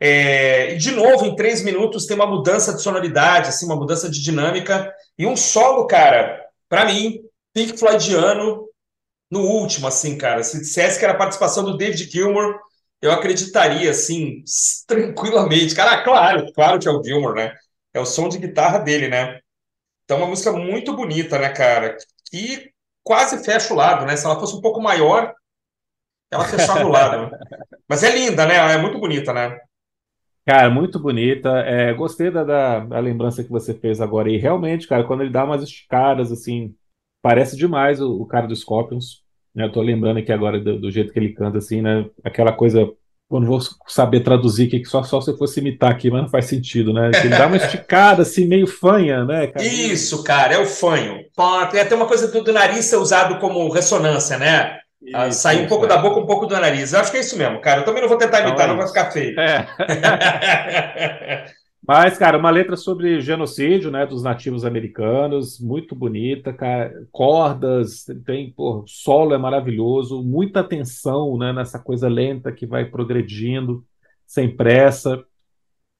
É, 0.00 0.74
e 0.74 0.78
de 0.78 0.90
novo, 0.90 1.24
em 1.26 1.36
três 1.36 1.62
minutos, 1.62 2.06
tem 2.06 2.16
uma 2.16 2.26
mudança 2.26 2.74
de 2.74 2.82
sonoridade, 2.82 3.48
assim, 3.48 3.66
uma 3.66 3.76
mudança 3.76 4.10
de 4.10 4.20
dinâmica. 4.20 4.92
E 5.16 5.26
um 5.26 5.36
solo, 5.36 5.86
cara, 5.86 6.40
para 6.68 6.84
mim, 6.84 7.20
Pink 7.54 7.78
Floydiano 7.78 8.66
no 9.32 9.40
último, 9.40 9.86
assim, 9.86 10.18
cara. 10.18 10.44
Se 10.44 10.58
dissesse 10.58 10.98
que 10.98 11.06
era 11.06 11.14
a 11.14 11.16
participação 11.16 11.64
do 11.64 11.74
David 11.74 12.04
Gilmour, 12.10 12.54
eu 13.00 13.10
acreditaria, 13.10 13.90
assim, 13.90 14.44
tranquilamente. 14.86 15.74
Cara, 15.74 16.04
claro, 16.04 16.52
claro 16.52 16.78
que 16.78 16.86
é 16.86 16.90
o 16.90 17.02
Gilmour, 17.02 17.34
né? 17.34 17.54
É 17.94 17.98
o 17.98 18.04
som 18.04 18.28
de 18.28 18.36
guitarra 18.36 18.78
dele, 18.78 19.08
né? 19.08 19.40
Então, 20.04 20.18
uma 20.18 20.26
música 20.26 20.52
muito 20.52 20.94
bonita, 20.94 21.38
né, 21.38 21.48
cara? 21.48 21.96
E 22.30 22.70
quase 23.02 23.42
fecha 23.42 23.72
o 23.72 23.76
lado, 23.76 24.04
né? 24.04 24.16
Se 24.16 24.26
ela 24.26 24.38
fosse 24.38 24.54
um 24.54 24.60
pouco 24.60 24.82
maior, 24.82 25.32
ela 26.30 26.44
fechava 26.44 26.84
o 26.84 26.90
lado. 26.90 27.34
Mas 27.88 28.02
é 28.02 28.14
linda, 28.14 28.44
né? 28.44 28.56
É 28.74 28.76
muito 28.76 28.98
bonita, 28.98 29.32
né? 29.32 29.58
Cara, 30.44 30.68
muito 30.68 31.00
bonita. 31.00 31.48
É, 31.60 31.94
gostei 31.94 32.30
da, 32.30 32.44
da, 32.44 32.80
da 32.80 32.98
lembrança 32.98 33.42
que 33.42 33.50
você 33.50 33.72
fez 33.72 33.98
agora. 33.98 34.30
E 34.30 34.36
realmente, 34.36 34.86
cara, 34.86 35.04
quando 35.04 35.22
ele 35.22 35.30
dá 35.30 35.42
umas 35.44 35.62
esticadas, 35.62 36.30
assim, 36.30 36.74
parece 37.22 37.56
demais 37.56 38.00
o, 38.00 38.10
o 38.20 38.26
cara 38.26 38.46
do 38.46 38.56
Scorpions. 38.56 39.22
Né? 39.54 39.64
Eu 39.64 39.72
tô 39.72 39.80
lembrando 39.80 40.18
aqui 40.18 40.32
agora 40.32 40.60
do, 40.60 40.78
do 40.78 40.90
jeito 40.90 41.12
que 41.12 41.18
ele 41.18 41.32
canta, 41.32 41.58
assim, 41.58 41.80
né? 41.80 42.04
Aquela 42.24 42.52
coisa. 42.52 42.90
Quando 43.28 43.46
vou 43.46 43.60
saber 43.86 44.20
traduzir 44.20 44.68
que 44.68 44.84
só, 44.84 45.02
só 45.02 45.18
se 45.18 45.30
eu 45.30 45.38
fosse 45.38 45.58
imitar 45.58 45.90
aqui, 45.90 46.10
mas 46.10 46.20
não 46.20 46.28
faz 46.28 46.44
sentido, 46.44 46.92
né? 46.92 47.10
Ele 47.24 47.30
dá 47.30 47.46
uma 47.46 47.56
esticada, 47.62 48.20
assim, 48.20 48.44
meio 48.46 48.66
fanha, 48.66 49.24
né, 49.24 49.46
cara? 49.46 49.64
Isso, 49.64 50.22
cara, 50.22 50.54
é 50.54 50.58
o 50.58 50.66
fanho. 50.66 51.24
Tem 51.70 51.80
até 51.80 51.94
uma 51.94 52.04
coisa 52.04 52.28
do, 52.28 52.44
do 52.44 52.52
nariz 52.52 52.84
ser 52.84 52.96
usado 52.96 53.38
como 53.38 53.70
ressonância, 53.70 54.36
né? 54.36 54.78
Ah, 55.14 55.30
Sair 55.32 55.64
um 55.64 55.66
pouco 55.66 55.86
é. 55.86 55.88
da 55.88 55.96
boca, 55.96 56.20
um 56.20 56.26
pouco 56.26 56.44
do 56.44 56.54
nariz. 56.54 56.92
Eu 56.92 57.00
acho 57.00 57.10
que 57.10 57.16
é 57.16 57.20
isso 57.20 57.38
mesmo, 57.38 57.58
cara. 57.60 57.80
Eu 57.80 57.84
também 57.86 58.02
não 58.02 58.08
vou 58.08 58.18
tentar 58.18 58.40
imitar, 58.40 58.66
é 58.66 58.68
não 58.68 58.76
vai 58.76 58.86
ficar 58.86 59.10
feio. 59.10 59.40
É. 59.40 59.66
Mas, 61.86 62.16
cara, 62.16 62.38
uma 62.38 62.50
letra 62.50 62.76
sobre 62.76 63.20
genocídio, 63.20 63.90
né, 63.90 64.06
dos 64.06 64.22
nativos 64.22 64.64
americanos, 64.64 65.58
muito 65.60 65.96
bonita, 65.96 66.52
cara, 66.52 67.06
cordas, 67.10 68.04
tem, 68.24 68.52
pô, 68.52 68.84
solo 68.86 69.34
é 69.34 69.38
maravilhoso, 69.38 70.22
muita 70.22 70.60
atenção, 70.60 71.36
né, 71.36 71.52
nessa 71.52 71.80
coisa 71.80 72.08
lenta 72.08 72.52
que 72.52 72.66
vai 72.66 72.84
progredindo, 72.84 73.84
sem 74.24 74.54
pressa. 74.56 75.24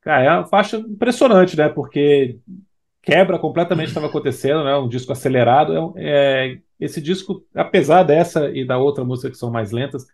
Cara, 0.02 0.22
é 0.24 0.30
uma 0.38 0.46
faixa 0.46 0.78
impressionante, 0.78 1.56
né, 1.56 1.68
porque 1.68 2.38
quebra 3.02 3.38
completamente 3.38 3.88
estava 3.88 4.06
acontecendo, 4.06 4.64
né, 4.64 4.76
um 4.76 4.88
disco 4.88 5.12
acelerado. 5.12 5.94
É, 5.96 6.54
é- 6.54 6.58
esse 6.80 7.00
disco, 7.00 7.44
apesar 7.54 8.02
dessa 8.02 8.50
e 8.50 8.64
da 8.66 8.78
outra 8.78 9.04
música 9.04 9.30
que 9.30 9.36
são 9.38 9.50
mais 9.50 9.70
lentas, 9.72 10.06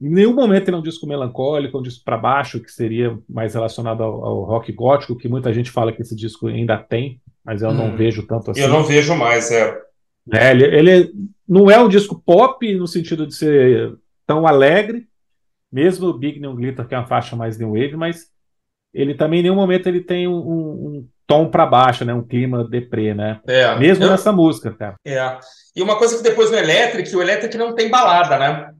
em 0.00 0.10
nenhum 0.10 0.34
momento 0.34 0.68
ele 0.68 0.76
é 0.76 0.78
um 0.78 0.82
disco 0.82 1.06
melancólico, 1.06 1.76
é 1.76 1.80
um 1.80 1.82
disco 1.82 2.04
para 2.04 2.16
baixo, 2.18 2.60
que 2.60 2.70
seria 2.70 3.16
mais 3.28 3.54
relacionado 3.54 4.02
ao, 4.02 4.24
ao 4.24 4.44
rock 4.44 4.70
gótico, 4.72 5.16
que 5.16 5.28
muita 5.28 5.52
gente 5.52 5.70
fala 5.70 5.92
que 5.92 6.02
esse 6.02 6.14
disco 6.14 6.48
ainda 6.48 6.76
tem, 6.76 7.20
mas 7.44 7.62
eu 7.62 7.72
não 7.72 7.86
Hum. 7.88 7.96
vejo 7.96 8.26
tanto 8.26 8.50
assim. 8.50 8.60
Eu 8.60 8.68
não 8.68 8.84
vejo 8.84 9.14
mais, 9.16 9.50
é. 9.50 9.78
É, 10.32 10.50
ele, 10.50 10.64
ele 10.64 11.12
não 11.48 11.70
é 11.70 11.78
um 11.80 11.88
disco 11.88 12.20
pop 12.24 12.74
no 12.74 12.86
sentido 12.86 13.26
de 13.26 13.34
ser 13.34 13.94
tão 14.26 14.46
alegre, 14.46 15.06
mesmo 15.72 16.08
o 16.08 16.12
Big 16.18 16.40
Neon 16.40 16.54
Glitter, 16.56 16.86
que 16.86 16.94
é 16.94 16.98
uma 16.98 17.06
faixa 17.06 17.36
mais 17.36 17.56
new 17.58 17.70
wave, 17.70 17.96
mas 17.96 18.26
ele 18.92 19.14
também 19.14 19.40
em 19.40 19.42
nenhum 19.44 19.54
momento 19.54 19.86
ele 19.88 20.00
tem 20.00 20.26
um, 20.26 20.34
um- 20.36 20.86
um 20.88 21.08
tom 21.26 21.48
para 21.48 21.66
baixo, 21.66 22.04
né, 22.04 22.12
um 22.14 22.22
clima 22.22 22.64
deprê, 22.68 23.12
né? 23.14 23.40
É. 23.46 23.74
Mesmo 23.78 24.04
Eu- 24.04 24.10
nessa 24.10 24.30
música, 24.32 24.72
cara. 24.72 24.94
É. 25.04 25.38
E 25.74 25.82
uma 25.82 25.96
coisa 25.96 26.16
que 26.16 26.22
depois 26.22 26.50
no 26.50 26.56
Electric, 26.56 27.14
o 27.14 27.22
Electric 27.22 27.56
não 27.58 27.74
tem 27.74 27.90
balada, 27.90 28.38
né? 28.38 28.72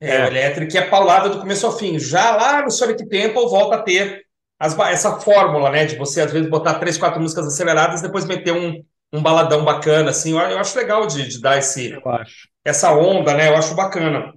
É, 0.00 0.16
É. 0.16 0.24
o 0.24 0.26
Electric 0.28 0.76
é 0.78 0.82
paulada 0.82 1.28
do 1.28 1.40
começo 1.40 1.66
ao 1.66 1.76
fim. 1.76 1.98
Já 1.98 2.36
lá 2.36 2.62
no 2.62 2.70
Sonic 2.70 3.08
Temple 3.08 3.48
volta 3.48 3.76
a 3.76 3.82
ter 3.82 4.22
as 4.58 4.76
essa 4.78 5.20
fórmula, 5.20 5.70
né? 5.70 5.84
De 5.86 5.96
você, 5.96 6.20
às 6.20 6.32
vezes, 6.32 6.48
botar 6.50 6.74
três, 6.74 6.98
quatro 6.98 7.20
músicas 7.20 7.46
aceleradas 7.46 8.00
e 8.00 8.04
depois 8.04 8.24
meter 8.24 8.52
um, 8.52 8.82
um 9.12 9.22
baladão 9.22 9.64
bacana, 9.64 10.10
assim. 10.10 10.32
Eu, 10.32 10.38
eu 10.38 10.58
acho 10.58 10.76
legal 10.76 11.06
de, 11.06 11.28
de 11.28 11.40
dar 11.40 11.58
esse, 11.58 11.94
essa 12.64 12.92
onda, 12.92 13.34
né? 13.34 13.48
Eu 13.48 13.56
acho 13.56 13.74
bacana. 13.74 14.32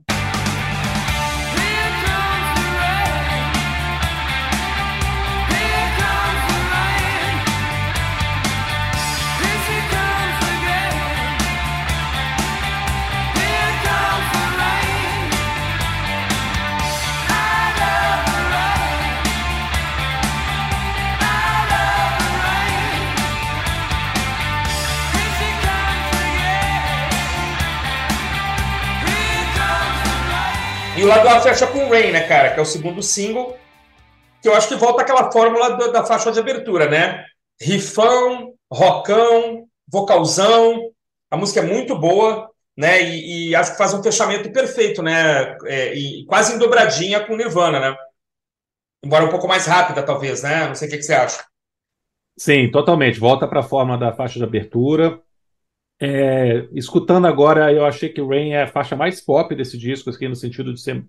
Rain. 31.21 31.27
E 31.27 31.31
o 31.31 31.33
lado 31.33 31.37
A 31.37 31.41
fecha 31.41 31.67
com 31.67 31.89
Rain, 31.89 32.11
né, 32.11 32.27
cara? 32.27 32.53
Que 32.53 32.59
é 32.59 32.63
o 32.63 32.65
segundo 32.65 33.01
single. 33.01 33.57
Que 34.41 34.47
eu 34.47 34.55
acho 34.55 34.67
que 34.67 34.75
volta 34.75 35.01
aquela 35.01 35.31
fórmula 35.31 35.77
da, 35.77 35.87
da 35.87 36.05
faixa 36.05 36.31
de 36.31 36.39
abertura, 36.39 36.89
né? 36.89 37.23
Rifão, 37.61 38.53
rockão, 38.71 39.67
vocalzão. 39.87 40.89
A 41.29 41.37
música 41.37 41.59
é 41.59 41.63
muito 41.63 41.97
boa, 41.97 42.49
né? 42.77 43.01
E, 43.01 43.49
e 43.49 43.55
acho 43.55 43.71
que 43.71 43.77
faz 43.77 43.93
um 43.93 44.03
fechamento 44.03 44.51
perfeito, 44.51 45.01
né? 45.03 45.57
É, 45.65 45.93
e 45.93 46.25
quase 46.25 46.55
em 46.55 46.57
dobradinha 46.57 47.25
com 47.25 47.35
Nirvana, 47.35 47.79
né? 47.79 47.95
Embora 49.03 49.25
um 49.25 49.29
pouco 49.29 49.47
mais 49.47 49.65
rápida, 49.65 50.03
talvez, 50.03 50.43
né? 50.43 50.67
Não 50.67 50.75
sei 50.75 50.87
o 50.87 50.91
que, 50.91 50.97
que 50.97 51.03
você 51.03 51.13
acha. 51.13 51.43
Sim, 52.37 52.69
totalmente. 52.71 53.19
Volta 53.19 53.47
para 53.47 53.59
a 53.59 53.63
forma 53.63 53.97
da 53.97 54.13
faixa 54.13 54.39
de 54.39 54.43
abertura. 54.43 55.19
É, 56.01 56.67
escutando 56.73 57.27
agora, 57.27 57.71
eu 57.71 57.85
achei 57.85 58.09
que 58.09 58.21
Rain 58.21 58.51
é 58.51 58.63
a 58.63 58.67
faixa 58.67 58.95
mais 58.95 59.21
pop 59.21 59.53
desse 59.55 59.77
disco, 59.77 60.09
assim, 60.09 60.27
no 60.27 60.35
sentido 60.35 60.73
de 60.73 60.81
ser 60.81 61.05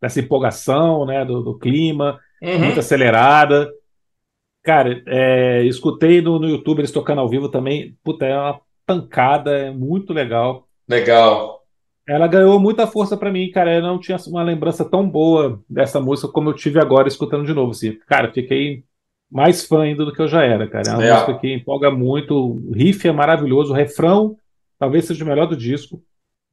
dessa 0.00 0.20
empolgação, 0.20 1.04
né, 1.06 1.24
do, 1.24 1.42
do 1.42 1.58
clima, 1.58 2.20
Uhum. 2.42 2.58
muito 2.58 2.78
acelerada. 2.80 3.72
Cara, 4.62 5.02
é, 5.06 5.64
escutei 5.64 6.20
no, 6.20 6.38
no 6.38 6.48
YouTube 6.48 6.80
eles 6.80 6.92
tocando 6.92 7.20
ao 7.20 7.28
vivo 7.28 7.48
também. 7.48 7.96
Puta, 8.04 8.26
é 8.26 8.36
uma 8.36 8.60
tancada, 8.84 9.50
é 9.56 9.70
muito 9.70 10.12
legal. 10.12 10.68
Legal. 10.88 11.62
Ela 12.08 12.26
ganhou 12.28 12.58
muita 12.60 12.86
força 12.86 13.16
pra 13.16 13.32
mim, 13.32 13.50
cara. 13.50 13.74
Eu 13.74 13.82
não 13.82 13.98
tinha 13.98 14.18
uma 14.28 14.42
lembrança 14.42 14.84
tão 14.84 15.08
boa 15.08 15.60
dessa 15.68 16.00
música 16.00 16.28
como 16.28 16.50
eu 16.50 16.54
tive 16.54 16.78
agora 16.80 17.08
escutando 17.08 17.44
de 17.46 17.54
novo. 17.54 17.70
Assim. 17.72 17.92
Cara, 18.06 18.32
fiquei 18.32 18.84
mais 19.30 19.64
fã 19.64 19.82
ainda 19.82 20.04
do 20.04 20.12
que 20.12 20.20
eu 20.22 20.28
já 20.28 20.44
era, 20.44 20.68
cara. 20.68 20.88
É 20.88 20.92
uma 20.94 21.04
É. 21.04 21.12
música 21.12 21.38
que 21.38 21.52
empolga 21.52 21.90
muito. 21.90 22.34
O 22.34 22.72
riff 22.72 23.06
é 23.08 23.12
maravilhoso. 23.12 23.72
O 23.72 23.76
refrão 23.76 24.36
talvez 24.78 25.04
seja 25.06 25.24
o 25.24 25.26
melhor 25.26 25.46
do 25.46 25.56
disco, 25.56 26.02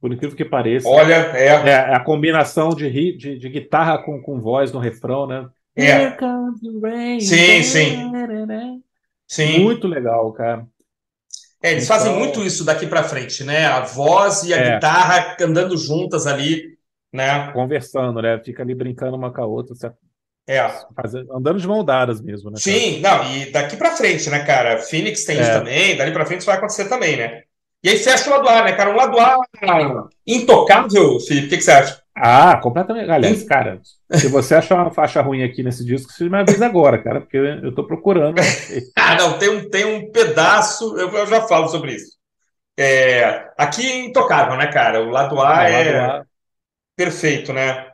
por 0.00 0.12
incrível 0.12 0.36
que 0.36 0.44
pareça. 0.44 0.88
Olha, 0.88 1.14
é. 1.36 1.46
É, 1.46 1.76
a 1.94 2.00
combinação 2.00 2.70
de, 2.70 2.90
de, 3.16 3.38
de 3.38 3.48
guitarra 3.48 3.98
com, 3.98 4.20
com 4.20 4.40
voz 4.40 4.72
no 4.72 4.78
refrão, 4.80 5.26
né? 5.26 5.46
É. 5.76 6.02
Here 6.04 6.16
comes 6.16 6.60
the 6.60 6.88
rain. 6.88 7.20
Sim, 7.20 7.62
sim. 7.62 8.12
Sim. 9.26 9.60
Muito 9.64 9.88
legal, 9.88 10.32
cara. 10.32 10.66
É, 11.62 11.72
eles 11.72 11.84
Então- 11.84 11.96
fazem 11.96 12.14
muito 12.18 12.42
isso 12.42 12.64
daqui 12.64 12.86
pra 12.86 13.02
frente, 13.02 13.42
né? 13.42 13.64
A 13.66 13.80
voz 13.80 14.42
e 14.44 14.52
a 14.52 14.58
É. 14.58 14.74
guitarra 14.74 15.36
andando 15.40 15.76
juntas 15.76 16.26
ali, 16.26 16.76
né? 17.12 17.50
Conversando, 17.52 18.20
né? 18.20 18.38
Fica 18.44 18.62
ali 18.62 18.74
brincando 18.74 19.16
uma 19.16 19.32
com 19.32 19.40
a 19.42 19.46
outra, 19.46 19.74
se- 19.74 19.90
É. 20.46 20.60
andando 21.34 21.58
de 21.58 21.66
mão 21.66 21.82
dadas 21.84 22.20
mesmo, 22.20 22.50
né? 22.50 22.56
cara? 22.62 22.78
Sim, 22.78 23.00
não, 23.00 23.24
e 23.32 23.50
daqui 23.50 23.76
pra 23.76 23.92
frente, 23.96 24.28
né, 24.28 24.44
cara? 24.44 24.78
Phoenix 24.78 25.24
tem 25.24 25.40
isso 25.40 25.50
É. 25.50 25.58
também, 25.58 25.96
dali 25.96 26.12
pra 26.12 26.26
frente 26.26 26.40
isso 26.40 26.46
vai 26.46 26.56
acontecer 26.56 26.86
também, 26.88 27.16
né? 27.16 27.42
E 27.82 27.88
aí 27.88 27.98
fecha 27.98 28.28
o 28.28 28.32
lado 28.32 28.48
A, 28.48 28.64
né, 28.64 28.72
cara? 28.72 28.90
Um 28.90 28.96
lado 28.96 29.18
A 29.18 29.36
intocável, 30.26 31.18
Felipe, 31.20 31.46
o 31.46 31.50
que 31.50 31.56
que 31.58 31.62
você 31.62 31.70
acha? 31.70 32.02
Ah, 32.16 32.56
completamente. 32.58 33.10
Aliás, 33.10 33.42
cara, 33.42 33.80
se 34.12 34.28
você 34.28 34.54
achar 34.54 34.76
uma 34.76 34.90
faixa 34.90 35.20
ruim 35.20 35.42
aqui 35.42 35.62
nesse 35.62 35.84
disco, 35.84 36.12
você 36.12 36.28
me 36.28 36.38
avisa 36.38 36.64
agora, 36.64 37.02
cara, 37.02 37.20
porque 37.20 37.36
eu 37.36 37.74
tô 37.74 37.84
procurando. 37.86 38.36
Ah, 38.96 39.16
não, 39.16 39.38
tem 39.38 39.48
um, 39.48 39.68
tem 39.68 39.84
um 39.84 40.10
pedaço, 40.10 40.96
eu, 40.96 41.10
eu 41.10 41.26
já 41.26 41.42
falo 41.42 41.68
sobre 41.68 41.94
isso. 41.94 42.14
É, 42.78 43.50
aqui 43.58 43.86
é 43.86 44.04
intocável, 44.06 44.56
né, 44.56 44.66
cara? 44.68 45.02
O 45.02 45.10
lado 45.10 45.40
A 45.40 45.48
Ao 45.48 45.54
lado 45.54 45.72
é 45.72 45.98
A, 46.00 46.24
perfeito, 46.96 47.52
né? 47.52 47.86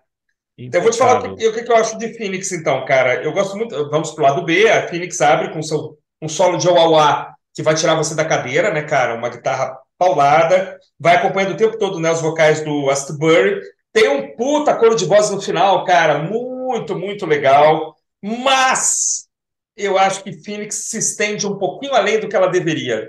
Então, 0.66 0.80
eu 0.80 0.82
vou 0.82 0.92
te 0.92 0.98
falar 0.98 1.20
o 1.24 1.36
que, 1.36 1.46
o 1.46 1.52
que 1.52 1.70
eu 1.70 1.76
acho 1.76 1.98
de 1.98 2.14
Phoenix, 2.16 2.52
então, 2.52 2.84
cara. 2.84 3.22
Eu 3.22 3.32
gosto 3.32 3.56
muito. 3.56 3.88
Vamos 3.90 4.10
pro 4.12 4.24
lado 4.24 4.44
B. 4.44 4.68
A 4.68 4.88
Phoenix 4.88 5.20
abre 5.20 5.52
com 5.52 5.62
seu, 5.62 5.98
um 6.20 6.28
solo 6.28 6.58
de 6.58 6.68
Auauá 6.68 7.34
que 7.54 7.62
vai 7.62 7.74
tirar 7.74 7.94
você 7.94 8.14
da 8.14 8.24
cadeira, 8.24 8.72
né, 8.72 8.82
cara? 8.82 9.14
Uma 9.14 9.28
guitarra 9.28 9.76
paulada. 9.98 10.78
Vai 10.98 11.16
acompanhando 11.16 11.52
o 11.52 11.56
tempo 11.56 11.78
todo, 11.78 11.98
né, 11.98 12.10
os 12.10 12.20
vocais 12.20 12.62
do 12.64 12.90
Astbury. 12.90 13.60
Tem 13.92 14.08
um 14.08 14.36
puta 14.36 14.74
coro 14.76 14.94
de 14.94 15.04
voz 15.04 15.30
no 15.30 15.40
final, 15.40 15.84
cara. 15.84 16.18
Muito, 16.18 16.96
muito 16.96 17.26
legal. 17.26 17.96
Mas 18.22 19.28
eu 19.76 19.98
acho 19.98 20.22
que 20.22 20.32
Phoenix 20.44 20.88
se 20.88 20.98
estende 20.98 21.46
um 21.46 21.58
pouquinho 21.58 21.94
além 21.94 22.20
do 22.20 22.28
que 22.28 22.36
ela 22.36 22.48
deveria. 22.48 23.08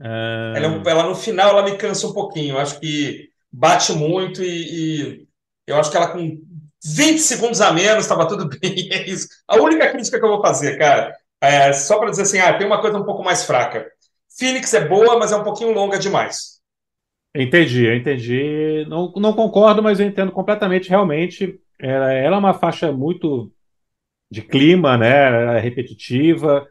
Ah, 0.00 0.52
Ela, 0.56 0.66
é 0.66 0.90
ela, 0.90 1.02
no 1.04 1.14
final 1.14 1.50
ela 1.50 1.62
me 1.62 1.76
cansa 1.76 2.06
um 2.06 2.12
pouquinho. 2.12 2.54
Eu 2.54 2.58
acho 2.58 2.80
que 2.80 3.28
bate 3.50 3.92
muito 3.92 4.42
e, 4.42 5.20
e 5.22 5.28
eu 5.66 5.76
acho 5.76 5.90
que 5.90 5.96
ela 5.96 6.08
com 6.08 6.38
20 6.84 7.18
segundos 7.20 7.60
a 7.60 7.72
menos 7.72 8.04
estava 8.04 8.28
tudo 8.28 8.48
bem. 8.60 8.88
É 8.92 9.08
isso. 9.08 9.28
A 9.48 9.56
única 9.56 9.90
crítica 9.90 10.18
que 10.18 10.24
eu 10.24 10.30
vou 10.30 10.42
fazer, 10.42 10.78
cara, 10.78 11.16
é 11.40 11.72
só 11.72 11.98
para 11.98 12.10
dizer 12.10 12.22
assim, 12.22 12.38
ah, 12.38 12.56
tem 12.56 12.66
uma 12.66 12.80
coisa 12.80 12.98
um 12.98 13.04
pouco 13.04 13.22
mais 13.22 13.44
fraca. 13.44 13.86
Phoenix 14.38 14.72
é 14.74 14.86
boa, 14.86 15.18
mas 15.18 15.32
é 15.32 15.36
um 15.36 15.44
pouquinho 15.44 15.72
longa 15.72 15.98
demais. 15.98 16.60
Entendi, 17.36 17.84
eu 17.86 17.96
entendi. 17.96 18.84
Não, 18.88 19.12
não 19.16 19.32
concordo, 19.34 19.82
mas 19.82 19.98
eu 20.00 20.06
entendo 20.06 20.30
completamente. 20.32 20.88
Realmente, 20.88 21.60
ela, 21.80 22.12
ela 22.12 22.36
é 22.36 22.38
uma 22.38 22.54
faixa 22.54 22.92
muito 22.92 23.52
de 24.30 24.42
clima, 24.42 24.96
né? 24.96 25.58
Repetitiva. 25.60 26.66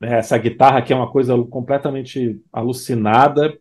né? 0.00 0.18
Essa 0.18 0.38
guitarra 0.38 0.78
aqui 0.78 0.92
é 0.92 0.96
uma 0.96 1.10
coisa 1.10 1.36
completamente 1.44 2.40
alucinada. 2.52 3.58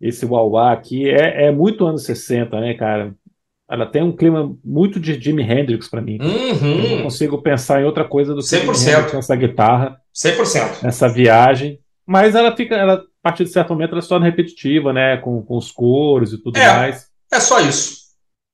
Esse 0.00 0.26
wah 0.26 0.72
aqui 0.72 1.08
é, 1.10 1.46
é 1.46 1.50
muito 1.52 1.86
anos 1.86 2.04
60, 2.04 2.60
né, 2.60 2.74
cara? 2.74 3.14
Ela 3.70 3.86
tem 3.86 4.02
um 4.02 4.14
clima 4.14 4.52
muito 4.64 4.98
de 4.98 5.20
Jimi 5.20 5.42
Hendrix 5.42 5.88
para 5.88 6.00
mim. 6.02 6.18
Eu 6.20 6.26
não 6.26 6.96
Uhum. 6.96 7.02
consigo 7.04 7.40
pensar 7.40 7.80
em 7.80 7.84
outra 7.84 8.04
coisa 8.04 8.34
do 8.34 8.40
que 8.40 8.48
Jimi 8.48 8.62
100%. 8.74 8.88
Hendrix 8.98 9.12
nessa 9.14 9.36
guitarra. 9.36 10.00
100%. 10.12 10.82
nessa 10.82 11.08
viagem. 11.08 11.78
Mas 12.04 12.34
ela 12.34 12.56
fica, 12.56 12.74
ela, 12.74 12.94
a 12.94 13.00
partir 13.22 13.44
de 13.44 13.50
certo 13.50 13.70
momento, 13.72 13.92
ela 13.92 14.02
se 14.02 14.08
torna 14.08 14.26
repetitiva, 14.26 14.92
né? 14.92 15.18
Com, 15.18 15.40
com 15.42 15.56
os 15.56 15.70
coros 15.70 16.32
e 16.32 16.38
tudo 16.42 16.58
É. 16.58 16.66
mais. 16.74 17.06
É 17.32 17.38
só 17.38 17.60
isso. 17.60 18.00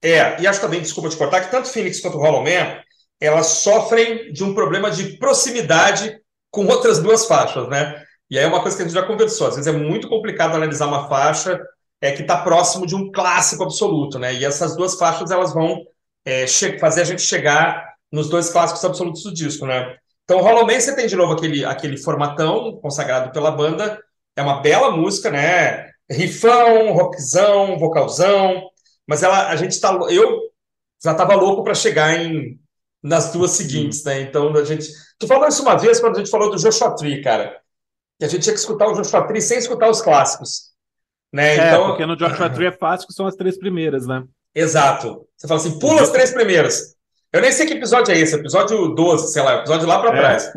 É, 0.04 0.40
e 0.40 0.46
acho 0.46 0.60
também, 0.60 0.80
desculpa 0.82 1.08
te 1.08 1.16
cortar, 1.16 1.40
que 1.40 1.50
tanto 1.50 1.68
Phoenix 1.68 1.98
quanto 2.00 2.18
Hollow 2.18 2.44
Man, 2.44 2.76
elas 3.18 3.46
sofrem 3.46 4.30
de 4.30 4.44
um 4.44 4.54
problema 4.54 4.90
de 4.90 5.16
proximidade 5.16 6.18
com 6.50 6.66
outras 6.66 6.98
duas 7.02 7.26
faixas, 7.26 7.66
né? 7.68 8.02
E 8.30 8.38
aí 8.38 8.44
é 8.44 8.48
uma 8.48 8.60
coisa 8.60 8.76
que 8.76 8.82
a 8.82 8.86
gente 8.86 8.94
já 8.94 9.02
conversou. 9.02 9.46
Às 9.46 9.56
vezes 9.56 9.72
é 9.72 9.76
muito 9.76 10.08
complicado 10.08 10.54
analisar 10.54 10.86
uma 10.86 11.08
faixa 11.08 11.58
é, 12.00 12.12
que 12.12 12.22
está 12.22 12.42
próximo 12.42 12.86
de 12.86 12.94
um 12.94 13.10
clássico 13.10 13.62
absoluto, 13.62 14.18
né? 14.18 14.34
E 14.34 14.44
essas 14.44 14.76
duas 14.76 14.96
faixas 14.96 15.30
elas 15.30 15.52
vão 15.52 15.82
é, 16.24 16.46
fazer 16.78 17.02
a 17.02 17.04
gente 17.04 17.22
chegar 17.22 17.94
nos 18.10 18.28
dois 18.28 18.50
clássicos 18.50 18.84
absolutos 18.84 19.22
do 19.22 19.32
disco, 19.32 19.66
né? 19.66 19.96
Então, 20.24 20.40
Hollow 20.40 20.66
Man, 20.66 20.80
você 20.80 20.94
tem 20.94 21.06
de 21.06 21.14
novo 21.14 21.32
aquele, 21.32 21.64
aquele 21.64 21.96
formatão 21.96 22.76
consagrado 22.82 23.30
pela 23.32 23.50
banda. 23.50 24.02
É 24.34 24.42
uma 24.42 24.60
bela 24.60 24.90
música, 24.90 25.30
né? 25.30 25.90
Rifão, 26.10 26.92
rockzão, 26.92 27.78
vocalzão. 27.78 28.68
Mas 29.06 29.22
ela, 29.22 29.48
a 29.48 29.56
gente 29.56 29.80
tá. 29.80 29.92
Eu 30.10 30.50
já 31.02 31.12
estava 31.12 31.34
louco 31.36 31.62
para 31.62 31.74
chegar 31.74 32.20
em, 32.20 32.58
nas 33.02 33.32
duas 33.32 33.52
seguintes, 33.52 34.02
né? 34.04 34.20
Então, 34.20 34.54
a 34.56 34.64
gente. 34.64 34.88
Tu 35.18 35.26
falou 35.28 35.46
isso 35.46 35.62
uma 35.62 35.76
vez 35.76 36.00
quando 36.00 36.16
a 36.16 36.18
gente 36.18 36.30
falou 36.30 36.50
do 36.50 36.58
Joshua 36.58 36.94
Tree, 36.96 37.22
cara. 37.22 37.60
Que 38.18 38.24
a 38.24 38.28
gente 38.28 38.42
tinha 38.42 38.54
que 38.54 38.60
escutar 38.60 38.88
o 38.88 38.94
Joshua 38.94 39.26
Tree 39.28 39.40
sem 39.40 39.58
escutar 39.58 39.88
os 39.88 40.02
clássicos. 40.02 40.75
Né? 41.32 41.56
É, 41.56 41.68
Então, 41.68 41.86
porque 41.88 42.06
no 42.06 42.16
Joshua 42.16 42.48
Tree 42.50 42.68
é 42.68 42.72
fácil, 42.72 43.06
que 43.06 43.14
são 43.14 43.26
as 43.26 43.34
três 43.36 43.58
primeiras, 43.58 44.06
né? 44.06 44.24
Exato. 44.54 45.26
Você 45.36 45.46
fala 45.46 45.60
assim, 45.60 45.78
pula 45.78 46.02
as 46.02 46.10
três 46.10 46.32
primeiras. 46.32 46.94
Eu 47.32 47.40
nem 47.42 47.52
sei 47.52 47.66
que 47.66 47.74
episódio 47.74 48.14
é 48.14 48.18
esse, 48.18 48.34
episódio 48.34 48.88
12, 48.94 49.32
sei 49.32 49.42
lá, 49.42 49.56
episódio 49.56 49.86
lá 49.86 50.00
para 50.00 50.16
É. 50.16 50.20
trás. 50.20 50.50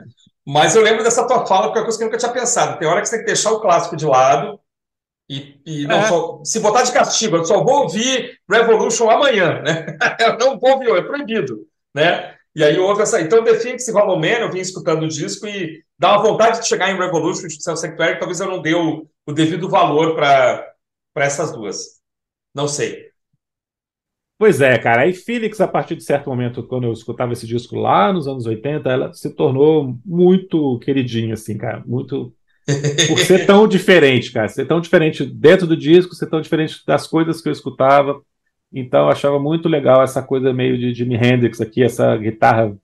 Mas 0.48 0.76
eu 0.76 0.82
lembro 0.82 1.04
dessa 1.04 1.28
tua 1.28 1.46
fala, 1.46 1.64
porque 1.68 1.80
é 1.80 1.82
uma 1.82 1.86
coisa 1.86 1.98
que 1.98 2.04
eu 2.04 2.08
nunca 2.08 2.18
tinha 2.18 2.32
pensado. 2.32 2.80
Tem 2.80 2.88
hora 2.88 3.02
que 3.02 3.08
você 3.08 3.18
tem 3.18 3.26
que 3.26 3.32
deixar 3.32 3.52
o 3.52 3.60
clássico 3.60 3.96
de 3.98 4.06
lado 4.06 4.60
e, 5.30 5.60
e 5.66 5.86
não 5.86 5.98
É. 6.00 6.08
só, 6.08 6.40
se 6.44 6.60
botar 6.60 6.84
de 6.84 6.92
castigo, 6.92 7.36
eu 7.38 7.46
só 7.46 7.64
vou 7.64 7.84
ouvir 7.84 8.40
Revolution 8.50 9.10
amanhã, 9.10 9.62
né? 9.62 9.86
Eu 10.20 10.38
não 10.38 10.58
vou 10.60 10.72
ouvir, 10.72 10.90
é 10.90 11.02
proibido, 11.02 11.60
né? 11.94 12.34
E 12.56 12.64
aí 12.64 12.80
houve 12.80 13.04
essa. 13.04 13.22
Então, 13.22 13.44
The 13.44 13.56
Phoenix 13.56 13.88
e 13.88 13.92
Hollow 13.92 14.18
Man, 14.20 14.40
eu 14.40 14.52
vim 14.52 14.60
escutando 14.60 15.04
o 15.04 15.08
disco 15.08 15.46
e 15.48 15.84
dá 16.00 16.14
uma 16.14 16.24
vontade 16.24 16.62
de 16.62 16.68
chegar 16.68 16.90
em 16.90 16.98
Revolution 16.98 17.46
e 17.46 17.52
Self 17.52 17.80
Sanctuary, 17.80 18.14
que 18.14 18.20
talvez 18.20 18.40
eu 18.40 18.48
não 18.48 18.60
dê 18.62 18.74
o, 19.30 19.34
devido 19.34 19.70
valor 19.70 20.16
para 20.16 20.76
essas 21.16 21.52
duas. 21.52 22.00
Não 22.54 22.68
sei. 22.68 23.10
Pois 24.38 24.62
é, 24.62 24.78
cara. 24.78 25.02
Aí 25.02 25.14
Phoenix, 25.14 25.60
a 25.60 25.68
partir 25.68 25.98
de 25.98 26.04
certo 26.04 26.30
momento, 26.30 26.64
quando 26.64 26.86
eu 26.86 26.94
escutava 26.94 27.34
esse 27.34 27.46
disco 27.46 27.76
lá 27.76 28.14
nos 28.14 28.28
anos 28.28 28.46
80, 28.46 28.90
ela 28.90 29.14
se 29.14 29.30
tornou 29.36 30.00
muito 30.06 30.80
queridinha, 30.80 31.34
assim, 31.34 31.58
cara. 31.58 31.84
Muito. 31.86 32.34
Por 33.08 33.20
ser 33.20 33.46
tão 33.46 33.68
diferente, 33.68 34.32
cara. 34.32 34.48
Ser 34.48 34.66
tão 34.66 34.80
diferente 34.80 35.26
dentro 35.26 35.68
do 35.68 35.76
disco, 35.76 36.16
ser 36.16 36.28
tão 36.28 36.40
diferente 36.40 36.82
das 36.86 37.06
coisas 37.06 37.42
que 37.42 37.50
eu 37.50 37.54
escutava. 37.54 38.22
Então 38.72 39.02
eu 39.02 39.10
achava 39.10 39.40
muito 39.40 39.68
legal 39.68 40.02
essa 40.04 40.22
coisa 40.24 40.54
meio 40.54 40.78
de 40.78 40.94
Jimi 40.94 41.16
Hendrix 41.16 41.60
aqui, 41.60 41.84
essa 41.84 42.16
guitarra. 42.16 42.78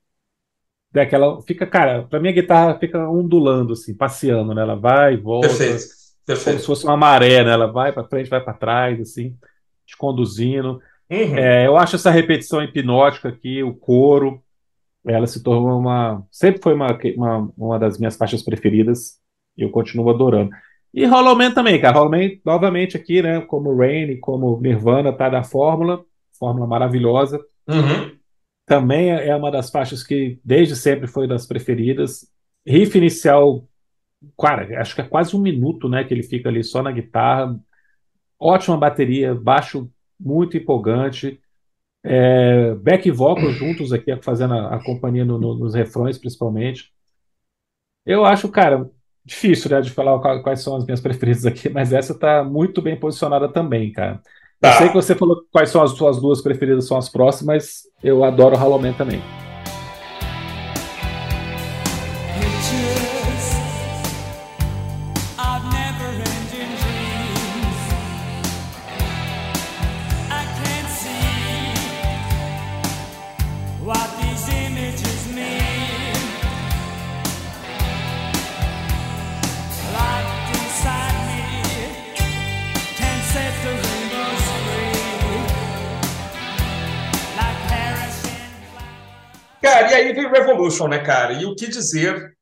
Daquela, 0.92 1.42
fica, 1.42 1.68
cara, 1.68 2.04
pra 2.04 2.20
mim 2.20 2.30
a 2.30 2.34
guitarra 2.34 2.80
fica 2.80 3.10
ondulando, 3.10 3.74
assim, 3.74 3.94
passeando, 3.96 4.54
né? 4.54 4.62
Ela 4.62 4.76
vai 4.76 5.14
e 5.14 5.18
volta. 5.18 5.48
Perfeito. 5.50 6.05
Como 6.26 6.38
Perfeito. 6.38 6.60
se 6.62 6.66
fosse 6.66 6.86
uma 6.86 6.98
maré, 6.98 7.44
né? 7.44 7.52
Ela 7.52 7.68
vai 7.68 7.94
pra 7.94 8.04
frente, 8.04 8.30
vai 8.30 8.42
pra 8.42 8.54
trás, 8.54 9.00
assim, 9.00 9.38
te 9.86 9.96
conduzindo. 9.96 10.82
Uhum. 11.10 11.38
É, 11.38 11.68
eu 11.68 11.78
acho 11.78 11.96
essa 11.96 12.10
repetição 12.10 12.64
hipnótica 12.64 13.30
aqui, 13.30 13.62
o 13.62 13.76
coro, 13.76 14.42
ela 15.06 15.28
se 15.28 15.44
tornou 15.44 15.80
uma. 15.80 16.26
Sempre 16.32 16.62
foi 16.62 16.74
uma, 16.74 16.98
uma, 17.16 17.54
uma 17.56 17.80
das 17.80 18.00
minhas 18.00 18.18
faixas 18.18 18.42
preferidas 18.42 19.20
e 19.56 19.62
eu 19.62 19.70
continuo 19.70 20.10
adorando. 20.10 20.50
E 20.94 21.06
Hollow 21.06 21.36
Man 21.36 21.52
também, 21.52 21.80
cara. 21.80 21.96
Hollow 21.98 22.10
Man, 22.10 22.32
novamente 22.44 22.98
aqui, 22.98 23.22
né? 23.22 23.42
Como 23.42 23.76
Rain, 23.76 24.20
como 24.20 24.60
Nirvana, 24.60 25.14
tá 25.14 25.30
da 25.30 25.44
fórmula, 25.44 26.04
fórmula 26.40 26.66
maravilhosa. 26.66 27.40
Uhum. 27.68 28.16
Também 28.66 29.12
é 29.12 29.36
uma 29.36 29.52
das 29.52 29.70
faixas 29.70 30.02
que 30.02 30.40
desde 30.44 30.76
sempre 30.76 31.06
foi 31.06 31.28
das 31.28 31.46
preferidas. 31.46 32.28
Riff 32.66 32.98
inicial, 32.98 33.68
cara, 34.40 34.80
acho 34.82 34.96
que 34.96 35.02
é 35.02 35.08
quase 35.08 35.36
um 35.36 35.40
minuto, 35.40 35.88
né? 35.90 36.04
Que 36.04 36.14
ele 36.14 36.24
fica 36.24 36.50
ali 36.50 36.64
só 36.64 36.82
na 36.82 36.92
guitarra. 36.92 37.60
Ótima 38.40 38.78
bateria, 38.78 39.34
baixo 39.34 39.90
muito 40.20 40.58
empolgante. 40.58 41.40
É, 42.04 42.76
back 42.76 43.10
vocal 43.12 43.50
juntos 43.54 43.92
aqui, 43.92 44.16
fazendo 44.22 44.54
a, 44.54 44.76
a 44.76 44.84
companhia 44.84 45.26
no- 45.26 45.40
no- 45.40 45.56
nos 45.56 45.74
refrões, 45.74 46.18
principalmente. 46.18 46.94
Eu 48.06 48.24
acho, 48.24 48.48
cara, 48.50 48.90
difícil, 49.24 49.72
né, 49.72 49.82
de 49.82 49.90
falar 49.90 50.20
qual- 50.20 50.44
quais 50.44 50.62
são 50.62 50.76
as 50.76 50.86
minhas 50.86 51.02
preferidas 51.02 51.46
aqui, 51.46 51.70
mas 51.70 51.92
essa 51.92 52.14
tá 52.18 52.44
muito 52.44 52.82
bem 52.82 52.96
posicionada 53.00 53.50
também, 53.50 53.92
cara. 53.92 54.22
Eu 54.62 54.70
Tá. 54.70 54.78
sei 54.78 54.88
que 54.88 54.94
você 54.94 55.14
falou 55.16 55.44
quais 55.52 55.70
são 55.70 55.82
as 55.84 55.92
suas 55.92 56.20
duas 56.22 56.42
preferidas, 56.42 56.88
são 56.88 56.98
as 56.98 57.10
próximas, 57.10 57.46
mas 57.46 57.82
eu 58.04 58.24
adoro 58.24 58.56
Hollow 58.56 58.80
Man 58.80 58.94
também. 58.94 59.20
Revolution, 90.66 90.88
né, 90.88 91.00
cara? 91.04 91.34
E 91.34 91.46
o 91.46 91.56
que 91.56 91.68
dizer 91.68 92.36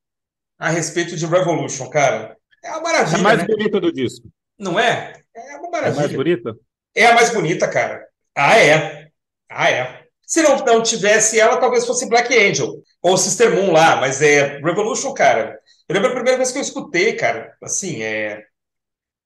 a 0.58 0.70
respeito 0.70 1.16
de 1.16 1.26
Revolution, 1.26 1.88
cara? 1.90 2.36
É 2.62 2.70
uma 2.76 2.80
É 3.10 3.14
a 3.14 3.18
maravilha, 3.18 3.18
mais 3.18 3.38
né? 3.38 3.44
bonita 3.44 3.80
do 3.80 3.92
disco. 3.92 4.28
Não 4.58 4.78
é? 4.78 5.20
É 5.34 5.56
uma 5.56 5.70
É 5.80 5.88
a 5.88 5.92
mais 5.92 5.96
maravilha. 5.96 6.16
bonita? 6.16 6.56
É 6.94 7.06
a 7.06 7.14
mais 7.14 7.30
bonita, 7.30 7.68
cara. 7.68 8.06
Ah, 8.36 8.58
é. 8.58 9.08
Ah, 9.48 9.70
é. 9.70 10.04
Se 10.26 10.42
não, 10.42 10.56
não 10.64 10.82
tivesse 10.82 11.38
ela, 11.38 11.58
talvez 11.58 11.86
fosse 11.86 12.08
Black 12.08 12.34
Angel. 12.36 12.82
Ou 13.02 13.16
Sister 13.18 13.54
Moon 13.54 13.72
lá, 13.72 13.96
mas 13.96 14.22
é 14.22 14.58
Revolution, 14.58 15.12
cara. 15.14 15.58
Eu 15.88 15.94
lembro 15.94 16.10
a 16.10 16.14
primeira 16.14 16.38
vez 16.38 16.50
que 16.52 16.58
eu 16.58 16.62
escutei, 16.62 17.14
cara. 17.16 17.56
Assim, 17.62 18.02
é. 18.02 18.42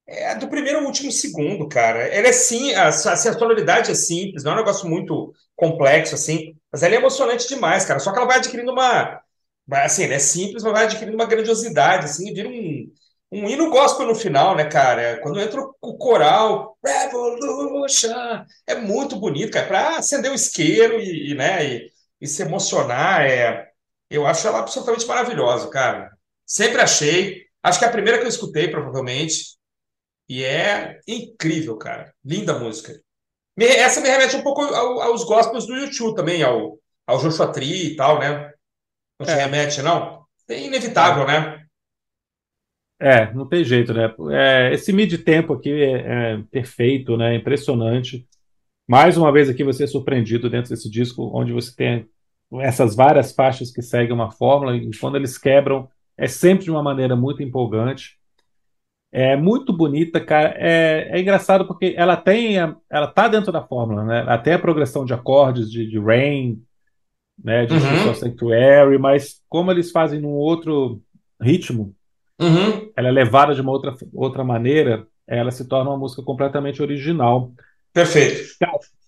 É 0.06 0.34
do 0.34 0.48
primeiro 0.48 0.78
ao 0.80 0.86
último 0.86 1.12
segundo, 1.12 1.68
cara. 1.68 2.00
Ela 2.08 2.28
é 2.28 2.32
sim, 2.32 2.74
a, 2.74 2.88
assim, 2.88 3.08
a 3.10 3.32
sonoridade 3.34 3.90
é 3.90 3.94
simples, 3.94 4.42
não 4.42 4.52
é 4.52 4.54
um 4.54 4.58
negócio 4.58 4.88
muito 4.88 5.34
complexo, 5.54 6.14
assim, 6.14 6.56
mas 6.72 6.82
ela 6.82 6.94
é 6.94 6.98
emocionante 6.98 7.48
demais, 7.48 7.84
cara. 7.84 7.98
Só 8.00 8.12
que 8.12 8.18
ela 8.18 8.26
vai 8.26 8.38
adquirindo 8.38 8.72
uma. 8.72 9.20
Assim, 9.70 10.04
ela 10.04 10.14
é 10.14 10.18
simples, 10.18 10.62
mas 10.62 10.72
vai 10.72 10.84
adquirindo 10.84 11.14
uma 11.16 11.26
grandiosidade, 11.26 12.06
assim, 12.06 12.32
vira 12.32 12.48
um, 12.48 12.90
um 13.30 13.48
hino 13.48 13.70
gospel 13.70 14.06
no 14.06 14.14
final, 14.14 14.56
né, 14.56 14.64
cara? 14.64 15.20
Quando 15.22 15.40
entra 15.40 15.60
o 15.82 15.98
coral, 15.98 16.78
Revolution, 16.84 18.44
é 18.66 18.74
muito 18.76 19.16
bonito, 19.16 19.52
cara, 19.52 19.66
pra 19.66 19.98
acender 19.98 20.30
o 20.30 20.34
isqueiro 20.34 20.98
e, 21.00 21.32
e, 21.32 21.34
né, 21.34 21.64
e, 21.66 21.92
e 22.20 22.26
se 22.26 22.42
emocionar, 22.42 23.22
é, 23.26 23.68
eu 24.10 24.26
acho 24.26 24.46
ela 24.48 24.60
absolutamente 24.60 25.06
maravilhosa, 25.06 25.68
cara. 25.70 26.10
Sempre 26.46 26.80
achei, 26.80 27.42
acho 27.62 27.78
que 27.78 27.84
é 27.84 27.88
a 27.88 27.92
primeira 27.92 28.18
que 28.18 28.24
eu 28.24 28.28
escutei, 28.28 28.68
provavelmente, 28.70 29.58
e 30.28 30.44
é 30.44 31.00
incrível, 31.06 31.76
cara. 31.78 32.14
Linda 32.24 32.58
música. 32.58 33.00
Essa 33.66 34.00
me 34.00 34.08
remete 34.08 34.36
um 34.36 34.42
pouco 34.42 34.62
ao- 34.62 35.00
aos 35.02 35.24
gospels 35.24 35.66
do 35.66 35.76
YouTube 35.76 36.14
também, 36.14 36.42
ao, 36.42 36.78
ao 37.06 37.18
Joshua 37.18 37.52
Tree 37.52 37.92
e 37.92 37.96
tal, 37.96 38.18
né? 38.18 38.52
Não 39.18 39.26
te 39.26 39.32
É. 39.32 39.44
remete, 39.44 39.82
não? 39.82 40.26
É 40.48 40.60
inevitável, 40.60 41.26
né? 41.26 41.64
É, 43.00 43.32
não 43.32 43.48
tem 43.48 43.62
jeito, 43.64 43.94
né? 43.94 44.12
É, 44.32 44.74
esse 44.74 44.92
mid-tempo 44.92 45.52
aqui 45.52 45.70
é, 45.70 46.34
é 46.34 46.42
perfeito, 46.50 47.16
né? 47.16 47.34
Impressionante. 47.36 48.26
Mais 48.88 49.16
uma 49.16 49.32
vez 49.32 49.48
aqui 49.48 49.64
você 49.64 49.84
é 49.84 49.86
surpreendido 49.86 50.50
dentro 50.50 50.70
desse 50.70 50.90
disco, 50.90 51.30
onde 51.34 51.52
você 51.52 51.74
tem 51.74 52.08
essas 52.60 52.96
várias 52.96 53.32
faixas 53.32 53.70
que 53.72 53.82
seguem 53.82 54.12
uma 54.14 54.30
fórmula, 54.32 54.76
e 54.76 54.90
quando 54.98 55.16
eles 55.16 55.38
quebram, 55.38 55.88
é 56.16 56.28
sempre 56.28 56.64
de 56.64 56.70
uma 56.70 56.82
maneira 56.82 57.16
muito 57.16 57.42
empolgante. 57.42 58.18
É 59.10 59.36
muito 59.36 59.72
bonita, 59.72 60.20
cara. 60.24 60.54
É, 60.58 61.08
é 61.16 61.20
engraçado 61.20 61.66
porque 61.66 61.94
ela 61.96 62.16
tem, 62.16 62.58
a- 62.58 62.76
ela 62.90 63.06
tá 63.06 63.26
dentro 63.28 63.50
da 63.50 63.62
fórmula, 63.66 64.04
né? 64.04 64.24
Até 64.28 64.54
a 64.54 64.58
progressão 64.58 65.04
de 65.04 65.14
acordes 65.14 65.70
de, 65.70 65.88
de 65.88 65.98
Rain, 65.98 66.62
né? 67.42 67.66
De 67.66 67.76
Uhum. 67.76 68.14
Sanctuary, 68.14 68.98
mas 68.98 69.42
como 69.48 69.70
eles 69.72 69.90
fazem 69.92 70.20
num 70.20 70.30
outro 70.30 71.02
ritmo, 71.40 71.94
Uhum, 72.40 72.92
ela 72.96 73.08
é 73.08 73.12
levada 73.12 73.54
de 73.54 73.60
uma 73.60 73.72
outra, 73.72 73.94
outra 74.12 74.44
maneira, 74.44 75.06
ela 75.26 75.50
se 75.50 75.66
torna 75.68 75.90
uma 75.90 75.98
música 75.98 76.22
completamente 76.22 76.82
original. 76.82 77.52
perfeito. 77.92 78.58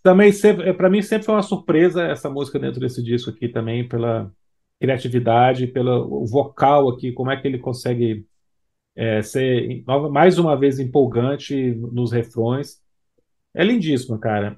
Também 0.02 0.32
sempre, 0.32 0.72
para 0.74 0.88
mim 0.88 1.02
sempre 1.02 1.26
foi 1.26 1.34
uma 1.34 1.42
surpresa 1.42 2.04
essa 2.04 2.30
música 2.30 2.58
dentro 2.58 2.80
desse 2.80 3.02
disco 3.02 3.30
aqui 3.30 3.48
também 3.48 3.86
pela 3.86 4.32
criatividade, 4.80 5.66
pelo 5.66 6.24
vocal 6.26 6.88
aqui, 6.88 7.12
como 7.12 7.30
é 7.30 7.36
que 7.40 7.46
ele 7.46 7.58
consegue 7.58 8.26
é, 8.96 9.22
ser 9.22 9.82
mais 10.10 10.38
uma 10.38 10.56
vez 10.56 10.78
empolgante 10.78 11.74
nos 11.92 12.12
refrões. 12.12 12.78
É 13.54 13.64
lindíssima, 13.64 14.18
cara. 14.18 14.56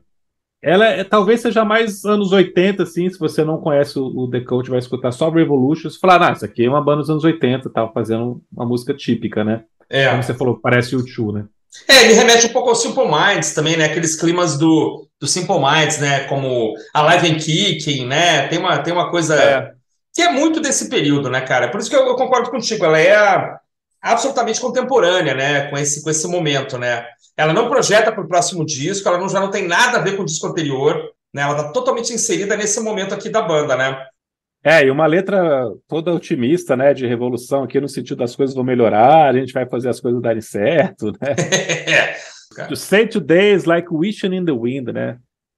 Ela 0.62 0.86
é, 0.86 1.02
talvez 1.04 1.40
seja 1.40 1.64
mais 1.64 2.04
anos 2.04 2.30
80, 2.30 2.84
assim, 2.84 3.08
se 3.10 3.18
você 3.18 3.44
não 3.44 3.58
conhece 3.58 3.98
o, 3.98 4.04
o 4.06 4.30
The 4.30 4.40
Cult, 4.40 4.70
vai 4.70 4.78
escutar 4.78 5.10
só 5.10 5.28
Revolutions, 5.28 5.96
falar, 5.96 6.22
ah, 6.28 6.32
isso 6.32 6.44
aqui 6.44 6.64
é 6.64 6.68
uma 6.68 6.80
banda 6.82 6.98
dos 7.00 7.10
anos 7.10 7.24
80, 7.24 7.68
tal, 7.70 7.92
fazendo 7.92 8.40
uma 8.52 8.64
música 8.64 8.94
típica, 8.94 9.42
né? 9.42 9.64
É. 9.90 10.08
Como 10.10 10.22
você 10.22 10.34
falou, 10.34 10.60
parece 10.60 10.94
o 10.94 11.04
Chu, 11.06 11.32
né? 11.32 11.46
É, 11.88 12.04
ele 12.04 12.12
remete 12.12 12.46
um 12.46 12.50
pouco 12.52 12.68
ao 12.68 12.74
Simple 12.76 13.06
Minds 13.08 13.54
também, 13.54 13.76
né? 13.76 13.86
Aqueles 13.86 14.14
climas 14.14 14.56
do, 14.56 15.08
do 15.20 15.26
Simple 15.26 15.58
Minds, 15.58 15.98
né? 15.98 16.20
Como 16.28 16.74
Alive 16.94 17.28
and 17.32 17.38
Kicking, 17.38 18.06
né? 18.06 18.46
Tem 18.46 18.58
uma, 18.58 18.78
tem 18.78 18.92
uma 18.92 19.10
coisa 19.10 19.34
É. 19.34 19.72
que 20.14 20.22
é 20.22 20.30
muito 20.32 20.60
desse 20.60 20.88
período, 20.88 21.28
né, 21.28 21.40
cara? 21.40 21.68
Por 21.70 21.80
isso 21.80 21.90
que 21.90 21.96
eu, 21.96 22.06
eu 22.06 22.14
concordo 22.14 22.50
contigo, 22.50 22.84
ela 22.84 22.98
é 22.98 23.16
a- 23.16 23.58
absolutamente 24.02 24.60
contemporânea, 24.60 25.34
né? 25.34 25.70
Com 25.70 25.78
esse, 25.78 26.02
com 26.02 26.10
esse 26.10 26.26
momento, 26.26 26.76
né? 26.76 27.06
Ela 27.36 27.52
não 27.52 27.68
projeta 27.68 28.12
para 28.12 28.22
o 28.22 28.28
próximo 28.28 28.66
disco, 28.66 29.08
ela 29.08 29.18
não, 29.18 29.28
já 29.28 29.40
não 29.40 29.50
tem 29.50 29.66
nada 29.66 29.98
a 29.98 30.00
ver 30.00 30.16
com 30.16 30.22
o 30.22 30.26
disco 30.26 30.46
anterior, 30.46 31.10
né? 31.32 31.42
Ela 31.42 31.54
tá 31.54 31.72
totalmente 31.72 32.12
inserida 32.12 32.56
nesse 32.56 32.80
momento 32.80 33.14
aqui 33.14 33.28
da 33.28 33.40
banda, 33.40 33.76
né? 33.76 34.06
É, 34.64 34.84
e 34.84 34.90
uma 34.90 35.06
letra 35.06 35.68
toda 35.88 36.14
otimista, 36.14 36.76
né, 36.76 36.94
de 36.94 37.04
revolução 37.04 37.64
aqui 37.64 37.80
no 37.80 37.88
sentido 37.88 38.18
das 38.18 38.36
coisas 38.36 38.54
vão 38.54 38.62
melhorar, 38.62 39.28
a 39.28 39.32
gente 39.32 39.52
vai 39.52 39.68
fazer 39.68 39.88
as 39.88 39.98
coisas 39.98 40.22
darem 40.22 40.40
certo, 40.40 41.12
né? 41.20 41.34
To 42.68 42.76
say 42.76 43.06
today 43.06 43.54
is 43.54 43.64
like 43.64 43.88
wishing 43.90 44.34
in 44.34 44.44
the 44.44 44.52
wind, 44.52 44.88
né? 44.92 45.16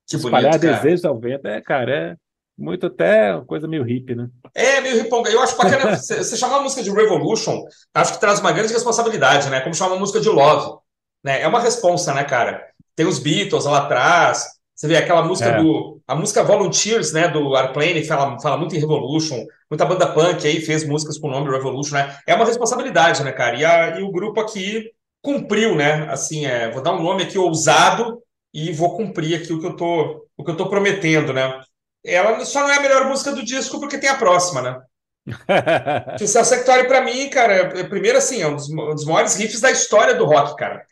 que 0.08 0.16
Espalhar 0.16 0.58
bonito, 0.58 0.76
desejos 0.76 1.04
ao 1.04 1.18
vento, 1.18 1.46
é, 1.46 1.60
cara, 1.60 1.92
é 1.92 2.16
muito 2.56 2.86
até 2.86 3.40
coisa 3.46 3.66
meio 3.66 3.82
hippie, 3.82 4.14
né? 4.14 4.28
É, 4.54 4.80
meio 4.80 5.02
riponga. 5.02 5.30
Eu 5.30 5.40
acho 5.40 5.56
bacana 5.56 5.96
você 5.98 6.36
chamar 6.36 6.58
a 6.58 6.62
música 6.62 6.82
de 6.82 6.90
Revolution, 6.90 7.62
acho 7.94 8.14
que 8.14 8.20
traz 8.20 8.40
uma 8.40 8.52
grande 8.52 8.72
responsabilidade, 8.72 9.48
né? 9.50 9.60
Como 9.60 9.74
chamar 9.74 9.92
uma 9.94 10.00
música 10.00 10.20
de 10.20 10.28
Love, 10.28 10.78
né? 11.22 11.42
É 11.42 11.48
uma 11.48 11.60
responsa, 11.60 12.14
né, 12.14 12.24
cara? 12.24 12.62
Tem 12.94 13.06
os 13.06 13.18
Beatles 13.18 13.64
lá 13.64 13.78
atrás, 13.78 14.44
você 14.74 14.86
vê 14.86 14.96
aquela 14.96 15.22
música 15.22 15.50
É. 15.50 15.62
do... 15.62 16.00
A 16.06 16.14
música 16.14 16.42
Volunteers, 16.44 17.12
né, 17.12 17.28
do 17.28 17.56
Airplane, 17.56 18.04
fala, 18.04 18.38
fala 18.40 18.56
muito 18.58 18.76
em 18.76 18.78
Revolution, 18.78 19.44
muita 19.70 19.84
banda 19.86 20.06
punk 20.12 20.46
aí 20.46 20.60
fez 20.60 20.84
músicas 20.86 21.18
com 21.18 21.28
o 21.28 21.30
nome 21.30 21.50
Revolution, 21.50 21.94
né? 21.94 22.16
É 22.26 22.34
uma 22.34 22.44
responsabilidade, 22.44 23.24
né, 23.24 23.32
cara? 23.32 23.56
E, 23.56 23.64
a- 23.64 23.98
e 23.98 24.02
o 24.02 24.10
grupo 24.12 24.40
aqui 24.40 24.90
cumpriu, 25.22 25.74
né? 25.74 26.06
Assim, 26.10 26.44
é, 26.46 26.70
vou 26.70 26.82
dar 26.82 26.92
um 26.92 27.02
nome 27.02 27.22
aqui 27.22 27.38
ousado 27.38 28.20
e 28.52 28.70
vou 28.72 28.96
cumprir 28.96 29.36
aqui 29.40 29.52
o 29.52 29.60
que 29.60 29.66
eu 29.66 29.74
tô, 29.76 30.26
o 30.36 30.44
que 30.44 30.50
eu 30.50 30.56
tô 30.56 30.68
prometendo, 30.68 31.32
né? 31.32 31.60
Ela 32.04 32.44
só 32.44 32.60
não 32.60 32.70
é 32.70 32.76
a 32.76 32.80
melhor 32.80 33.06
música 33.06 33.32
do 33.32 33.44
disco 33.44 33.80
porque 33.80 33.98
tem 33.98 34.10
a 34.10 34.16
próxima, 34.16 34.60
né? 34.60 34.80
Sucesso 36.18 36.50
Sectório, 36.50 36.86
pra 36.86 37.00
mim, 37.00 37.30
cara, 37.30 37.54
é, 37.54 37.84
primeiro 37.84 38.18
assim, 38.18 38.42
é 38.42 38.46
um 38.46 38.54
dos, 38.54 38.68
um 38.68 38.94
dos 38.94 39.04
maiores 39.06 39.36
riffs 39.36 39.60
da 39.60 39.70
história 39.70 40.14
do 40.14 40.26
rock, 40.26 40.56
cara. 40.56 40.84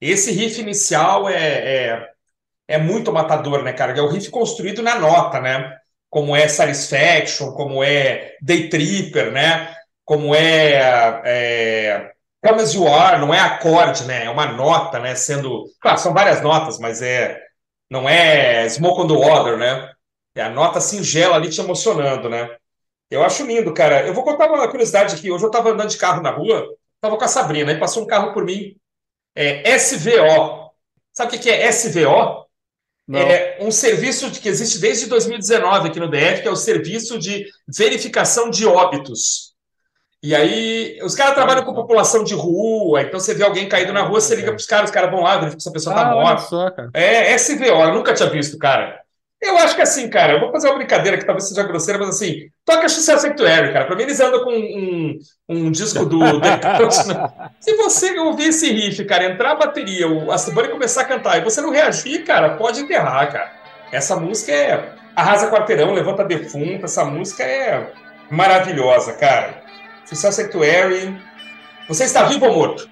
Esse 0.00 0.30
riff 0.32 0.60
inicial 0.60 1.28
é, 1.28 1.36
é, 1.36 2.08
é 2.68 2.78
muito 2.78 3.12
matador, 3.12 3.62
né, 3.62 3.72
cara? 3.72 3.96
É 3.96 4.00
o 4.00 4.08
riff 4.08 4.30
construído 4.30 4.82
na 4.82 4.96
nota, 4.96 5.40
né? 5.40 5.76
Como 6.08 6.36
é 6.36 6.46
Satisfaction, 6.46 7.52
como 7.52 7.82
é 7.82 8.36
Day 8.40 8.68
Tripper, 8.68 9.32
né? 9.32 9.74
Como 10.04 10.34
é, 10.34 11.22
é 11.24 12.12
Come 12.42 12.60
As 12.60 12.74
You 12.74 12.88
Are, 12.88 13.20
não 13.20 13.32
é 13.32 13.38
acorde, 13.38 14.04
né? 14.04 14.24
É 14.24 14.30
uma 14.30 14.46
nota, 14.46 14.98
né? 14.98 15.14
Sendo. 15.14 15.64
Claro, 15.80 15.98
são 15.98 16.12
várias 16.12 16.42
notas, 16.42 16.78
mas 16.78 17.00
é. 17.00 17.40
Não 17.88 18.08
é 18.08 18.68
Smoke 18.68 19.02
on 19.02 19.06
the 19.06 19.14
Water, 19.14 19.56
né? 19.56 19.90
É 20.34 20.42
a 20.42 20.50
nota 20.50 20.80
singela 20.80 21.36
ali 21.36 21.50
te 21.50 21.60
emocionando, 21.60 22.28
né? 22.28 22.48
Eu 23.10 23.22
acho 23.22 23.44
lindo, 23.44 23.74
cara. 23.74 24.06
Eu 24.06 24.14
vou 24.14 24.24
contar 24.24 24.46
uma 24.50 24.68
curiosidade 24.68 25.14
aqui. 25.14 25.30
Hoje 25.30 25.44
eu 25.44 25.48
estava 25.50 25.70
andando 25.70 25.90
de 25.90 25.98
carro 25.98 26.22
na 26.22 26.30
rua, 26.30 26.66
estava 26.94 27.16
com 27.16 27.24
a 27.24 27.28
Sabrina, 27.28 27.70
aí 27.70 27.78
passou 27.78 28.02
um 28.02 28.06
carro 28.06 28.32
por 28.32 28.44
mim. 28.44 28.74
É 29.34 29.70
SVO. 29.78 30.70
Sabe 31.12 31.36
o 31.36 31.40
que 31.40 31.50
é 31.50 31.68
SVO? 31.70 32.46
Não. 33.06 33.18
É 33.20 33.58
um 33.60 33.70
serviço 33.70 34.30
que 34.30 34.48
existe 34.48 34.78
desde 34.78 35.06
2019 35.06 35.88
aqui 35.88 36.00
no 36.00 36.08
DF, 36.08 36.40
que 36.40 36.48
é 36.48 36.50
o 36.50 36.56
Serviço 36.56 37.18
de 37.18 37.46
Verificação 37.68 38.48
de 38.48 38.64
Óbitos. 38.64 39.52
E 40.22 40.34
aí, 40.36 40.98
os 41.02 41.16
caras 41.16 41.34
trabalham 41.34 41.64
com 41.64 41.74
população 41.74 42.22
de 42.22 42.32
rua, 42.32 43.02
então 43.02 43.18
você 43.18 43.34
vê 43.34 43.42
alguém 43.42 43.68
caído 43.68 43.92
na 43.92 44.02
rua, 44.02 44.20
você 44.20 44.36
liga 44.36 44.52
para 44.52 44.56
os 44.56 44.66
caras, 44.66 44.88
os 44.88 44.94
caras 44.94 45.10
vão 45.10 45.20
lá, 45.20 45.34
verificam 45.34 45.60
se 45.60 45.68
a 45.68 45.72
pessoa 45.72 45.96
tá 45.96 46.10
Ah, 46.10 46.14
morta. 46.14 46.42
só. 46.42 46.70
É, 46.94 47.34
SVO, 47.34 47.64
eu 47.64 47.92
nunca 47.92 48.14
tinha 48.14 48.30
visto, 48.30 48.56
cara. 48.56 49.01
Eu 49.42 49.58
acho 49.58 49.74
que 49.74 49.82
assim, 49.82 50.08
cara, 50.08 50.34
eu 50.34 50.40
vou 50.40 50.52
fazer 50.52 50.68
uma 50.68 50.76
brincadeira 50.76 51.18
que 51.18 51.26
talvez 51.26 51.48
seja 51.48 51.64
grosseira, 51.64 51.98
mas 51.98 52.10
assim, 52.10 52.48
toca 52.64 52.88
Success 52.88 53.22
Sanctuary, 53.22 53.72
cara. 53.72 53.86
Pra 53.86 53.96
mim, 53.96 54.04
eles 54.04 54.20
andam 54.20 54.44
com 54.44 54.52
um, 54.52 55.18
um 55.48 55.70
disco 55.72 56.06
do? 56.06 56.20
Se 57.58 57.76
você 57.76 58.16
ouvir 58.20 58.50
esse 58.50 58.70
riff, 58.72 59.04
cara, 59.04 59.24
entrar 59.24 59.50
a 59.50 59.56
bateria, 59.56 60.06
o 60.06 60.30
Astubani 60.30 60.68
começar 60.68 61.02
a 61.02 61.06
cantar 61.06 61.38
e 61.38 61.44
você 61.44 61.60
não 61.60 61.72
reagir, 61.72 62.24
cara, 62.24 62.50
pode 62.50 62.82
enterrar, 62.82 63.32
cara. 63.32 63.52
Essa 63.90 64.14
música 64.14 64.52
é 64.52 64.92
Arrasa 65.16 65.50
Quarteirão, 65.50 65.92
Levanta 65.92 66.24
Defunta, 66.24 66.84
essa 66.84 67.04
música 67.04 67.42
é 67.42 67.92
maravilhosa, 68.30 69.14
cara. 69.14 69.60
Success 70.04 70.36
Sanctuary. 70.36 71.20
Você 71.88 72.04
está 72.04 72.22
vivo 72.24 72.46
ou 72.46 72.54
morto? 72.54 72.88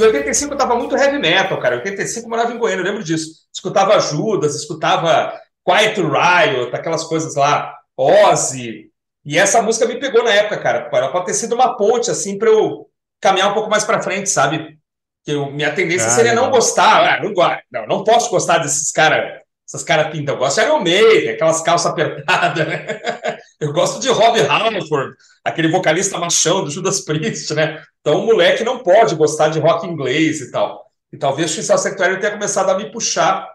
Em 0.00 0.06
85 0.08 0.54
eu 0.54 0.58
tava 0.58 0.74
muito 0.76 0.96
heavy 0.96 1.18
metal, 1.18 1.58
cara. 1.60 1.76
Em 1.76 1.78
85 1.78 2.26
eu 2.26 2.30
morava 2.30 2.52
em 2.52 2.58
Goiânia, 2.58 2.82
eu 2.82 2.86
lembro 2.86 3.04
disso. 3.04 3.46
Escutava 3.52 3.98
Judas, 4.00 4.54
escutava 4.54 5.32
Quiet 5.66 5.96
Riot, 6.00 6.74
aquelas 6.74 7.04
coisas 7.04 7.34
lá, 7.36 7.74
Ozzy. 7.96 8.90
E 9.24 9.38
essa 9.38 9.60
música 9.62 9.86
me 9.86 9.98
pegou 10.00 10.24
na 10.24 10.30
época, 10.32 10.58
cara. 10.58 10.88
Ela 10.92 11.12
pode 11.12 11.26
ter 11.26 11.34
sido 11.34 11.54
uma 11.54 11.76
ponte, 11.76 12.10
assim, 12.10 12.38
para 12.38 12.48
eu 12.48 12.86
caminhar 13.20 13.50
um 13.50 13.54
pouco 13.54 13.68
mais 13.70 13.84
para 13.84 14.02
frente, 14.02 14.30
sabe? 14.30 14.78
Que 15.24 15.32
eu, 15.32 15.50
minha 15.50 15.72
tendência 15.74 16.06
Ah, 16.06 16.10
seria 16.10 16.32
não 16.32 16.44
legal. 16.44 16.56
gostar. 16.58 17.18
Ah, 17.18 17.22
não, 17.22 17.32
não, 17.70 17.86
não 17.86 18.04
posso 18.04 18.30
gostar 18.30 18.58
desses 18.58 18.90
caras, 18.90 19.42
essas 19.70 19.84
caras 19.84 20.10
pintas. 20.10 20.34
Eu 20.34 20.38
gosto 20.38 20.60
de 20.60 20.66
Iron 20.66 20.80
Maiden, 20.80 21.30
aquelas 21.30 21.62
calças 21.62 21.92
apertadas, 21.92 22.66
né? 22.66 22.86
Eu 23.60 23.72
gosto 23.72 24.00
de 24.00 24.08
Rob 24.08 24.40
Halford, 24.40 25.14
aquele 25.44 25.68
vocalista 25.68 26.18
machão 26.18 26.64
do 26.64 26.70
Judas 26.70 27.04
Priest, 27.04 27.54
né? 27.54 27.80
Então 28.00 28.20
o 28.20 28.26
moleque 28.26 28.64
não 28.64 28.82
pode 28.82 29.14
gostar 29.14 29.48
de 29.48 29.60
rock 29.60 29.86
inglês 29.86 30.40
e 30.40 30.50
tal. 30.50 30.90
E 31.12 31.18
talvez 31.18 31.50
o 31.50 31.54
Suicide 31.54 31.78
Secretary 31.78 32.18
tenha 32.18 32.32
começado 32.32 32.70
a 32.70 32.76
me 32.76 32.90
puxar 32.90 33.46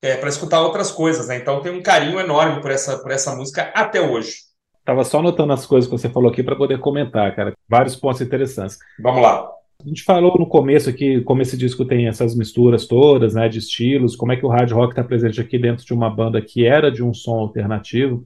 para 0.00 0.28
escutar 0.28 0.62
outras 0.62 0.90
coisas, 0.90 1.28
né? 1.28 1.36
Então 1.36 1.60
tem 1.60 1.70
um 1.70 1.82
carinho 1.82 2.18
enorme 2.18 2.60
por 2.60 2.70
essa, 2.70 2.98
por 2.98 3.10
essa 3.12 3.36
música 3.36 3.70
até 3.74 4.00
hoje. 4.00 4.36
Tava 4.84 5.04
só 5.04 5.18
anotando 5.18 5.52
as 5.52 5.64
coisas 5.64 5.88
que 5.88 5.96
você 5.96 6.08
falou 6.08 6.30
aqui 6.30 6.42
para 6.42 6.56
poder 6.56 6.80
comentar, 6.80 7.36
cara. 7.36 7.52
Vários 7.68 7.94
pontos 7.94 8.20
interessantes. 8.20 8.78
Vamos 8.98 9.22
lá. 9.22 9.48
A 9.84 9.88
gente 9.88 10.04
falou 10.04 10.38
no 10.38 10.46
começo 10.46 10.88
aqui, 10.88 11.20
como 11.22 11.42
esse 11.42 11.56
disco 11.56 11.84
tem 11.84 12.06
essas 12.06 12.36
misturas 12.36 12.86
todas, 12.86 13.34
né, 13.34 13.48
de 13.48 13.58
estilos, 13.58 14.14
como 14.14 14.30
é 14.32 14.36
que 14.36 14.46
o 14.46 14.48
hard 14.48 14.70
rock 14.70 14.92
está 14.92 15.02
presente 15.02 15.40
aqui 15.40 15.58
dentro 15.58 15.84
de 15.84 15.92
uma 15.92 16.08
banda 16.08 16.40
que 16.40 16.64
era 16.64 16.90
de 16.90 17.02
um 17.02 17.12
som 17.12 17.38
alternativo. 17.38 18.24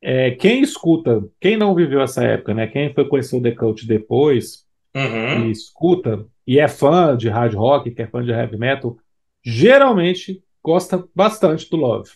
É, 0.00 0.30
quem 0.32 0.62
escuta, 0.62 1.24
quem 1.40 1.56
não 1.56 1.74
viveu 1.74 2.00
essa 2.00 2.22
época, 2.24 2.54
né, 2.54 2.66
quem 2.68 2.92
foi 2.94 3.08
conhecer 3.08 3.36
o 3.36 3.42
The 3.42 3.52
Cult 3.52 3.86
depois 3.86 4.64
Uhum. 4.94 5.46
e 5.46 5.50
escuta 5.50 6.26
e 6.46 6.58
é 6.58 6.68
fã 6.68 7.16
de 7.16 7.28
hard 7.28 7.54
rock, 7.54 7.90
que 7.90 8.02
é 8.02 8.06
fã 8.06 8.22
de 8.22 8.30
heavy 8.30 8.58
metal, 8.58 8.98
geralmente 9.42 10.42
gosta 10.62 11.02
bastante 11.14 11.68
do 11.70 11.76
Love. 11.76 12.10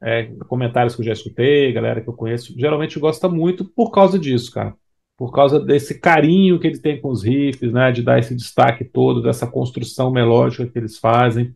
É, 0.00 0.24
comentários 0.48 0.94
que 0.94 1.00
eu 1.00 1.06
já 1.06 1.12
escutei, 1.12 1.72
galera 1.72 2.00
que 2.00 2.08
eu 2.08 2.12
conheço, 2.12 2.54
geralmente 2.58 2.98
gosta 2.98 3.28
muito 3.28 3.64
por 3.64 3.90
causa 3.90 4.18
disso, 4.18 4.52
cara. 4.52 4.74
Por 5.22 5.30
causa 5.32 5.60
desse 5.60 6.00
carinho 6.00 6.58
que 6.58 6.66
ele 6.66 6.80
tem 6.80 7.00
com 7.00 7.08
os 7.08 7.22
riffs, 7.22 7.72
né? 7.72 7.92
De 7.92 8.02
dar 8.02 8.18
esse 8.18 8.34
destaque 8.34 8.84
todo, 8.84 9.22
dessa 9.22 9.46
construção 9.46 10.10
melódica 10.10 10.66
que 10.66 10.76
eles 10.76 10.98
fazem, 10.98 11.54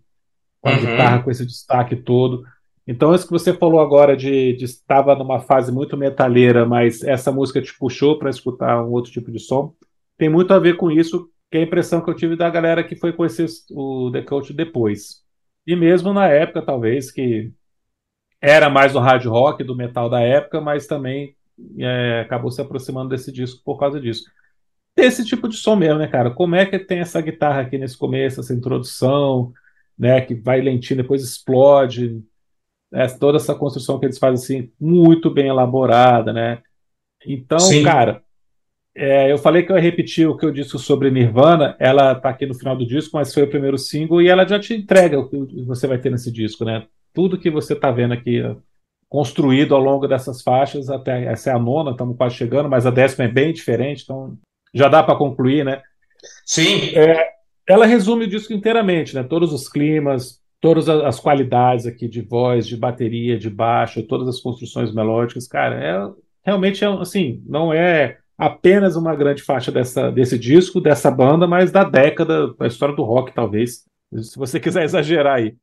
com 0.60 0.68
a 0.68 0.72
Uhum. 0.72 0.80
guitarra 0.80 1.22
com 1.24 1.30
esse 1.32 1.44
destaque 1.44 1.96
todo. 1.96 2.44
Então, 2.86 3.12
isso 3.12 3.26
que 3.26 3.32
você 3.32 3.52
falou 3.52 3.80
agora 3.80 4.16
de, 4.16 4.52
de 4.54 4.64
estava 4.66 5.16
numa 5.16 5.40
fase 5.40 5.72
muito 5.72 5.96
metaleira, 5.96 6.64
mas 6.64 7.02
essa 7.02 7.32
música 7.32 7.60
te 7.60 7.76
puxou 7.76 8.20
para 8.20 8.30
escutar 8.30 8.84
um 8.84 8.92
outro 8.92 9.10
tipo 9.10 9.32
de 9.32 9.40
som, 9.40 9.74
tem 10.16 10.28
muito 10.28 10.54
a 10.54 10.60
ver 10.60 10.76
com 10.76 10.88
isso, 10.88 11.28
que 11.50 11.58
é 11.58 11.62
a 11.62 11.64
impressão 11.64 12.00
que 12.00 12.08
eu 12.10 12.14
tive 12.14 12.36
da 12.36 12.48
galera 12.48 12.84
que 12.84 12.94
foi 12.94 13.12
conhecer 13.12 13.46
o 13.72 14.12
The 14.12 14.22
Cult 14.22 14.52
depois. 14.52 15.22
E 15.66 15.74
mesmo 15.74 16.12
na 16.12 16.28
época, 16.28 16.62
talvez, 16.62 17.10
que 17.10 17.52
era 18.40 18.70
mais 18.70 18.94
o 18.96 19.00
hard 19.00 19.26
rock 19.26 19.64
do 19.64 19.76
metal 19.76 20.08
da 20.08 20.20
época, 20.22 20.60
mas 20.60 20.86
também 20.86 21.35
é, 21.78 22.20
acabou 22.20 22.50
se 22.50 22.60
aproximando 22.60 23.10
desse 23.10 23.32
disco 23.32 23.62
por 23.64 23.78
causa 23.78 24.00
disso. 24.00 24.24
Esse 24.96 25.24
tipo 25.24 25.48
de 25.48 25.56
som 25.56 25.76
mesmo, 25.76 25.98
né, 25.98 26.06
cara? 26.06 26.30
Como 26.30 26.54
é 26.54 26.64
que 26.64 26.78
tem 26.78 27.00
essa 27.00 27.20
guitarra 27.20 27.60
aqui 27.60 27.76
nesse 27.76 27.96
começo, 27.98 28.40
essa 28.40 28.54
introdução, 28.54 29.52
né, 29.98 30.20
que 30.20 30.34
vai 30.34 30.60
lentinho, 30.60 31.02
depois 31.02 31.22
explode, 31.22 32.22
né, 32.90 33.06
toda 33.08 33.36
essa 33.36 33.54
construção 33.54 33.98
que 33.98 34.06
eles 34.06 34.18
fazem 34.18 34.42
assim, 34.42 34.72
muito 34.80 35.30
bem 35.30 35.48
elaborada, 35.48 36.32
né? 36.32 36.62
Então, 37.26 37.58
Sim. 37.58 37.82
cara, 37.82 38.22
é, 38.94 39.30
eu 39.30 39.36
falei 39.36 39.62
que 39.62 39.70
eu 39.70 39.76
ia 39.76 39.82
repetir 39.82 40.26
o 40.26 40.36
que 40.36 40.46
eu 40.46 40.50
disse 40.50 40.78
sobre 40.78 41.10
Nirvana, 41.10 41.76
ela 41.78 42.14
tá 42.14 42.30
aqui 42.30 42.46
no 42.46 42.54
final 42.54 42.74
do 42.74 42.86
disco, 42.86 43.16
mas 43.16 43.32
foi 43.34 43.42
o 43.42 43.50
primeiro 43.50 43.76
single 43.76 44.22
e 44.22 44.28
ela 44.28 44.48
já 44.48 44.58
te 44.58 44.74
entrega 44.74 45.18
o 45.18 45.28
que 45.28 45.62
você 45.64 45.86
vai 45.86 45.98
ter 45.98 46.10
nesse 46.10 46.32
disco, 46.32 46.64
né? 46.64 46.86
Tudo 47.12 47.38
que 47.38 47.50
você 47.50 47.74
tá 47.74 47.90
vendo 47.90 48.14
aqui 48.14 48.42
construído 49.16 49.74
ao 49.74 49.80
longo 49.80 50.06
dessas 50.06 50.42
faixas, 50.42 50.90
até 50.90 51.24
essa 51.24 51.48
é 51.48 51.54
a 51.54 51.58
nona, 51.58 51.92
estamos 51.92 52.18
quase 52.18 52.34
chegando, 52.34 52.68
mas 52.68 52.84
a 52.84 52.90
décima 52.90 53.24
é 53.24 53.28
bem 53.28 53.50
diferente, 53.50 54.02
então 54.02 54.36
já 54.74 54.88
dá 54.88 55.02
para 55.02 55.16
concluir, 55.16 55.64
né? 55.64 55.80
Sim. 56.44 56.92
Ela 57.66 57.86
resume 57.86 58.26
o 58.26 58.28
disco 58.28 58.52
inteiramente, 58.52 59.14
né? 59.14 59.22
Todos 59.22 59.54
os 59.54 59.70
climas, 59.70 60.38
todas 60.60 60.86
as 60.86 61.18
qualidades 61.18 61.86
aqui 61.86 62.06
de 62.06 62.20
voz, 62.20 62.66
de 62.66 62.76
bateria, 62.76 63.38
de 63.38 63.48
baixo, 63.48 64.02
todas 64.02 64.28
as 64.28 64.38
construções 64.38 64.92
melódicas, 64.92 65.48
cara, 65.48 65.82
é 65.82 66.12
realmente 66.44 66.84
é 66.84 66.86
assim, 66.86 67.42
não 67.46 67.72
é 67.72 68.18
apenas 68.36 68.96
uma 68.96 69.16
grande 69.16 69.42
faixa 69.42 69.72
dessa, 69.72 70.12
desse 70.12 70.38
disco, 70.38 70.78
dessa 70.78 71.10
banda, 71.10 71.46
mas 71.46 71.72
da 71.72 71.84
década, 71.84 72.52
da 72.52 72.66
história 72.66 72.94
do 72.94 73.02
rock, 73.02 73.32
talvez. 73.32 73.84
Se 74.20 74.36
você 74.36 74.60
quiser 74.60 74.84
exagerar 74.84 75.36
aí. 75.36 75.56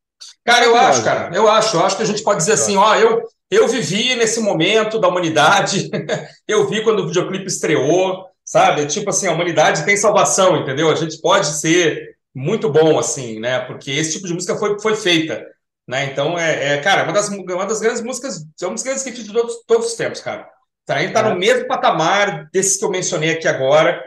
Cara, 0.43 0.65
eu 0.65 0.75
acho, 0.75 1.03
cara. 1.03 1.35
Eu 1.35 1.47
acho. 1.47 1.77
Eu 1.77 1.85
acho 1.85 1.97
que 1.97 2.03
a 2.03 2.05
gente 2.05 2.23
pode 2.23 2.39
dizer 2.39 2.53
assim, 2.53 2.77
ó, 2.77 2.95
eu, 2.95 3.21
eu 3.55 3.67
vivi 3.67 4.15
nesse 4.15 4.39
momento 4.39 4.99
da 4.99 5.07
humanidade, 5.07 5.89
eu 6.47 6.67
vi 6.69 6.83
quando 6.83 7.01
o 7.01 7.07
videoclipe 7.07 7.47
estreou, 7.47 8.25
sabe? 8.45 8.85
Tipo 8.87 9.09
assim, 9.09 9.27
a 9.27 9.31
humanidade 9.31 9.85
tem 9.85 9.97
salvação, 9.97 10.57
entendeu? 10.57 10.89
A 10.91 10.95
gente 10.95 11.19
pode 11.21 11.47
ser 11.47 12.15
muito 12.33 12.69
bom, 12.69 12.97
assim, 12.99 13.39
né? 13.39 13.59
Porque 13.59 13.91
esse 13.91 14.13
tipo 14.13 14.27
de 14.27 14.33
música 14.33 14.55
foi, 14.57 14.79
foi 14.79 14.95
feita, 14.95 15.45
né? 15.87 16.05
Então, 16.05 16.37
é, 16.37 16.73
é, 16.75 16.77
cara, 16.81 17.03
uma 17.03 17.13
das, 17.13 17.29
uma 17.29 17.65
das 17.65 17.79
grandes 17.79 18.01
músicas, 18.01 18.43
é 18.61 18.67
um 18.67 18.73
dos 18.73 18.83
grandes 18.83 19.05
hits 19.05 19.23
de 19.23 19.33
todos, 19.33 19.63
todos 19.67 19.87
os 19.87 19.93
tempos, 19.95 20.21
cara. 20.21 20.47
Tá, 20.85 20.95
a 20.97 21.01
gente 21.01 21.13
tá 21.13 21.21
É. 21.21 21.29
no 21.29 21.35
mesmo 21.35 21.67
patamar 21.67 22.49
desses 22.51 22.77
que 22.77 22.85
eu 22.85 22.89
mencionei 22.89 23.31
aqui 23.31 23.47
agora, 23.47 24.01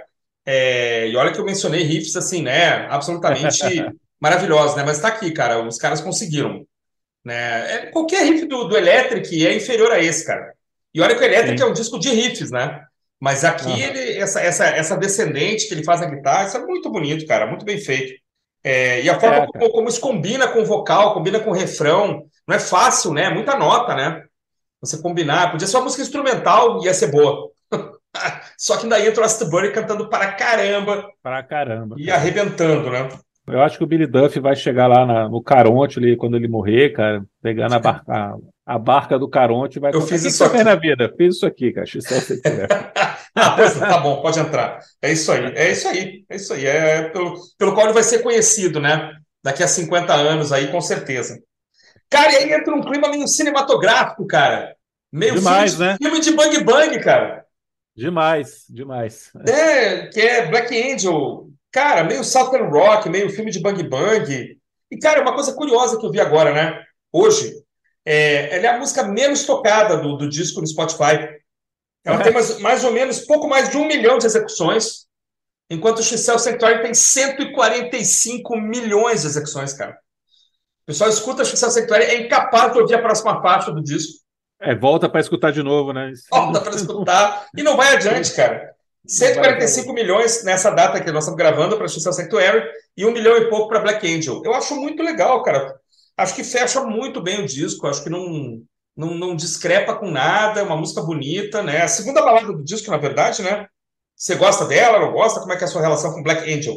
é, 0.45 1.09
e 1.09 1.17
olha 1.17 1.33
que 1.33 1.39
eu 1.41 1.45
mencionei 1.45 1.83
riffs, 1.83 2.17
assim, 2.17 2.43
né? 2.43 2.87
Absolutamente 2.89 3.59
maravilhosos, 4.21 4.77
né? 4.77 4.83
Mas 4.85 5.01
tá 5.01 5.09
aqui, 5.09 5.31
cara, 5.33 5.63
os 5.67 5.79
caras 5.79 6.01
conseguiram, 6.01 6.67
né? 7.27 7.75
É, 7.75 7.87
qualquer 7.89 8.25
riff 8.25 8.47
do, 8.47 8.65
do 8.69 8.77
Electric 8.77 9.47
é 9.47 9.55
inferior 9.57 9.93
a 9.93 10.01
esse, 10.03 10.27
cara. 10.27 10.55
E 10.95 11.01
olha 11.01 11.15
que 11.17 11.23
o 11.23 11.25
Electric 11.27 11.59
Sim. 11.59 11.65
é 11.67 11.67
um 11.69 11.73
disco 11.75 11.99
de 11.99 12.11
riffs, 12.11 12.51
né? 12.51 12.85
Mas 13.21 13.45
aqui 13.45 13.71
Aham. 13.71 13.79
ele, 13.83 14.19
essa, 14.19 14.41
essa, 14.41 14.67
essa 14.67 14.97
descendente 14.97 15.69
que 15.69 15.75
ele 15.75 15.85
faz 15.85 16.01
na 16.01 16.07
guitarra, 16.09 16.47
isso 16.47 16.57
é 16.57 16.67
muito 16.67 16.91
bonito, 16.91 17.27
cara, 17.27 17.47
muito 17.47 17.65
bem 17.65 17.79
feito. 17.79 18.15
É, 18.65 19.03
e 19.03 19.11
a 19.11 19.19
forma 19.21 19.39
É, 19.39 19.47
como, 19.47 19.71
como 19.71 19.89
isso 19.89 20.01
combina 20.01 20.49
com 20.49 20.61
o 20.61 20.67
vocal, 20.67 21.15
combina 21.15 21.41
com 21.41 21.51
o 21.51 21.55
refrão, 21.55 22.27
não 22.47 22.57
é 22.57 22.59
fácil, 22.59 23.13
né? 23.13 23.31
Muita 23.31 23.57
nota, 23.59 23.95
né? 23.95 24.25
Você 24.81 25.01
combinar, 25.03 25.53
podia 25.53 25.67
ser 25.67 25.77
uma 25.79 25.85
música 25.85 26.03
instrumental 26.03 26.81
e 26.83 26.87
ia 26.87 26.95
ser 26.95 27.09
boa. 27.11 27.51
Só 28.59 28.77
que 28.77 28.85
ainda 28.85 29.01
entra 29.05 29.23
o 29.23 29.25
Astbury 29.27 29.73
cantando 29.73 30.09
para 30.09 30.33
caramba 30.33 31.11
Pra 31.23 31.43
caramba. 31.43 31.97
e 31.99 32.11
arrebentando, 32.11 32.91
né? 32.91 33.09
Eu 33.49 33.63
acho 33.63 33.79
que 33.79 33.85
o 33.85 33.87
Billy 33.87 34.07
Duff 34.07 34.41
vai 34.41 34.57
chegar 34.57 34.87
lá 34.89 35.07
na- 35.07 35.29
no 35.29 35.43
Caronte 35.43 35.99
ali 35.99 36.17
quando 36.17 36.37
ele 36.37 36.49
morrer, 36.49 36.91
cara, 36.91 37.25
pegando 37.41 37.75
a 37.75 37.79
barca, 37.79 38.37
a, 38.67 38.79
barca 38.79 39.19
do 39.19 39.29
Caronte 39.29 39.79
vai 39.79 39.95
Eu 39.95 40.01
fiz 40.01 40.21
"O 40.23 40.25
que 40.25 40.31
isso 40.31 40.45
aqui." 40.45 40.65
na 40.65 40.75
vida? 40.75 41.13
Fiz 41.17 41.37
isso 41.37 41.47
aqui, 41.47 41.73
cara. 41.73 41.87
Isso 41.87 42.13
é 42.13 42.19
o 42.19 42.21
que 42.21 42.27
você 42.27 42.41
quiser. 42.41 42.69
Ah, 43.39 43.51
pois 43.55 43.79
tá 43.79 43.99
bom, 43.99 44.23
pode 44.23 44.41
entrar. 44.41 44.79
É 45.03 45.13
isso 45.13 45.31
aí, 45.31 45.53
é 45.55 45.71
isso 45.71 45.87
aí, 45.87 46.25
é 46.27 46.37
isso 46.37 46.55
aí. 46.55 46.65
É 46.65 47.03
pelo, 47.11 47.35
pelo 47.59 47.75
qual 47.75 47.85
ele 47.85 47.93
vai 47.93 48.03
ser 48.03 48.21
conhecido, 48.21 48.81
né? 48.81 49.13
Daqui 49.45 49.63
a 49.63 49.69
50 49.69 50.15
anos 50.15 50.53
aí, 50.53 50.69
com 50.73 50.81
certeza. 50.81 51.39
Cara, 52.09 52.33
e 52.33 52.37
aí 52.37 52.53
entra 52.55 52.75
um 52.75 52.81
clima 52.81 53.11
meio 53.11 53.29
cinematográfico, 53.29 54.27
cara. 54.27 54.75
Meio 55.13 55.35
Demais, 55.35 55.75
filme, 55.75 55.87
né? 55.87 55.99
filme 56.01 56.21
de 56.21 56.31
Bang 56.33 56.65
Bang, 56.65 56.99
cara. 57.01 57.45
Demais, 57.95 58.65
demais. 58.71 59.31
É, 59.47 60.07
que 60.07 60.19
é 60.21 60.47
Black 60.49 60.75
Angel. 60.93 61.51
Cara, 61.77 62.05
meio 62.05 62.25
Southern 62.25 62.71
Rock, 62.71 63.07
meio 63.11 63.29
filme 63.29 63.51
de 63.51 63.61
Bang 63.61 63.83
Bang. 63.83 64.59
E, 64.91 64.99
cara, 64.99 65.21
uma 65.21 65.35
coisa 65.35 65.53
curiosa 65.53 66.01
que 66.01 66.07
eu 66.07 66.11
vi 66.11 66.19
agora, 66.19 66.51
né? 66.51 66.83
Hoje, 67.13 67.53
é, 68.03 68.57
ela 68.57 68.65
é 68.65 68.69
a 68.71 68.79
música 68.79 69.03
menos 69.03 69.45
tocada 69.45 69.99
do, 69.99 70.17
do 70.17 70.27
disco 70.27 70.63
no 70.63 70.67
Spotify. 70.67 71.29
Ela 72.03 72.23
tem 72.23 72.33
mais, 72.33 72.59
mais 72.61 72.83
ou 72.83 72.93
menos 72.93 73.21
pouco 73.27 73.47
mais 73.47 73.69
de 73.69 73.77
um 73.77 73.87
milhão 73.87 74.17
de 74.17 74.25
execuções, 74.25 75.07
enquanto 75.69 75.99
o 75.99 76.03
Xcel 76.03 76.39
Sanctuary 76.39 76.81
tem 76.81 76.95
145 76.95 78.57
milhões 78.57 79.21
de 79.21 79.27
execuções, 79.27 79.75
cara. 79.75 79.99
O 80.85 80.87
pessoal 80.87 81.11
escuta 81.11 81.43
o 81.43 81.45
Xcel 81.45 81.71
Sanctuary, 81.71 82.05
é 82.05 82.23
incapaz 82.23 82.73
de 82.73 82.79
ouvir 82.79 82.95
a 82.95 83.03
próxima 83.03 83.43
faixa 83.43 83.71
do 83.71 83.83
disco. 83.83 84.15
É, 84.63 84.75
volta 84.75 85.11
para 85.11 85.21
escutar 85.21 85.53
de 85.53 85.63
novo, 85.63 85.93
né? 85.93 86.11
Volta 86.31 86.59
para 86.59 86.75
escutar 86.75 87.49
e 87.55 87.63
não 87.63 87.77
vai 87.77 87.95
adiante, 87.95 88.35
cara. 88.35 88.76
145 89.07 89.93
milhões 89.93 90.43
nessa 90.45 90.71
data 90.71 91.01
que 91.01 91.13
nós 91.13 91.25
estamos 91.25 91.39
gravando 91.39 91.77
para 91.77 91.89
Xcel 91.89 92.13
Sanctuary 92.13 92.63
e 92.97 93.07
um 93.07 93.13
milhão 93.13 93.37
e 93.37 93.49
pouco 93.49 93.69
para 93.69 93.81
Black 93.81 94.07
Angel. 94.07 94.43
Eu 94.45 94.55
acho 94.55 94.75
muito 94.77 95.03
legal, 95.03 95.43
cara. 95.43 95.75
Acho 96.17 96.35
que 96.35 96.43
fecha 96.43 96.83
muito 96.83 97.21
bem 97.21 97.43
o 97.43 97.47
disco. 97.47 97.87
Acho 97.87 98.03
que 98.03 98.11
não, 98.11 98.61
não, 98.97 99.15
não 99.15 99.37
discrepa 99.37 99.95
com 99.95 100.11
nada. 100.11 100.61
É 100.61 100.63
uma 100.63 100.77
música 100.77 101.03
bonita, 101.03 101.63
né? 101.63 101.83
A 101.83 101.89
segunda 101.89 102.23
balada 102.23 102.53
do 102.53 102.65
disco, 102.65 102.91
na 102.91 102.97
verdade, 102.97 103.43
né? 103.43 103.67
Você 104.17 104.35
gosta 104.35 104.65
dela, 104.65 104.99
não 104.99 105.13
gosta? 105.13 105.41
Como 105.41 105.53
é 105.53 105.57
que 105.57 105.65
é 105.65 105.67
a 105.67 105.71
sua 105.71 105.83
relação 105.83 106.13
com 106.13 106.23
Black 106.23 106.43
Angel? 106.53 106.75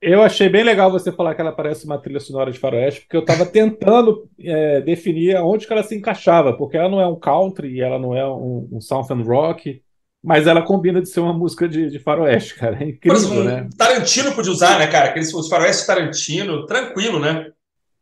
Eu 0.00 0.20
achei 0.20 0.48
bem 0.48 0.64
legal 0.64 0.90
você 0.90 1.12
falar 1.12 1.32
que 1.32 1.40
ela 1.40 1.52
parece 1.52 1.84
uma 1.84 1.96
trilha 1.96 2.18
sonora 2.18 2.50
de 2.50 2.58
faroeste, 2.58 3.02
porque 3.02 3.16
eu 3.16 3.20
estava 3.20 3.46
tentando 3.46 4.28
é, 4.40 4.80
definir 4.80 5.36
aonde 5.36 5.64
que 5.64 5.72
ela 5.72 5.84
se 5.84 5.94
encaixava, 5.94 6.52
porque 6.56 6.76
ela 6.76 6.88
não 6.88 7.00
é 7.00 7.06
um 7.06 7.14
country, 7.14 7.80
ela 7.80 8.00
não 8.00 8.12
é 8.12 8.26
um, 8.26 8.68
um 8.72 8.80
southern 8.80 9.22
rock, 9.22 9.80
Mas 10.22 10.46
ela 10.46 10.62
combina 10.62 11.02
de 11.02 11.08
ser 11.08 11.20
uma 11.20 11.32
música 11.32 11.68
de, 11.68 11.90
de 11.90 11.98
faroeste, 11.98 12.54
cara. 12.54 12.76
É 12.80 12.88
incrível, 12.88 13.16
exemplo, 13.16 13.44
né? 13.44 13.68
Tarantino 13.76 14.32
podia 14.32 14.52
usar, 14.52 14.78
né, 14.78 14.86
cara? 14.86 15.08
Aqueles 15.08 15.34
os 15.34 15.48
faroeste 15.48 15.86
Tarantino, 15.86 16.64
tranquilo, 16.64 17.18
né? 17.18 17.50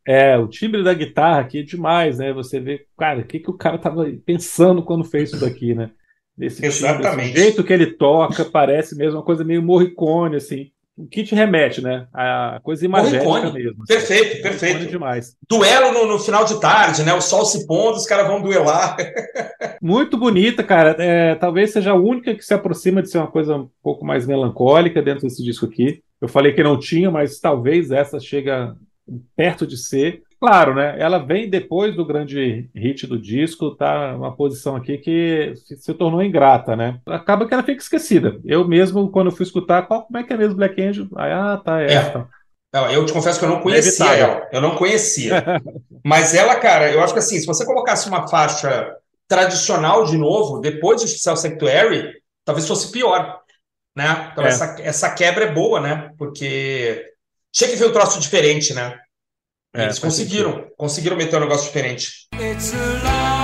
É, 0.05 0.37
o 0.37 0.47
timbre 0.47 0.83
da 0.83 0.93
guitarra 0.93 1.41
aqui 1.41 1.59
é 1.59 1.63
demais, 1.63 2.19
né? 2.19 2.33
Você 2.33 2.59
vê, 2.59 2.85
cara, 2.97 3.21
o 3.21 3.23
que, 3.23 3.39
que 3.39 3.49
o 3.49 3.57
cara 3.57 3.77
tava 3.77 4.05
pensando 4.25 4.83
quando 4.83 5.03
fez 5.03 5.31
isso 5.31 5.39
daqui, 5.39 5.73
né? 5.73 5.91
Esse 6.39 6.55
timbre, 6.57 6.69
Exatamente. 6.69 7.29
esse 7.31 7.41
jeito 7.41 7.63
que 7.63 7.73
ele 7.73 7.87
toca, 7.87 8.45
parece 8.45 8.95
mesmo 8.95 9.17
uma 9.17 9.25
coisa 9.25 9.43
meio 9.43 9.61
Morricone, 9.61 10.35
assim. 10.35 10.71
O 11.01 11.07
que 11.07 11.23
te 11.23 11.33
remete, 11.33 11.81
né? 11.81 12.05
A 12.13 12.59
coisa 12.63 12.85
imagética 12.85 13.23
Morricone. 13.23 13.53
mesmo. 13.63 13.83
assim. 13.83 13.93
Perfeito, 13.93 14.23
Morricone 14.23 14.41
perfeito. 14.43 14.85
demais. 14.87 15.35
Duelo 15.49 15.91
no, 15.91 16.05
no 16.05 16.19
final 16.19 16.45
de 16.45 16.59
tarde, 16.59 17.03
né? 17.03 17.13
O 17.13 17.21
sol 17.21 17.45
se 17.45 17.65
pondo, 17.65 17.97
os 17.97 18.05
caras 18.05 18.27
vão 18.27 18.41
duelar. 18.41 18.95
Muito 19.81 20.17
bonita, 20.17 20.63
cara. 20.63 20.95
É, 20.99 21.35
talvez 21.35 21.71
seja 21.71 21.91
a 21.91 21.95
única 21.95 22.35
que 22.35 22.45
se 22.45 22.53
aproxima 22.53 23.01
de 23.01 23.09
ser 23.09 23.17
uma 23.17 23.27
coisa 23.27 23.55
um 23.55 23.69
pouco 23.81 24.05
mais 24.05 24.27
melancólica 24.27 25.01
dentro 25.01 25.23
desse 25.23 25.43
disco 25.43 25.65
aqui. 25.65 26.03
Eu 26.21 26.27
falei 26.27 26.53
que 26.53 26.63
não 26.63 26.77
tinha, 26.77 27.09
mas 27.09 27.39
talvez 27.39 27.89
essa 27.89 28.19
chega 28.19 28.75
perto 29.35 29.65
de 29.65 29.77
ser. 29.77 30.21
Claro, 30.41 30.73
né? 30.73 30.95
Ela 30.99 31.19
vem 31.19 31.47
depois 31.47 31.95
do 31.95 32.03
grande 32.03 32.67
hit 32.75 33.05
do 33.05 33.21
disco, 33.21 33.75
tá? 33.75 34.15
Uma 34.15 34.35
posição 34.35 34.75
aqui 34.75 34.97
que 34.97 35.53
se, 35.55 35.93
tornou 35.93 36.23
ingrata, 36.23 36.75
né? 36.75 36.99
Acaba 37.05 37.47
que 37.47 37.53
ela 37.53 37.61
fica 37.61 37.79
esquecida. 37.79 38.39
Eu 38.43 38.67
mesmo, 38.67 39.11
quando 39.11 39.27
eu 39.29 39.35
fui 39.35 39.45
escutar, 39.45 39.83
qual, 39.83 40.01
como 40.03 40.17
é 40.17 40.23
que 40.23 40.33
é 40.33 40.37
mesmo 40.37 40.55
Black 40.55 40.81
Angel? 40.81 41.05
Aí, 41.15 41.31
ah, 41.31 41.61
tá, 41.63 41.81
é 41.83 41.85
É. 41.85 41.93
essa. 41.93 42.27
Não, 42.73 42.89
eu 42.89 43.05
te 43.05 43.13
confesso 43.13 43.37
que 43.37 43.45
eu 43.45 43.49
não 43.49 43.59
conhecia 43.61 44.15
ela. 44.15 44.47
Eu 44.51 44.61
não 44.61 44.75
conhecia. 44.75 45.43
Mas 46.03 46.33
ela, 46.33 46.55
cara, 46.55 46.91
eu 46.91 47.03
acho 47.03 47.13
que 47.13 47.19
assim, 47.19 47.39
se 47.39 47.45
você 47.45 47.63
colocasse 47.63 48.07
uma 48.09 48.27
faixa 48.27 48.95
tradicional 49.27 50.05
de 50.05 50.17
novo, 50.17 50.59
depois 50.59 51.01
de 51.01 51.07
Cell 51.07 51.37
Sanctuary, 51.37 52.13
talvez 52.43 52.67
fosse 52.67 52.91
pior, 52.91 53.41
né? 53.95 54.29
Então 54.31 54.43
É. 54.43 54.47
essa, 54.47 54.75
essa 54.81 55.11
quebra 55.13 55.45
é 55.45 55.51
boa, 55.53 55.79
né? 55.79 56.11
Porque 56.17 57.05
tinha 57.53 57.69
que 57.69 57.75
ver 57.75 57.89
um 57.89 57.91
troço 57.93 58.19
diferente, 58.19 58.73
né? 58.73 58.97
É, 59.73 59.83
Eles 59.83 59.99
faz 59.99 60.13
conseguiram, 60.13 60.67
conseguiram 60.77 61.15
meter 61.17 61.37
um 61.37 61.41
negócio 61.41 61.67
diferente. 61.67 62.27
It's 62.33 62.73
a 62.73 63.40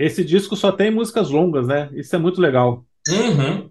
Esse 0.00 0.24
disco 0.24 0.56
só 0.56 0.72
tem 0.72 0.90
músicas 0.90 1.28
longas, 1.28 1.68
né? 1.68 1.90
Isso 1.92 2.16
é 2.16 2.18
muito 2.18 2.40
legal. 2.40 2.86
Uhum. 3.06 3.70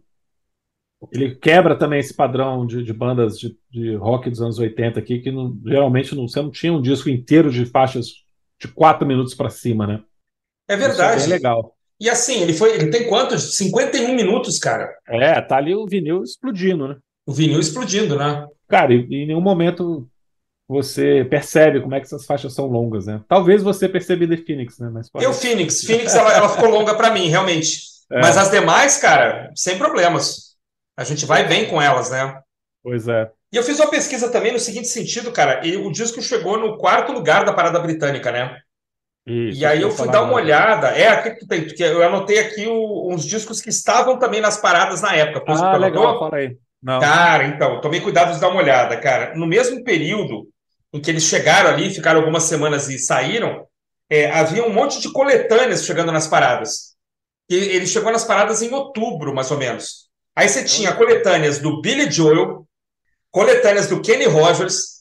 Ele 1.11 1.33
quebra 1.33 1.75
também 1.75 1.99
esse 1.99 2.13
padrão 2.13 2.67
de, 2.67 2.83
de 2.83 2.93
bandas 2.93 3.39
de, 3.39 3.57
de 3.71 3.95
rock 3.95 4.29
dos 4.29 4.39
anos 4.39 4.59
80 4.59 4.99
aqui, 4.99 5.19
que 5.19 5.31
não- 5.31 5.57
geralmente 5.65 6.13
não, 6.13 6.27
você 6.27 6.39
não 6.39 6.51
tinha 6.51 6.71
um 6.71 6.81
disco 6.81 7.09
inteiro 7.09 7.49
de 7.49 7.65
faixas 7.65 8.07
de 8.61 8.67
quatro 8.67 9.07
minutos 9.07 9.33
para 9.33 9.49
cima, 9.49 9.87
né? 9.87 10.03
É 10.67 10.75
Isso 10.75 10.83
é 10.83 10.87
verdade. 10.87 11.27
legal. 11.27 11.73
E 11.99 12.07
assim, 12.09 12.41
ele 12.43 12.53
foi, 12.53 12.75
ele 12.75 12.91
tem 12.91 13.07
quantos? 13.07 13.55
51 13.55 14.15
minutos, 14.15 14.59
cara. 14.59 14.87
É, 15.07 15.41
tá 15.41 15.57
ali 15.57 15.73
o 15.73 15.87
vinil 15.87 16.21
explodindo, 16.21 16.87
né? 16.87 16.97
O 17.25 17.33
vinil 17.33 17.59
explodindo, 17.59 18.15
né? 18.15 18.45
Cara, 18.67 18.93
em 18.93 19.25
nenhum 19.25 19.41
momento 19.41 20.07
você 20.69 21.25
percebe 21.27 21.81
como 21.81 21.95
é 21.95 21.99
que 21.99 22.05
essas 22.05 22.25
faixas 22.27 22.53
são 22.53 22.67
longas, 22.67 23.07
né? 23.07 23.21
Talvez 23.27 23.63
você 23.63 23.89
perceba 23.89 24.27
The 24.27 24.37
Phoenix, 24.37 24.77
né? 24.77 24.89
Mas 24.93 25.09
pode- 25.09 25.25
Eu, 25.25 25.33
Phoenix. 25.33 25.81
Phoenix, 25.83 26.13
ela, 26.15 26.31
ela 26.31 26.47
ficou 26.47 26.69
longa 26.69 26.93
pra 26.95 27.09
mim, 27.11 27.27
realmente. 27.27 27.89
É. 28.11 28.21
Mas 28.21 28.37
as 28.37 28.49
demais, 28.49 28.97
cara, 28.97 29.51
sem 29.55 29.77
problemas. 29.77 30.55
A 30.97 31.03
gente 31.03 31.27
vai 31.27 31.47
bem 31.47 31.67
com 31.67 31.79
elas, 31.79 32.09
né? 32.09 32.39
Pois 32.83 33.07
é. 33.07 33.29
E 33.53 33.57
eu 33.57 33.61
fiz 33.61 33.79
uma 33.79 33.91
pesquisa 33.91 34.31
também 34.31 34.51
no 34.51 34.57
seguinte 34.57 34.87
sentido, 34.87 35.31
cara. 35.31 35.63
E 35.63 35.77
o 35.77 35.91
disco 35.91 36.19
chegou 36.19 36.57
no 36.57 36.75
quarto 36.79 37.11
lugar 37.11 37.45
da 37.45 37.53
parada 37.53 37.79
britânica, 37.79 38.31
né? 38.31 38.57
Isso, 39.27 39.59
E 39.59 39.63
aí 39.63 39.79
eu 39.83 39.91
fui 39.91 40.07
dar 40.09 40.23
uma 40.23 40.33
olhada. 40.33 40.87
É, 40.87 41.07
aqui 41.07 41.29
que 41.35 41.39
tu 41.41 41.47
tem, 41.47 41.65
porque 41.67 41.83
eu 41.83 42.01
anotei 42.03 42.39
aqui 42.39 42.65
o- 42.65 43.13
uns 43.13 43.23
discos 43.25 43.61
que 43.61 43.69
estavam 43.69 44.17
também 44.17 44.41
nas 44.41 44.57
paradas 44.57 45.03
na 45.03 45.13
época. 45.15 45.53
Ah, 45.53 45.77
legal, 45.77 46.17
fala 46.17 46.37
aí. 46.37 46.57
Não. 46.81 46.99
Cara, 46.99 47.43
então, 47.45 47.79
tomei 47.79 48.01
cuidado 48.01 48.33
de 48.33 48.39
dar 48.39 48.49
uma 48.49 48.61
olhada, 48.61 48.97
cara. 48.99 49.35
No 49.35 49.45
mesmo 49.45 49.83
período 49.83 50.47
em 50.93 50.99
que 50.99 51.09
eles 51.09 51.23
chegaram 51.23 51.69
ali, 51.69 51.93
ficaram 51.93 52.19
algumas 52.19 52.43
semanas 52.43 52.89
e 52.89 52.97
saíram, 52.97 53.67
é, 54.09 54.29
havia 54.31 54.65
um 54.65 54.73
monte 54.73 54.99
de 54.99 55.11
coletâneas 55.11 55.85
chegando 55.85 56.11
nas 56.11 56.27
paradas. 56.27 56.95
E 57.49 57.55
ele 57.55 57.87
chegou 57.87 58.11
nas 58.11 58.23
paradas 58.23 58.61
em 58.61 58.73
outubro, 58.73 59.33
mais 59.33 59.51
ou 59.51 59.57
menos. 59.57 60.09
Aí 60.35 60.47
você 60.47 60.63
tinha 60.63 60.95
coletâneas 60.95 61.59
do 61.59 61.81
Billy 61.81 62.09
Joel, 62.09 62.67
coletâneas 63.31 63.87
do 63.87 64.01
Kenny 64.01 64.25
Rogers, 64.25 64.99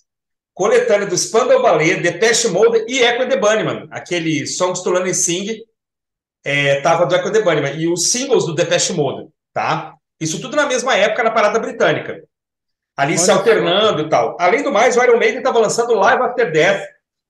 coletânea 0.54 1.06
do 1.06 1.16
Spandau 1.16 1.62
Ballet, 1.62 2.00
Depeche 2.00 2.48
Mode 2.48 2.84
e 2.88 2.98
Echo 3.00 3.22
and 3.22 3.28
the 3.28 3.36
Bunnymen. 3.36 3.86
Aquele 3.90 4.46
Songs 4.46 4.82
to 4.82 4.90
Learn 4.90 5.08
and 5.08 5.14
Sing 5.14 5.62
é, 6.44 6.80
tava 6.80 7.06
do 7.06 7.14
Echo 7.14 7.28
and 7.28 7.32
the 7.32 7.42
Bunnymen. 7.42 7.78
E 7.78 7.88
os 7.88 8.10
singles 8.10 8.44
do 8.44 8.54
Depeche 8.54 8.92
Mode, 8.92 9.28
tá? 9.52 9.94
Isso 10.20 10.40
tudo 10.40 10.56
na 10.56 10.66
mesma 10.66 10.96
época 10.96 11.22
na 11.22 11.30
parada 11.30 11.58
britânica. 11.58 12.22
Ali 12.98 13.16
se 13.16 13.30
Olha 13.30 13.38
alternando 13.38 14.02
e 14.02 14.08
tal. 14.08 14.36
Além 14.40 14.60
do 14.60 14.72
mais, 14.72 14.96
o 14.96 15.02
Iron 15.04 15.20
Maiden 15.20 15.38
estava 15.38 15.60
lançando 15.60 15.94
Live 15.94 16.20
After 16.20 16.50
Death, 16.50 16.82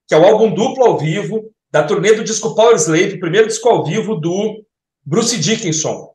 que 0.06 0.14
é 0.14 0.18
o 0.18 0.24
álbum 0.24 0.54
duplo 0.54 0.82
ao 0.82 0.96
vivo 0.96 1.52
da 1.70 1.82
turnê 1.82 2.14
do 2.14 2.24
disco 2.24 2.54
Power 2.54 2.74
Slave, 2.76 3.16
o 3.16 3.20
primeiro 3.20 3.46
disco 3.46 3.68
ao 3.68 3.84
vivo 3.84 4.14
do 4.14 4.64
Bruce 5.04 5.36
Dickinson, 5.36 6.14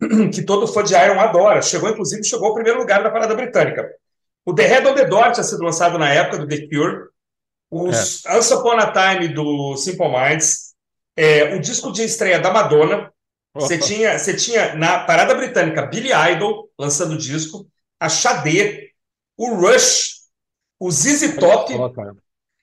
que 0.32 0.40
todo 0.40 0.66
fã 0.66 0.82
de 0.82 0.94
Iron 0.94 1.20
adora. 1.20 1.60
Chegou, 1.60 1.90
inclusive, 1.90 2.24
chegou 2.24 2.48
ao 2.48 2.54
primeiro 2.54 2.78
lugar 2.78 3.02
da 3.02 3.10
parada 3.10 3.34
britânica. 3.34 3.86
O 4.46 4.54
The 4.54 4.66
Head 4.66 4.86
on 4.86 4.94
the 4.94 5.04
Door 5.04 5.32
tinha 5.32 5.44
sido 5.44 5.62
lançado 5.62 5.98
na 5.98 6.08
época 6.08 6.38
do 6.38 6.48
The 6.48 6.68
Cure. 6.68 7.08
Os 7.70 8.24
Once 8.24 8.54
Upon 8.54 8.78
a 8.78 8.90
Time 8.90 9.28
do 9.28 9.76
Simple 9.76 10.08
Minds. 10.08 10.72
É, 11.14 11.54
o 11.54 11.60
disco 11.60 11.92
de 11.92 12.04
estreia 12.04 12.40
da 12.40 12.50
Madonna. 12.50 13.12
Você 13.52 13.76
tinha, 13.76 14.18
você 14.18 14.34
tinha 14.34 14.74
na 14.76 15.00
parada 15.00 15.34
britânica 15.34 15.82
Billy 15.82 16.10
Idol 16.32 16.70
lançando 16.78 17.12
o 17.12 17.18
disco, 17.18 17.66
a 18.00 18.08
Xadê, 18.08 18.90
o 19.36 19.54
Rush, 19.54 20.18
o 20.78 20.90
ZZ 20.90 21.36
Top 21.38 21.72
Só, 21.72 21.92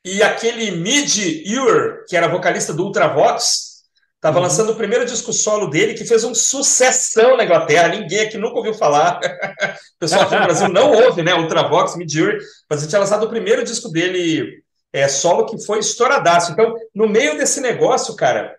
e 0.04 0.22
aquele 0.22 0.72
Mid 0.72 1.18
Ewer, 1.46 2.06
que 2.08 2.16
era 2.16 2.28
vocalista 2.28 2.74
do 2.74 2.84
Ultravox, 2.86 3.84
estava 4.16 4.38
Uhum. 4.38 4.44
lançando 4.44 4.72
o 4.72 4.76
primeiro 4.76 5.06
disco 5.06 5.34
solo 5.34 5.68
dele, 5.70 5.94
que 5.94 6.06
fez 6.06 6.24
um 6.24 6.34
sucessão 6.34 7.38
na 7.38 7.44
Inglaterra. 7.44 7.90
Ninguém 7.90 8.22
aqui 8.22 8.38
nunca 8.38 8.58
ouviu 8.58 8.74
falar. 8.74 9.20
o 9.20 10.00
pessoal 10.00 10.24
aqui 10.24 10.36
no 10.36 10.44
Brasil 10.44 10.70
não 10.70 10.92
ouve, 11.06 11.24
né? 11.24 11.34
Ultravox, 11.36 11.96
Mid 11.96 12.14
Ewer, 12.14 12.40
mas 12.70 12.82
ele 12.82 12.90
tinha 12.90 13.00
lançado 13.00 13.24
o 13.26 13.30
primeiro 13.30 13.64
disco 13.64 13.90
dele 13.90 14.64
é, 14.94 15.08
solo, 15.08 15.46
que 15.46 15.64
foi 15.66 15.80
estouradaço. 15.80 16.52
Então, 16.52 16.74
no 16.94 17.08
meio 17.08 17.38
desse 17.38 17.60
negócio, 17.62 18.16
cara, 18.16 18.56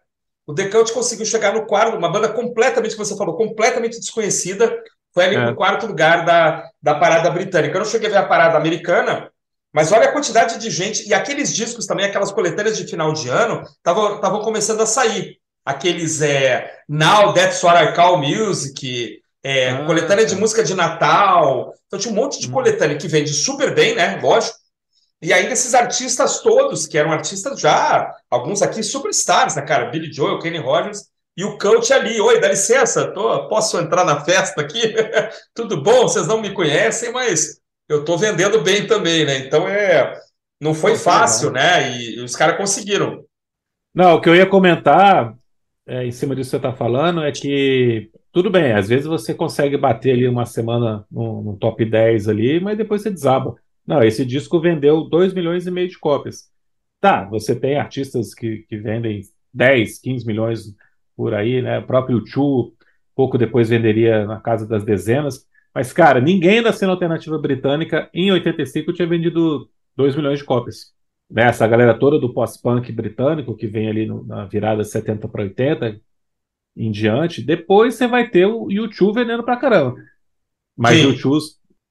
o 0.47 0.55
Cult 0.55 0.93
conseguiu 0.93 1.27
chegar 1.27 1.53
no 1.55 1.66
quarto, 1.66 1.97
uma 1.97 2.11
banda 2.11 2.29
completamente, 2.29 2.93
que 2.93 2.99
você 2.99 3.16
falou, 3.16 3.37
completamente 3.37 3.99
desconhecida, 3.99 4.81
foi 5.16 5.24
ali 5.24 5.36
É. 5.36 5.46
no 5.46 5.56
quarto 5.56 5.86
lugar 5.86 6.26
da, 6.26 6.62
da 6.82 6.94
parada 6.96 7.30
britânica. 7.30 7.74
Eu 7.74 7.78
não 7.80 7.88
cheguei 7.90 8.08
a 8.08 8.10
ver 8.12 8.18
a 8.18 8.26
parada 8.26 8.58
americana, 8.58 9.30
mas 9.72 9.90
olha 9.90 10.10
a 10.10 10.12
quantidade 10.12 10.58
de 10.58 10.68
gente, 10.70 11.08
e 11.08 11.14
aqueles 11.14 11.54
discos 11.54 11.86
também, 11.86 12.04
aquelas 12.04 12.30
coletâneas 12.30 12.76
de 12.76 12.86
final 12.86 13.14
de 13.14 13.26
ano, 13.30 13.62
estavam 13.78 14.42
começando 14.42 14.82
a 14.82 14.86
sair. 14.86 15.38
Aqueles 15.64 16.20
é, 16.20 16.70
Now 16.86 17.32
That's 17.32 17.62
What 17.62 17.82
I 17.82 17.94
Call 17.94 18.18
Music, 18.18 19.18
é, 19.42 19.70
Ah, 19.70 19.86
coletânea 19.86 20.26
de 20.26 20.34
tá. 20.34 20.40
música 20.40 20.62
de 20.62 20.74
Natal. 20.74 21.72
Então 21.86 21.98
tinha 21.98 22.12
um 22.12 22.16
monte 22.16 22.38
de 22.38 22.48
Hum. 22.48 22.52
coletânea 22.52 22.98
que 22.98 23.08
vende 23.08 23.32
super 23.32 23.74
bem, 23.74 23.94
né? 23.94 24.20
Lógico. 24.22 24.54
E 25.22 25.32
ainda 25.32 25.54
esses 25.54 25.72
artistas 25.74 26.40
todos, 26.40 26.86
que 26.86 26.98
eram 26.98 27.10
artistas 27.10 27.58
já, 27.58 28.12
alguns 28.30 28.60
aqui 28.60 28.82
superstars, 28.82 29.56
né, 29.56 29.62
cara? 29.62 29.86
Billy 29.90 30.12
Joel, 30.12 30.38
Kenny 30.40 30.58
Rogers, 30.58 31.04
e 31.37 31.45
o 31.45 31.59
coach 31.59 31.93
ali. 31.93 32.20
Oi, 32.20 32.41
dá 32.41 32.49
licença, 32.49 33.11
tô, 33.12 33.49
posso 33.49 33.78
entrar 33.78 34.05
na 34.05 34.20
festa 34.24 34.61
aqui? 34.61 34.95
Tudo 35.55 35.82
bom? 35.82 36.03
Vocês 36.03 36.26
não 36.26 36.41
me 36.41 36.53
conhecem, 36.53 37.12
mas 37.12 37.61
eu 37.89 38.05
tô 38.05 38.16
vendendo 38.16 38.62
bem 38.62 38.87
também, 38.87 39.24
né? 39.24 39.39
Então 39.39 39.68
é. 39.68 40.14
Não 40.59 40.72
foi 40.72 40.93
que 40.93 40.99
fácil, 40.99 41.51
né? 41.51 41.99
E, 41.99 42.18
os 42.20 42.34
caras 42.34 42.57
conseguiram. 42.57 43.24
Não, 43.95 44.14
o 44.14 44.20
que 44.20 44.28
eu 44.28 44.34
ia 44.34 44.47
comentar, 44.47 45.37
é, 45.87 46.05
em 46.05 46.11
cima 46.11 46.34
disso 46.34 46.49
que 46.49 46.51
você 46.53 46.57
está 46.57 46.72
falando, 46.72 47.22
é 47.22 47.30
que 47.30 48.11
tudo 48.32 48.51
bem, 48.51 48.72
às 48.72 48.89
vezes 48.89 49.07
você 49.07 49.34
consegue 49.34 49.76
bater 49.76 50.12
ali 50.12 50.26
uma 50.28 50.47
semana 50.47 51.07
no, 51.11 51.43
no 51.43 51.57
top 51.57 51.84
10 51.84 52.28
ali, 52.28 52.61
mas 52.61 52.76
depois 52.76 53.03
você 53.03 53.11
desaba. 53.11 53.55
Não, 53.87 54.03
esse 54.03 54.24
disco 54.24 54.61
vendeu 54.61 55.05
2 55.05 55.32
milhões 55.32 55.66
e 55.66 55.70
meio 55.70 55.89
de 55.89 55.99
cópias. 55.99 56.51
Tá, 57.01 57.24
você 57.24 57.55
tem 57.55 57.76
artistas 57.76 58.34
que, 58.34 58.64
que 58.68 58.76
vendem 58.78 59.22
10, 59.55 59.99
15 60.01 60.26
milhões 60.26 60.74
por 61.16 61.34
aí, 61.34 61.62
né? 61.62 61.78
O 61.78 61.86
próprio 61.86 62.22
Chu 62.26 62.72
pouco 63.14 63.38
depois 63.38 63.68
venderia 63.70 64.26
na 64.26 64.38
casa 64.40 64.66
das 64.66 64.84
dezenas. 64.84 65.46
Mas, 65.74 65.92
cara, 65.92 66.20
ninguém 66.20 66.62
da 66.62 66.72
cena 66.72 66.92
alternativa 66.92 67.38
britânica 67.38 68.10
em 68.12 68.30
85 68.30 68.92
tinha 68.92 69.08
vendido 69.08 69.68
2 69.96 70.14
milhões 70.14 70.38
de 70.38 70.44
cópias. 70.44 70.92
Né? 71.30 71.44
Essa 71.44 71.66
galera 71.66 71.98
toda 71.98 72.18
do 72.18 72.32
pós-punk 72.32 72.92
britânico, 72.92 73.56
que 73.56 73.66
vem 73.66 73.88
ali 73.88 74.06
no- 74.06 74.24
na 74.24 74.44
virada 74.44 74.82
de 74.82 74.88
70 74.88 75.26
para 75.28 75.42
80 75.42 75.98
em 76.76 76.90
diante, 76.90 77.42
depois 77.42 77.94
você 77.94 78.06
vai 78.06 78.28
ter 78.28 78.44
o 78.46 78.70
YouTube 78.70 79.14
vendendo 79.16 79.42
pra 79.42 79.56
caramba. 79.56 79.96
Mas 80.76 81.02
o 81.02 81.08
YouTube 81.08 81.42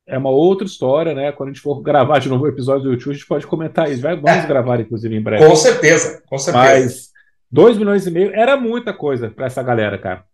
é 0.08 0.16
uma 0.18 0.30
outra 0.30 0.68
história, 0.68 1.16
né? 1.16 1.32
Quando 1.32 1.50
a 1.50 1.52
gente 1.54 1.62
for 1.62 1.82
gravar 1.82 2.20
de 2.20 2.30
novo 2.30 2.44
o 2.44 2.48
episódio 2.48 2.84
do 2.84 2.92
YouTube, 2.92 3.12
a 3.12 3.14
gente 3.16 3.28
pode 3.28 3.48
comentar 3.48 3.92
isso. 3.92 4.02
Vai- 4.04 4.16
Vamos 4.16 4.44
É. 4.44 4.48
gravar, 4.48 4.80
inclusive, 4.80 5.16
em 5.16 5.22
breve. 5.22 5.44
Com 5.44 5.56
certeza, 5.56 6.22
com 6.28 6.38
certeza. 6.38 6.64
Mas 6.66 7.12
2 7.56 7.78
milhões 7.78 8.06
e 8.06 8.12
meio 8.12 8.36
era 8.36 8.58
muita 8.58 8.94
coisa 8.94 9.32
para 9.32 9.46
essa 9.46 9.64
galera, 9.64 9.98
cara. 9.98 10.26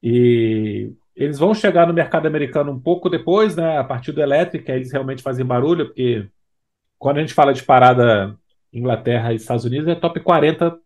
E 0.00 0.92
eles 1.16 1.36
vão 1.36 1.52
chegar 1.52 1.84
no 1.84 1.92
mercado 1.92 2.26
americano 2.26 2.70
um 2.70 2.78
pouco 2.78 3.10
depois, 3.10 3.56
né? 3.56 3.76
A 3.76 3.82
partir 3.82 4.12
do 4.12 4.22
elétrico, 4.22 4.70
aí 4.70 4.76
eles 4.76 4.92
realmente 4.92 5.20
fazem 5.20 5.44
barulho, 5.44 5.86
porque 5.86 6.28
quando 6.96 7.16
a 7.16 7.20
gente 7.22 7.34
fala 7.34 7.52
de 7.52 7.64
parada 7.64 8.38
Inglaterra 8.72 9.32
e 9.32 9.36
Estados 9.36 9.64
Unidos, 9.64 9.88
é 9.88 9.96
top 9.96 10.20
40 10.20 10.78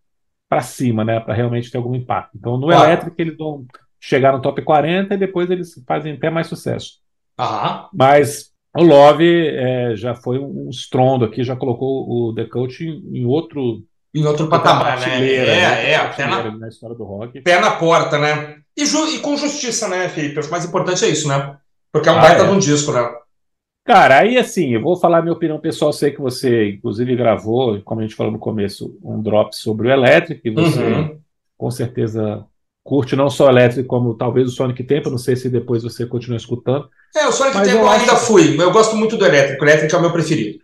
para 0.49 0.63
cima, 0.63 1.05
né? 1.05 1.21
Para 1.21 1.35
realmente 1.35 1.71
ter 1.71 1.77
algum 1.77 1.95
impacto. 1.95 2.39
Então 2.39 2.57
no 2.57 2.73
elétrico 2.73 3.15
eles 3.19 3.37
vão 3.37 3.67
chegar 4.01 4.33
no 4.33 4.41
top 4.41 4.63
40 4.63 5.15
e 5.15 5.19
depois 5.19 5.51
eles 5.51 5.85
fazem 5.87 6.15
até 6.15 6.31
mais 6.31 6.47
sucesso. 6.47 6.95
Aham. 7.39 7.91
Mas 7.93 8.55
o 8.75 8.83
Love 8.83 9.49
é, 9.49 9.95
já 9.97 10.15
foi 10.15 10.39
um 10.39 10.71
estrondo 10.71 11.27
aqui, 11.27 11.45
já 11.45 11.55
colocou 11.55 12.09
o 12.09 12.35
The 12.35 12.47
Coach 12.47 12.87
em, 12.87 13.19
em 13.19 13.27
outro 13.27 13.85
Em 14.15 14.25
outro 14.27 14.49
patamar, 14.49 14.99
né? 15.01 15.07
É, 15.35 15.41
outra 15.41 15.55
é, 15.55 15.95
até 15.97 16.27
na, 16.27 16.51
na 16.59 16.69
história 16.69 16.97
do 16.97 17.05
rock. 17.05 17.41
pé 17.43 17.61
na 17.61 17.73
porta, 17.73 18.19
né? 18.19 18.57
E, 18.77 18.85
ju- 18.85 19.09
e 19.09 19.19
com 19.21 19.37
justiça, 19.37 19.87
né, 19.89 20.09
Felipe? 20.09 20.41
O 20.41 20.51
mais 20.51 20.65
importante 20.65 21.05
é 21.05 21.09
isso, 21.09 21.29
né? 21.29 21.57
Porque 21.93 22.09
é 22.09 22.13
um 22.13 22.19
Ah, 22.19 22.21
baita 22.23 22.43
é. 22.43 22.47
de 22.47 22.53
um 22.53 22.59
disco, 22.59 22.93
né? 22.93 23.09
Cara, 23.87 24.19
aí 24.21 24.37
assim, 24.37 24.75
eu 24.75 24.81
vou 24.83 24.97
falar 24.97 25.23
minha 25.23 25.33
opinião 25.33 25.59
pessoal. 25.59 25.93
Sei 25.93 26.11
que 26.11 26.21
você, 26.21 26.71
inclusive, 26.71 27.15
gravou, 27.17 27.81
como 27.83 28.01
a 28.01 28.03
gente 28.05 28.15
falou 28.15 28.33
no 28.33 28.39
começo, 28.39 28.97
um 29.03 29.21
drop 29.23 29.55
sobre 29.57 29.89
o 29.89 29.91
Electric, 29.93 30.41
e 30.45 30.51
você 30.51 30.81
Uhum. 30.83 31.19
com 31.57 31.71
certeza 31.71 32.45
curte 32.85 33.15
não 33.17 33.29
só 33.31 33.47
o 33.47 33.51
Electric, 33.51 33.87
como 33.89 34.15
talvez 34.15 34.49
o 34.49 34.51
Sonic 34.53 34.83
Tempo. 34.85 35.11
Não 35.11 35.19
sei 35.19 35.37
se 35.37 35.49
depois 35.49 35.83
você 35.83 36.07
continua 36.07 36.37
escutando. 36.37 36.89
É, 37.17 37.27
o 37.27 37.33
Sonic 37.33 37.57
Tempo 37.59 37.69
eu 37.71 37.79
eu 37.81 37.89
acho- 37.89 38.01
ainda 38.03 38.17
fui. 38.17 38.61
Eu 38.61 38.71
gosto 38.73 38.97
muito 38.97 39.17
do 39.17 39.25
Elétrico. 39.27 39.63
O 39.65 39.67
Elétrico 39.69 39.95
é 39.95 39.99
o 39.99 40.03
meu 40.03 40.13
preferido. 40.13 40.59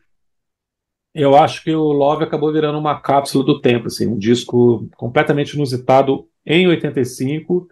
Eu 1.18 1.34
acho 1.34 1.64
que 1.64 1.74
o 1.74 1.92
Love 1.92 2.24
acabou 2.24 2.52
virando 2.52 2.78
uma 2.78 3.00
cápsula 3.00 3.42
do 3.42 3.58
tempo, 3.58 3.86
assim, 3.86 4.06
um 4.06 4.18
disco 4.18 4.86
completamente 4.98 5.54
inusitado 5.54 6.28
em 6.44 6.68
85 6.68 7.68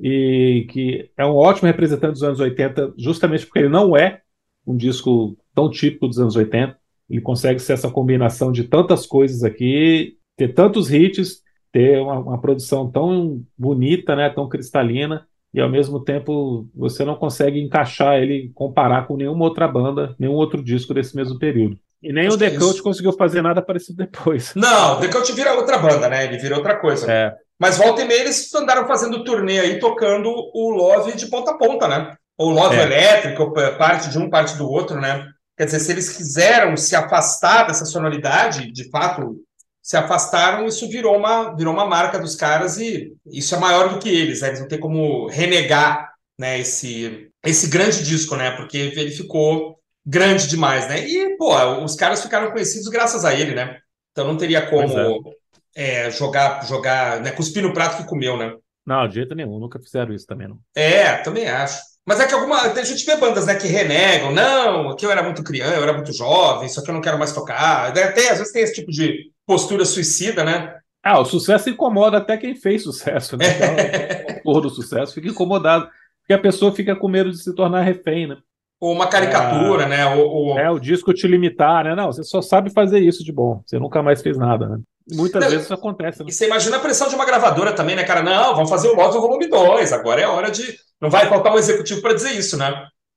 e 0.00 0.66
que 0.68 1.08
é 1.16 1.24
um 1.24 1.36
ótimo 1.36 1.68
representante 1.68 2.14
dos 2.14 2.24
anos 2.24 2.40
80, 2.40 2.94
justamente 2.98 3.46
porque 3.46 3.60
ele 3.60 3.68
não 3.68 3.96
é 3.96 4.20
um 4.66 4.76
disco 4.76 5.36
tão 5.54 5.70
típico 5.70 6.08
dos 6.08 6.18
anos 6.18 6.34
80. 6.34 6.76
Ele 7.08 7.20
consegue 7.20 7.60
ser 7.60 7.74
essa 7.74 7.88
combinação 7.88 8.50
de 8.50 8.64
tantas 8.64 9.06
coisas 9.06 9.44
aqui, 9.44 10.16
ter 10.36 10.48
tantos 10.48 10.92
hits, 10.92 11.40
ter 11.70 12.00
uma, 12.00 12.18
uma 12.18 12.40
produção 12.40 12.90
tão 12.90 13.44
bonita, 13.56 14.16
né, 14.16 14.28
tão 14.28 14.48
cristalina, 14.48 15.24
e 15.54 15.60
ao 15.60 15.70
mesmo 15.70 16.00
tempo 16.00 16.68
você 16.74 17.04
não 17.04 17.14
consegue 17.14 17.60
encaixar 17.60 18.20
ele, 18.20 18.50
comparar 18.56 19.06
com 19.06 19.16
nenhuma 19.16 19.44
outra 19.44 19.68
banda, 19.68 20.16
nenhum 20.18 20.34
outro 20.34 20.60
disco 20.60 20.92
desse 20.92 21.14
mesmo 21.14 21.38
período. 21.38 21.78
E 22.02 22.12
nem 22.12 22.26
Acho 22.26 22.36
o 22.36 22.38
que 22.38 22.44
é 22.44 22.82
conseguiu 22.82 23.12
fazer 23.12 23.42
nada 23.42 23.62
parecido 23.62 23.98
depois. 23.98 24.52
Não, 24.56 24.96
o 24.96 25.00
The 25.00 25.08
Cult 25.08 25.32
vira 25.32 25.54
outra 25.54 25.78
banda, 25.78 26.08
né? 26.08 26.24
Ele 26.24 26.38
vira 26.38 26.56
outra 26.56 26.76
coisa. 26.76 27.10
É, 27.10 27.32
Mas 27.58 27.78
volta 27.78 28.02
e 28.02 28.04
meia 28.04 28.22
eles 28.22 28.52
andaram 28.54 28.86
fazendo 28.86 29.22
turnê 29.22 29.60
aí, 29.60 29.78
tocando 29.78 30.28
o 30.28 30.70
Love 30.70 31.16
de 31.16 31.26
ponta 31.26 31.52
a 31.52 31.54
ponta, 31.58 31.86
né? 31.86 32.16
Ou 32.36 32.50
Love 32.50 32.76
É. 32.76 32.82
elétrico, 32.82 33.52
parte 33.78 34.10
de 34.10 34.18
um, 34.18 34.28
parte 34.28 34.56
do 34.56 34.68
outro, 34.68 35.00
né? 35.00 35.26
Quer 35.56 35.66
dizer, 35.66 35.80
se 35.80 35.92
eles 35.92 36.16
quiseram 36.16 36.76
se 36.76 36.96
afastar 36.96 37.66
dessa 37.66 37.84
sonoridade, 37.84 38.72
de 38.72 38.90
fato, 38.90 39.36
se 39.82 39.96
afastaram, 39.96 40.66
isso 40.66 40.88
virou 40.88 41.16
uma, 41.16 41.54
virou 41.54 41.72
uma 41.72 41.84
marca 41.86 42.18
dos 42.18 42.34
caras 42.34 42.78
e 42.78 43.12
isso 43.26 43.54
é 43.54 43.58
maior 43.58 43.90
do 43.90 43.98
que 43.98 44.08
eles, 44.08 44.40
né? 44.40 44.48
Eles 44.48 44.60
não 44.60 44.68
tem 44.68 44.80
como 44.80 45.28
renegar, 45.28 46.10
né, 46.38 46.58
esse, 46.58 47.28
esse 47.44 47.68
grande 47.68 48.02
disco, 48.02 48.34
né? 48.34 48.52
Porque 48.52 48.76
ele 48.76 49.10
ficou 49.10 49.78
grande 50.04 50.48
demais, 50.48 50.88
né? 50.88 51.06
E, 51.06 51.36
pô, 51.36 51.54
os 51.82 51.94
caras 51.94 52.22
ficaram 52.22 52.50
conhecidos 52.50 52.88
graças 52.88 53.24
a 53.24 53.34
ele, 53.34 53.54
né? 53.54 53.78
Então 54.12 54.26
não 54.26 54.36
teria 54.36 54.66
como 54.66 55.22
Pois 55.22 55.36
é, 55.74 56.10
jogar, 56.10 56.64
jogar, 56.66 57.20
né? 57.20 57.30
Cuspir 57.30 57.62
no 57.62 57.72
prato 57.72 57.96
que 57.96 58.08
comeu, 58.08 58.36
né? 58.36 58.54
não, 58.84 59.06
de 59.06 59.14
jeito 59.14 59.34
nenhum, 59.34 59.58
nunca 59.58 59.78
fizeram 59.78 60.12
isso 60.12 60.26
também, 60.26 60.48
não. 60.48 60.58
É, 60.74 61.18
também 61.18 61.48
acho. 61.48 61.80
Mas 62.04 62.18
é 62.18 62.26
que 62.26 62.34
alguma. 62.34 62.62
A 62.62 62.82
gente 62.82 63.06
vê 63.06 63.16
bandas, 63.16 63.46
né, 63.46 63.54
que 63.54 63.68
renegam. 63.68 64.32
Não, 64.32 64.90
aqui 64.90 65.06
eu 65.06 65.10
era 65.10 65.22
muito 65.22 65.44
criança, 65.44 65.76
eu 65.76 65.82
era 65.84 65.92
muito 65.92 66.12
jovem, 66.12 66.66
isso 66.66 66.80
aqui 66.80 66.90
eu 66.90 66.94
não 66.94 67.00
quero 67.00 67.18
mais 67.18 67.32
tocar. 67.32 67.92
Tem, 67.92 68.28
às 68.28 68.38
vezes 68.38 68.52
tem 68.52 68.62
esse 68.62 68.74
tipo 68.74 68.90
de 68.90 69.30
postura 69.46 69.84
suicida, 69.84 70.44
né? 70.44 70.76
Ah, 71.00 71.20
o 71.20 71.24
sucesso 71.24 71.70
incomoda 71.70 72.18
até 72.18 72.36
quem 72.36 72.54
fez 72.56 72.82
sucesso, 72.82 73.36
né? 73.36 73.44
Então, 74.42 74.52
o 74.52 74.56
autor 74.56 74.62
do 74.62 74.70
sucesso 74.70 75.14
fica 75.14 75.28
incomodado, 75.28 75.88
porque 76.20 76.32
a 76.32 76.38
pessoa 76.38 76.74
fica 76.74 76.96
com 76.96 77.08
medo 77.08 77.30
de 77.30 77.40
se 77.40 77.54
tornar 77.54 77.82
refém, 77.82 78.26
né? 78.26 78.36
Ou 78.82 78.92
uma 78.92 79.06
caricatura, 79.06 79.86
né? 79.86 80.04
Ou, 80.16 80.28
ou- 80.28 80.58
É, 80.58 80.68
o 80.68 80.80
disco 80.80 81.14
te 81.14 81.28
limitar, 81.28 81.84
né? 81.84 81.94
Não, 81.94 82.06
você 82.06 82.24
só 82.24 82.42
sabe 82.42 82.68
fazer 82.72 82.98
isso 82.98 83.22
de 83.22 83.32
bom, 83.32 83.62
você 83.64 83.78
nunca 83.78 84.02
mais 84.02 84.20
fez 84.20 84.36
nada, 84.36 84.68
né? 84.68 84.78
Muitas 85.12 85.40
Não, 85.40 85.50
vezes 85.50 85.66
isso 85.66 85.74
acontece, 85.74 86.18
né? 86.18 86.26
E 86.28 86.32
você 86.32 86.46
imagina 86.46 86.78
a 86.78 86.80
pressão 86.80 87.08
de 87.08 87.14
uma 87.14 87.24
gravadora 87.24 87.72
também, 87.72 87.94
né, 87.94 88.02
cara? 88.02 88.22
Não, 88.22 88.56
vamos 88.56 88.68
fazer 88.68 88.88
o 88.88 88.96
Love 88.96 89.18
Volume 89.18 89.48
2, 89.48 89.92
agora 89.92 90.20
é 90.20 90.26
hora 90.26 90.50
de. 90.50 90.74
Não 91.00 91.08
vai 91.08 91.28
faltar 91.28 91.54
um 91.54 91.58
executivo 91.58 92.02
para 92.02 92.14
dizer 92.14 92.32
isso, 92.32 92.58
né? 92.58 92.74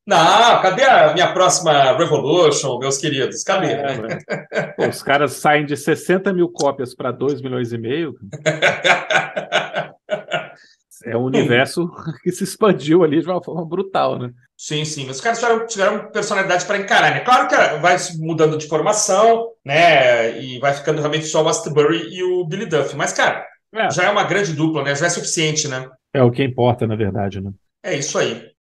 Não, 0.08 0.62
cadê 0.62 0.84
a 0.84 1.14
minha 1.14 1.34
próxima 1.34 1.98
Revolution, 1.98 2.78
meus 2.78 3.00
queridos? 3.00 3.42
Cadê? 3.44 3.72
É, 3.72 3.98
né? 3.98 4.20
Pô, 4.78 4.88
os 4.88 5.02
caras 5.02 5.34
saem 5.34 5.66
de 5.66 5.76
60 5.76 6.32
mil 6.32 6.48
cópias 6.48 6.94
para 6.94 7.12
2 7.12 7.42
milhões 7.42 7.74
e 7.74 7.78
meio, 7.80 8.14
é 11.04 11.18
um 11.18 11.24
universo 11.24 11.90
que 12.24 12.32
se 12.32 12.44
expandiu 12.44 13.04
ali 13.04 13.22
de 13.22 13.28
uma 13.28 13.44
forma 13.44 13.66
brutal, 13.66 14.18
né? 14.20 14.32
Sim, 14.58 14.86
sim, 14.86 15.06
mas 15.06 15.18
os 15.18 15.22
caras 15.22 15.40
tiveram, 15.40 15.68
tiveram 15.68 16.12
personalidade 16.12 16.66
para 16.66 16.78
encarar, 16.78 17.12
né? 17.12 17.20
Claro 17.22 17.48
que 17.48 17.56
vai 17.80 18.00
se 18.00 18.18
mudando 18.18 18.58
de 18.58 18.68
formação, 18.68 19.52
né? 19.66 20.42
E 20.42 20.60
vai 20.60 20.74
ficando 20.74 21.00
realmente 21.00 21.26
só 21.26 21.44
o 21.44 21.50
Astbury 21.50 22.14
e 22.16 22.24
o 22.24 22.46
Billy 22.46 22.66
Duff. 22.66 22.96
Mas, 22.96 23.12
cara, 23.12 23.46
É, 23.74 23.90
já 23.92 24.06
é 24.06 24.10
uma 24.10 24.24
grande 24.24 24.54
dupla, 24.54 24.84
né? 24.84 24.96
Já 24.96 25.08
é 25.08 25.10
suficiente, 25.10 25.68
né? 25.68 25.90
é 26.14 26.24
o 26.24 26.32
que 26.32 26.44
importa, 26.44 26.88
na 26.88 26.96
verdade, 26.96 27.42
né? 27.42 27.52
É 27.84 27.96
isso 27.98 28.18
aí. 28.18 28.55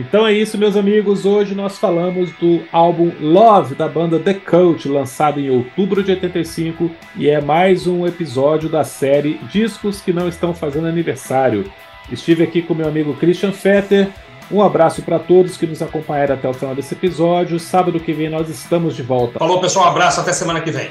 Então 0.00 0.26
é 0.26 0.32
isso, 0.32 0.56
meus 0.56 0.76
amigos. 0.76 1.26
Hoje 1.26 1.54
nós 1.54 1.76
falamos 1.76 2.30
do 2.40 2.62
álbum 2.72 3.12
Love 3.20 3.74
da 3.74 3.86
banda 3.86 4.18
The 4.18 4.32
Cult, 4.32 4.88
lançado 4.88 5.38
em 5.38 5.50
outubro 5.50 6.02
de 6.02 6.12
85, 6.12 6.90
e 7.16 7.28
é 7.28 7.38
mais 7.38 7.86
um 7.86 8.06
episódio 8.06 8.70
da 8.70 8.82
série 8.82 9.34
Discos 9.52 10.00
que 10.00 10.10
não 10.10 10.26
estão 10.26 10.54
fazendo 10.54 10.86
aniversário. 10.86 11.70
Estive 12.10 12.42
aqui 12.42 12.62
com 12.62 12.72
meu 12.72 12.88
amigo 12.88 13.14
Christian 13.14 13.52
Fetter. 13.52 14.08
Um 14.50 14.62
abraço 14.62 15.02
para 15.02 15.18
todos 15.18 15.58
que 15.58 15.66
nos 15.66 15.82
acompanharam 15.82 16.34
até 16.34 16.48
o 16.48 16.54
final 16.54 16.74
desse 16.74 16.94
episódio. 16.94 17.60
Sábado 17.60 18.00
que 18.00 18.14
vem 18.14 18.30
nós 18.30 18.48
estamos 18.48 18.96
de 18.96 19.02
volta. 19.02 19.38
Falou, 19.38 19.60
pessoal. 19.60 19.84
Um 19.84 19.88
abraço. 19.90 20.18
Até 20.18 20.32
semana 20.32 20.62
que 20.62 20.70
vem. 20.70 20.88